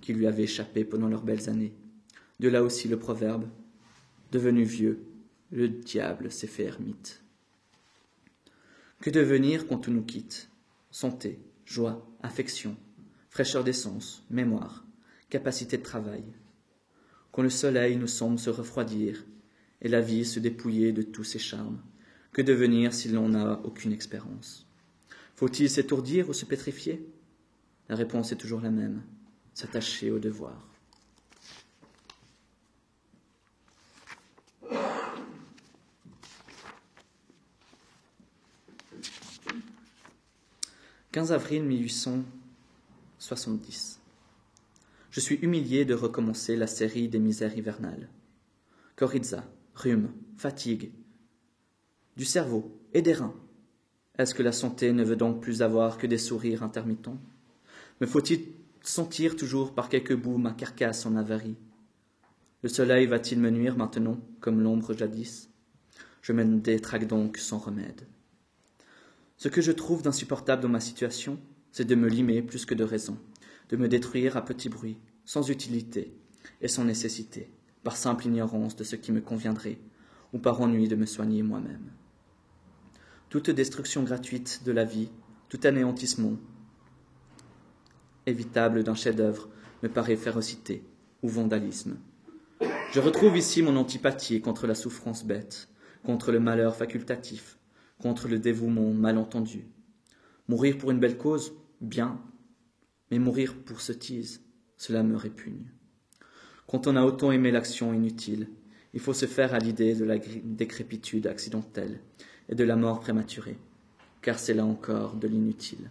qui 0.00 0.12
lui 0.12 0.26
avaient 0.26 0.44
échappé 0.44 0.84
pendant 0.84 1.08
leurs 1.08 1.22
belles 1.22 1.48
années. 1.48 1.74
De 2.40 2.48
là 2.48 2.62
aussi 2.62 2.88
le 2.88 2.98
proverbe 2.98 3.48
Devenu 4.30 4.62
vieux, 4.62 5.02
le 5.50 5.68
diable 5.68 6.30
s'est 6.30 6.46
fait 6.46 6.64
ermite. 6.64 7.22
Que 9.00 9.08
devenir 9.08 9.66
quand 9.66 9.78
tout 9.78 9.90
nous 9.90 10.04
quitte? 10.04 10.50
Santé, 10.90 11.40
joie, 11.64 12.06
affection, 12.22 12.76
fraîcheur 13.30 13.64
d'essence, 13.64 14.22
mémoire, 14.28 14.84
capacité 15.30 15.78
de 15.78 15.82
travail. 15.82 16.24
Quand 17.32 17.42
le 17.42 17.50
soleil 17.50 17.96
nous 17.96 18.06
semble 18.06 18.38
se 18.38 18.50
refroidir 18.50 19.24
et 19.80 19.88
la 19.88 20.02
vie 20.02 20.26
se 20.26 20.40
dépouiller 20.40 20.92
de 20.92 21.02
tous 21.02 21.24
ses 21.24 21.38
charmes, 21.38 21.80
que 22.32 22.42
devenir 22.42 22.92
si 22.92 23.08
l'on 23.08 23.30
n'a 23.30 23.60
aucune 23.64 23.92
expérience? 23.92 24.67
Faut-il 25.38 25.70
s'étourdir 25.70 26.28
ou 26.28 26.32
se 26.32 26.44
pétrifier? 26.44 27.08
La 27.88 27.94
réponse 27.94 28.32
est 28.32 28.36
toujours 28.36 28.60
la 28.60 28.72
même, 28.72 29.04
s'attacher 29.54 30.10
au 30.10 30.18
devoir. 30.18 30.66
15 41.12 41.30
avril 41.30 41.62
1870. 41.62 44.00
Je 45.12 45.20
suis 45.20 45.36
humilié 45.36 45.84
de 45.84 45.94
recommencer 45.94 46.56
la 46.56 46.66
série 46.66 47.06
des 47.06 47.20
misères 47.20 47.56
hivernales. 47.56 48.08
Coryza, 48.96 49.48
rhume, 49.76 50.10
fatigue, 50.36 50.90
du 52.16 52.24
cerveau 52.24 52.76
et 52.92 53.02
des 53.02 53.12
reins. 53.12 53.36
Est-ce 54.18 54.34
que 54.34 54.42
la 54.42 54.50
santé 54.50 54.92
ne 54.92 55.04
veut 55.04 55.14
donc 55.14 55.40
plus 55.40 55.62
avoir 55.62 55.96
que 55.96 56.08
des 56.08 56.18
sourires 56.18 56.64
intermittents? 56.64 57.18
Me 58.00 58.06
faut-il 58.06 58.40
sentir 58.82 59.36
toujours 59.36 59.74
par 59.74 59.88
quelques 59.88 60.16
bouts 60.16 60.38
ma 60.38 60.50
carcasse 60.50 61.06
en 61.06 61.14
avarie? 61.14 61.56
Le 62.64 62.68
soleil 62.68 63.06
va-t-il 63.06 63.40
me 63.40 63.50
nuire 63.50 63.76
maintenant, 63.76 64.18
comme 64.40 64.60
l'ombre 64.60 64.92
jadis? 64.92 65.50
Je 66.20 66.32
me 66.32 66.44
détraque 66.44 67.06
donc 67.06 67.36
sans 67.36 67.58
remède. 67.58 68.08
Ce 69.36 69.46
que 69.46 69.60
je 69.60 69.70
trouve 69.70 70.02
d'insupportable 70.02 70.62
dans 70.62 70.68
ma 70.68 70.80
situation, 70.80 71.38
c'est 71.70 71.84
de 71.84 71.94
me 71.94 72.08
limer 72.08 72.42
plus 72.42 72.66
que 72.66 72.74
de 72.74 72.82
raison, 72.82 73.16
de 73.68 73.76
me 73.76 73.86
détruire 73.86 74.36
à 74.36 74.44
petit 74.44 74.68
bruit, 74.68 74.98
sans 75.24 75.48
utilité 75.48 76.12
et 76.60 76.66
sans 76.66 76.84
nécessité, 76.84 77.52
par 77.84 77.96
simple 77.96 78.26
ignorance 78.26 78.74
de 78.74 78.82
ce 78.82 78.96
qui 78.96 79.12
me 79.12 79.20
conviendrait, 79.20 79.78
ou 80.32 80.38
par 80.38 80.60
ennui 80.60 80.88
de 80.88 80.96
me 80.96 81.06
soigner 81.06 81.44
moi-même. 81.44 81.92
Toute 83.30 83.50
destruction 83.50 84.04
gratuite 84.04 84.62
de 84.64 84.72
la 84.72 84.84
vie, 84.84 85.10
tout 85.50 85.60
anéantissement 85.64 86.38
évitable 88.24 88.84
d'un 88.84 88.94
chef-d'œuvre 88.94 89.50
me 89.82 89.88
paraît 89.88 90.16
férocité 90.16 90.82
ou 91.22 91.28
vandalisme. 91.28 91.98
Je 92.92 93.00
retrouve 93.00 93.36
ici 93.36 93.60
mon 93.60 93.76
antipathie 93.76 94.40
contre 94.40 94.66
la 94.66 94.74
souffrance 94.74 95.24
bête, 95.24 95.68
contre 96.04 96.32
le 96.32 96.40
malheur 96.40 96.74
facultatif, 96.74 97.58
contre 98.00 98.28
le 98.28 98.38
dévouement 98.38 98.92
mal 98.92 99.18
entendu. 99.18 99.66
Mourir 100.48 100.78
pour 100.78 100.90
une 100.90 101.00
belle 101.00 101.18
cause, 101.18 101.52
bien, 101.82 102.22
mais 103.10 103.18
mourir 103.18 103.54
pour 103.56 103.82
sottise, 103.82 104.42
cela 104.78 105.02
me 105.02 105.16
répugne. 105.16 105.66
Quand 106.66 106.86
on 106.86 106.96
a 106.96 107.04
autant 107.04 107.30
aimé 107.30 107.50
l'action 107.50 107.92
inutile, 107.92 108.48
il 108.94 109.00
faut 109.00 109.12
se 109.12 109.26
faire 109.26 109.52
à 109.52 109.58
l'idée 109.58 109.94
de 109.94 110.04
la 110.06 110.16
décrépitude 110.16 111.26
accidentelle 111.26 112.00
et 112.48 112.54
de 112.54 112.64
la 112.64 112.76
mort 112.76 113.00
prématurée, 113.00 113.58
car 114.22 114.38
c'est 114.38 114.54
là 114.54 114.64
encore 114.64 115.14
de 115.14 115.28
l'inutile. 115.28 115.90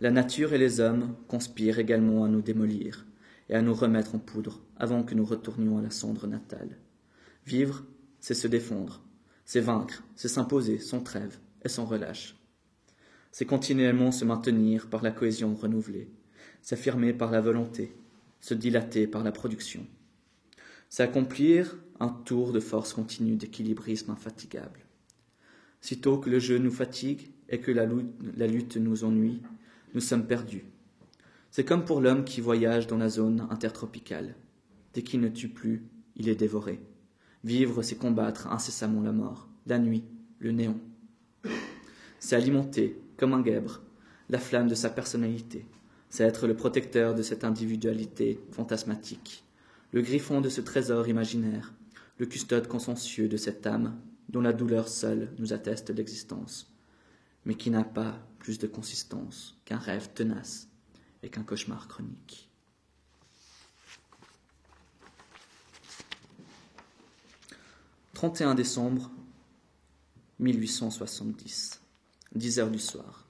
La 0.00 0.10
nature 0.10 0.54
et 0.54 0.58
les 0.58 0.80
hommes 0.80 1.14
conspirent 1.28 1.78
également 1.78 2.24
à 2.24 2.28
nous 2.28 2.40
démolir 2.40 3.04
et 3.50 3.54
à 3.54 3.62
nous 3.62 3.74
remettre 3.74 4.14
en 4.14 4.18
poudre 4.18 4.60
avant 4.78 5.02
que 5.02 5.14
nous 5.14 5.24
retournions 5.24 5.78
à 5.78 5.82
la 5.82 5.90
cendre 5.90 6.26
natale. 6.26 6.78
Vivre, 7.44 7.84
c'est 8.18 8.34
se 8.34 8.48
défendre, 8.48 9.02
c'est 9.44 9.60
vaincre, 9.60 10.02
c'est 10.14 10.28
s'imposer 10.28 10.78
sans 10.78 11.00
trêve 11.00 11.38
et 11.64 11.68
sans 11.68 11.84
relâche. 11.84 12.36
C'est 13.32 13.44
continuellement 13.44 14.12
se 14.12 14.24
maintenir 14.24 14.88
par 14.88 15.02
la 15.02 15.10
cohésion 15.10 15.54
renouvelée, 15.54 16.08
s'affirmer 16.62 17.12
par 17.12 17.30
la 17.30 17.40
volonté, 17.40 17.94
se 18.40 18.54
dilater 18.54 19.06
par 19.06 19.22
la 19.22 19.32
production. 19.32 19.86
C'est 20.88 21.02
accomplir 21.02 21.76
un 22.00 22.08
tour 22.08 22.52
de 22.52 22.60
force 22.60 22.94
continue 22.94 23.36
d'équilibrisme 23.36 24.10
infatigable. 24.10 24.80
Sitôt 25.80 26.18
que 26.18 26.30
le 26.30 26.38
jeu 26.38 26.58
nous 26.58 26.70
fatigue 26.70 27.32
et 27.48 27.60
que 27.60 27.72
la 27.72 28.46
lutte 28.46 28.76
nous 28.76 29.04
ennuie, 29.04 29.40
nous 29.94 30.00
sommes 30.00 30.26
perdus. 30.26 30.64
C'est 31.50 31.64
comme 31.64 31.84
pour 31.84 32.00
l'homme 32.00 32.24
qui 32.24 32.40
voyage 32.40 32.86
dans 32.86 32.98
la 32.98 33.08
zone 33.08 33.46
intertropicale. 33.50 34.36
Dès 34.94 35.02
qu'il 35.02 35.20
ne 35.20 35.28
tue 35.28 35.48
plus, 35.48 35.84
il 36.16 36.28
est 36.28 36.36
dévoré. 36.36 36.80
Vivre, 37.42 37.82
c'est 37.82 37.96
combattre 37.96 38.46
incessamment 38.48 39.02
la 39.02 39.12
mort, 39.12 39.48
la 39.66 39.78
nuit, 39.78 40.04
le 40.38 40.52
néant. 40.52 40.78
C'est 42.18 42.36
alimenter, 42.36 43.00
comme 43.16 43.32
un 43.32 43.40
guèbre, 43.40 43.82
la 44.28 44.38
flamme 44.38 44.68
de 44.68 44.74
sa 44.74 44.90
personnalité. 44.90 45.64
C'est 46.08 46.24
être 46.24 46.46
le 46.46 46.54
protecteur 46.54 47.14
de 47.14 47.22
cette 47.22 47.44
individualité 47.44 48.40
fantasmatique, 48.52 49.44
le 49.92 50.02
griffon 50.02 50.40
de 50.40 50.48
ce 50.48 50.60
trésor 50.60 51.08
imaginaire, 51.08 51.72
le 52.18 52.26
custode 52.26 52.68
consciencieux 52.68 53.28
de 53.28 53.36
cette 53.36 53.66
âme 53.66 53.96
dont 54.30 54.40
la 54.40 54.52
douleur 54.52 54.88
seule 54.88 55.32
nous 55.38 55.52
atteste 55.52 55.90
l'existence, 55.90 56.72
mais 57.44 57.56
qui 57.56 57.70
n'a 57.70 57.84
pas 57.84 58.16
plus 58.38 58.58
de 58.58 58.68
consistance 58.68 59.58
qu'un 59.64 59.78
rêve 59.78 60.10
tenace 60.14 60.68
et 61.22 61.28
qu'un 61.28 61.42
cauchemar 61.42 61.88
chronique. 61.88 62.48
31 68.14 68.54
décembre 68.54 69.10
1870, 70.38 71.80
10 72.34 72.58
heures 72.58 72.70
du 72.70 72.78
soir. 72.78 73.26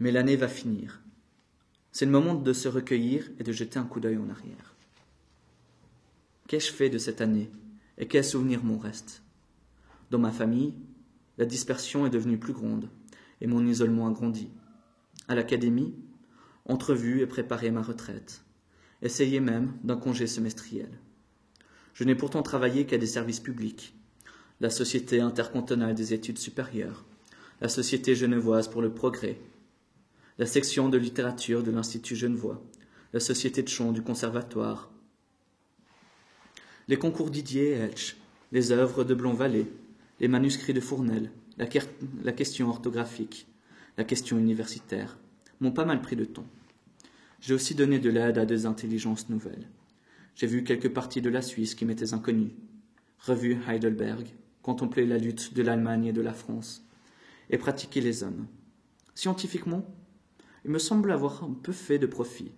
Mais 0.00 0.10
l'année 0.10 0.36
va 0.36 0.48
finir. 0.48 1.00
C'est 1.92 2.06
le 2.06 2.10
moment 2.10 2.34
de 2.34 2.52
se 2.52 2.68
recueillir 2.68 3.30
et 3.38 3.44
de 3.44 3.52
jeter 3.52 3.78
un 3.78 3.84
coup 3.84 4.00
d'œil 4.00 4.16
en 4.16 4.28
arrière. 4.30 4.74
Qu'ai-je 6.48 6.72
fait 6.72 6.90
de 6.90 6.98
cette 6.98 7.20
année 7.20 7.50
et 7.98 8.08
quels 8.08 8.24
souvenirs 8.24 8.64
m'en 8.64 8.78
reste 8.78 9.22
Dans 10.10 10.18
ma 10.18 10.32
famille, 10.32 10.74
la 11.36 11.44
dispersion 11.44 12.06
est 12.06 12.10
devenue 12.10 12.38
plus 12.38 12.52
grande 12.52 12.88
et 13.40 13.46
mon 13.46 13.66
isolement 13.66 14.08
a 14.08 14.12
grandi. 14.12 14.48
À 15.28 15.34
l'académie, 15.34 15.94
entrevu 16.64 17.20
et 17.20 17.26
préparé 17.26 17.70
ma 17.70 17.82
retraite, 17.82 18.42
essayé 19.02 19.40
même 19.40 19.74
d'un 19.84 19.96
congé 19.96 20.26
semestriel. 20.26 20.90
Je 21.94 22.04
n'ai 22.04 22.14
pourtant 22.14 22.42
travaillé 22.42 22.86
qu'à 22.86 22.98
des 22.98 23.06
services 23.06 23.40
publics, 23.40 23.94
la 24.60 24.70
Société 24.70 25.20
intercantonale 25.20 25.94
des 25.94 26.14
études 26.14 26.38
supérieures, 26.38 27.04
la 27.60 27.68
Société 27.68 28.14
genevoise 28.14 28.68
pour 28.68 28.82
le 28.82 28.92
progrès, 28.92 29.38
la 30.38 30.46
section 30.46 30.88
de 30.88 30.98
littérature 30.98 31.62
de 31.62 31.70
l'Institut 31.70 32.16
Genevois, 32.16 32.62
la 33.12 33.20
Société 33.20 33.62
de 33.62 33.68
chant 33.68 33.92
du 33.92 34.02
Conservatoire, 34.02 34.90
les 36.88 36.96
concours 36.96 37.30
Didier 37.30 37.72
et 37.72 37.78
Elch, 37.78 38.16
les 38.52 38.72
œuvres 38.72 39.04
de 39.04 39.14
Blond-Vallée, 39.14 39.66
les 40.20 40.28
manuscrits 40.28 40.74
de 40.74 40.80
Fournel, 40.80 41.30
la, 41.58 42.32
question 42.32 42.68
orthographique, 42.68 43.46
la 43.96 44.04
question 44.04 44.38
universitaire, 44.38 45.18
m'ont 45.60 45.72
pas 45.72 45.84
mal 45.84 46.00
pris 46.00 46.16
de 46.16 46.24
temps. 46.24 46.46
J'ai 47.40 47.54
aussi 47.54 47.74
donné 47.74 47.98
de 47.98 48.10
l'aide 48.10 48.38
à 48.38 48.46
des 48.46 48.66
intelligences 48.66 49.28
nouvelles. 49.28 49.68
J'ai 50.34 50.46
vu 50.46 50.64
quelques 50.64 50.92
parties 50.92 51.22
de 51.22 51.30
la 51.30 51.42
Suisse 51.42 51.74
qui 51.74 51.84
m'étaient 51.84 52.14
inconnues, 52.14 52.54
revu 53.20 53.58
Heidelberg, 53.68 54.26
contemplé 54.62 55.06
la 55.06 55.18
lutte 55.18 55.54
de 55.54 55.62
l'Allemagne 55.62 56.06
et 56.06 56.12
de 56.12 56.20
la 56.20 56.32
France, 56.32 56.84
et 57.50 57.58
pratiqué 57.58 58.00
les 58.00 58.22
hommes. 58.22 58.46
Scientifiquement, 59.14 59.84
il 60.64 60.70
me 60.70 60.78
semble 60.78 61.12
avoir 61.12 61.44
un 61.44 61.54
peu 61.54 61.72
fait 61.72 61.98
de 61.98 62.06
profit, 62.06 62.52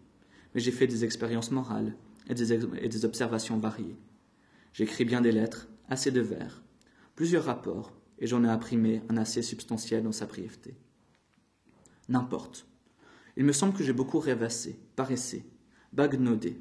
mais 0.55 0.61
j'ai 0.61 0.73
fait 0.73 0.87
des 0.87 1.05
expériences 1.05 1.51
morales 1.51 1.95
et 2.29 2.35
des, 2.35 2.53
et 2.53 2.89
des 2.89 3.05
observations 3.05 3.59
variées. 3.59 3.97
J'écris 4.73 5.05
bien 5.05 5.21
des 5.21 5.33
lettres, 5.33 5.69
assez 5.89 6.11
de 6.11 6.21
vers, 6.21 6.63
plusieurs 7.21 7.45
rapports, 7.45 7.93
et 8.19 8.27
j'en 8.27 8.45
ai 8.45 8.49
imprimé 8.49 9.03
un 9.11 9.19
assez 9.19 9.43
substantiel 9.43 10.03
dans 10.03 10.11
sa 10.11 10.25
brièveté. 10.25 10.75
N'importe. 12.09 12.67
Il 13.37 13.45
me 13.45 13.53
semble 13.53 13.75
que 13.75 13.85
j'ai 13.85 13.93
beaucoup 13.93 14.19
rêvassé, 14.19 14.79
paressé, 14.97 15.45
bagnaudé, 15.93 16.57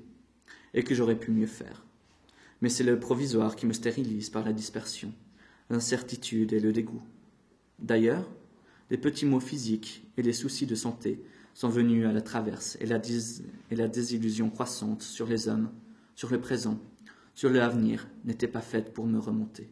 et 0.74 0.84
que 0.84 0.93
j'aurais 0.93 1.18
pu 1.18 1.32
mieux 1.32 1.47
faire. 1.47 1.86
Mais 2.60 2.68
c'est 2.68 2.84
le 2.84 2.99
provisoire 2.99 3.55
qui 3.55 3.68
me 3.68 3.72
stérilise 3.72 4.30
par 4.30 4.43
la 4.43 4.51
dispersion, 4.51 5.14
l'incertitude 5.70 6.51
et 6.51 6.60
le 6.60 6.74
dégoût. 6.74 7.03
D'ailleurs, 7.80 8.30
les 8.89 8.97
petits 8.97 9.26
maux 9.26 9.39
physiques 9.39 10.12
et 10.18 10.24
les 10.24 10.34
soucis 10.34 10.66
de 10.66 10.76
santé 10.76 11.24
sont 11.53 11.70
venus 11.70 12.05
à 12.05 12.12
la 12.12 12.22
traverse 12.22 12.78
et 12.82 12.86
la, 12.86 12.99
et 13.72 13.76
la 13.78 13.88
désillusion 13.88 14.49
croissante 14.49 15.03
sur 15.03 15.26
les 15.26 15.47
hommes, 15.47 15.72
sur 16.16 16.30
le 16.30 16.41
présent, 16.41 16.82
sur 17.34 17.49
l'avenir 17.49 18.10
n'était 18.26 18.49
pas 18.49 18.60
faite 18.60 18.93
pour 18.93 19.07
me 19.07 19.20
remonter. 19.20 19.70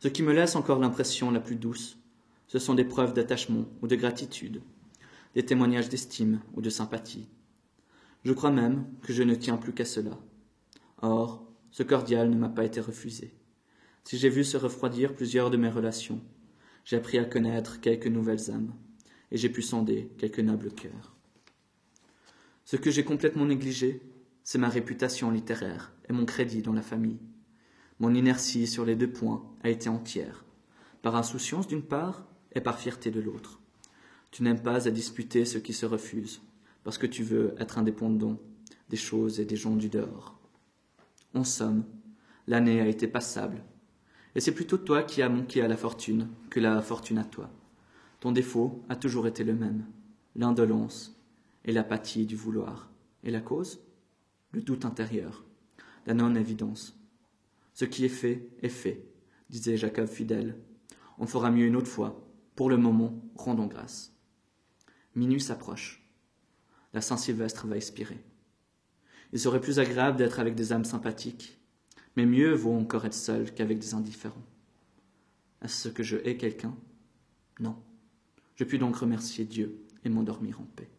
Ce 0.00 0.08
qui 0.08 0.22
me 0.22 0.32
laisse 0.32 0.56
encore 0.56 0.78
l'impression 0.78 1.30
la 1.30 1.40
plus 1.40 1.56
douce, 1.56 1.98
ce 2.46 2.58
sont 2.58 2.74
des 2.74 2.86
preuves 2.86 3.12
d'attachement 3.12 3.66
ou 3.82 3.86
de 3.86 3.96
gratitude, 3.96 4.62
des 5.34 5.44
témoignages 5.44 5.90
d'estime 5.90 6.40
ou 6.54 6.62
de 6.62 6.70
sympathie. 6.70 7.28
Je 8.24 8.32
crois 8.32 8.50
même 8.50 8.86
que 9.02 9.12
je 9.12 9.22
ne 9.22 9.34
tiens 9.34 9.58
plus 9.58 9.74
qu'à 9.74 9.84
cela. 9.84 10.18
Or, 11.02 11.46
ce 11.70 11.82
cordial 11.82 12.30
ne 12.30 12.36
m'a 12.36 12.48
pas 12.48 12.64
été 12.64 12.80
refusé. 12.80 13.34
Si 14.04 14.16
j'ai 14.16 14.30
vu 14.30 14.42
se 14.42 14.56
refroidir 14.56 15.14
plusieurs 15.14 15.50
de 15.50 15.58
mes 15.58 15.68
relations, 15.68 16.22
j'ai 16.86 16.96
appris 16.96 17.18
à 17.18 17.26
connaître 17.26 17.80
quelques 17.82 18.06
nouvelles 18.06 18.50
âmes, 18.50 18.72
et 19.30 19.36
j'ai 19.36 19.50
pu 19.50 19.60
sonder 19.60 20.10
quelques 20.16 20.40
nobles 20.40 20.72
cœurs. 20.72 21.14
Ce 22.64 22.76
que 22.76 22.90
j'ai 22.90 23.04
complètement 23.04 23.44
négligé, 23.44 24.00
c'est 24.44 24.58
ma 24.58 24.70
réputation 24.70 25.30
littéraire 25.30 25.92
et 26.08 26.14
mon 26.14 26.24
crédit 26.24 26.62
dans 26.62 26.72
la 26.72 26.82
famille. 26.82 27.20
Mon 28.00 28.14
inertie 28.14 28.66
sur 28.66 28.86
les 28.86 28.96
deux 28.96 29.12
points 29.12 29.44
a 29.62 29.68
été 29.68 29.90
entière, 29.90 30.46
par 31.02 31.16
insouciance 31.16 31.68
d'une 31.68 31.82
part 31.82 32.26
et 32.54 32.62
par 32.62 32.78
fierté 32.78 33.10
de 33.10 33.20
l'autre. 33.20 33.60
Tu 34.30 34.42
n'aimes 34.42 34.62
pas 34.62 34.88
à 34.88 34.90
disputer 34.90 35.44
ce 35.44 35.58
qui 35.58 35.74
se 35.74 35.84
refuse, 35.84 36.40
parce 36.82 36.96
que 36.96 37.06
tu 37.06 37.22
veux 37.22 37.54
être 37.58 37.76
indépendant 37.76 38.40
des 38.88 38.96
choses 38.96 39.38
et 39.38 39.44
des 39.44 39.56
gens 39.56 39.76
du 39.76 39.90
dehors. 39.90 40.40
En 41.34 41.44
somme, 41.44 41.84
l'année 42.46 42.80
a 42.80 42.86
été 42.86 43.06
passable, 43.06 43.62
et 44.34 44.40
c'est 44.40 44.54
plutôt 44.54 44.78
toi 44.78 45.02
qui 45.02 45.20
as 45.20 45.28
manqué 45.28 45.60
à 45.60 45.68
la 45.68 45.76
fortune 45.76 46.28
que 46.48 46.58
la 46.58 46.80
fortune 46.80 47.18
à 47.18 47.24
toi. 47.24 47.50
Ton 48.20 48.32
défaut 48.32 48.82
a 48.88 48.96
toujours 48.96 49.26
été 49.26 49.44
le 49.44 49.54
même, 49.54 49.84
l'indolence 50.36 51.20
et 51.66 51.72
l'apathie 51.72 52.24
du 52.24 52.36
vouloir. 52.36 52.90
Et 53.24 53.30
la 53.30 53.40
cause? 53.40 53.80
Le 54.52 54.62
doute 54.62 54.86
intérieur, 54.86 55.44
la 56.06 56.14
non-évidence. 56.14 56.99
Ce 57.80 57.86
qui 57.86 58.04
est 58.04 58.10
fait 58.10 58.46
est 58.60 58.68
fait, 58.68 59.06
disait 59.48 59.78
Jacob 59.78 60.06
fidèle. 60.06 60.58
On 61.16 61.26
fera 61.26 61.50
mieux 61.50 61.64
une 61.64 61.76
autre 61.76 61.86
fois. 61.86 62.30
Pour 62.54 62.68
le 62.68 62.76
moment, 62.76 63.24
rendons 63.34 63.68
grâce. 63.68 64.14
Minuit 65.14 65.40
s'approche. 65.40 66.06
La 66.92 67.00
Saint-Sylvestre 67.00 67.66
va 67.66 67.76
expirer. 67.78 68.22
Il 69.32 69.40
serait 69.40 69.62
plus 69.62 69.78
agréable 69.78 70.18
d'être 70.18 70.40
avec 70.40 70.54
des 70.54 70.74
âmes 70.74 70.84
sympathiques, 70.84 71.58
mais 72.16 72.26
mieux 72.26 72.52
vaut 72.52 72.74
encore 72.74 73.06
être 73.06 73.14
seul 73.14 73.54
qu'avec 73.54 73.78
des 73.78 73.94
indifférents. 73.94 74.44
Est-ce 75.62 75.88
que 75.88 76.02
je 76.02 76.18
hais 76.18 76.36
quelqu'un? 76.36 76.76
Non. 77.60 77.82
Je 78.56 78.64
puis 78.64 78.78
donc 78.78 78.94
remercier 78.96 79.46
Dieu 79.46 79.86
et 80.04 80.10
m'endormir 80.10 80.60
en 80.60 80.64
paix. 80.64 80.90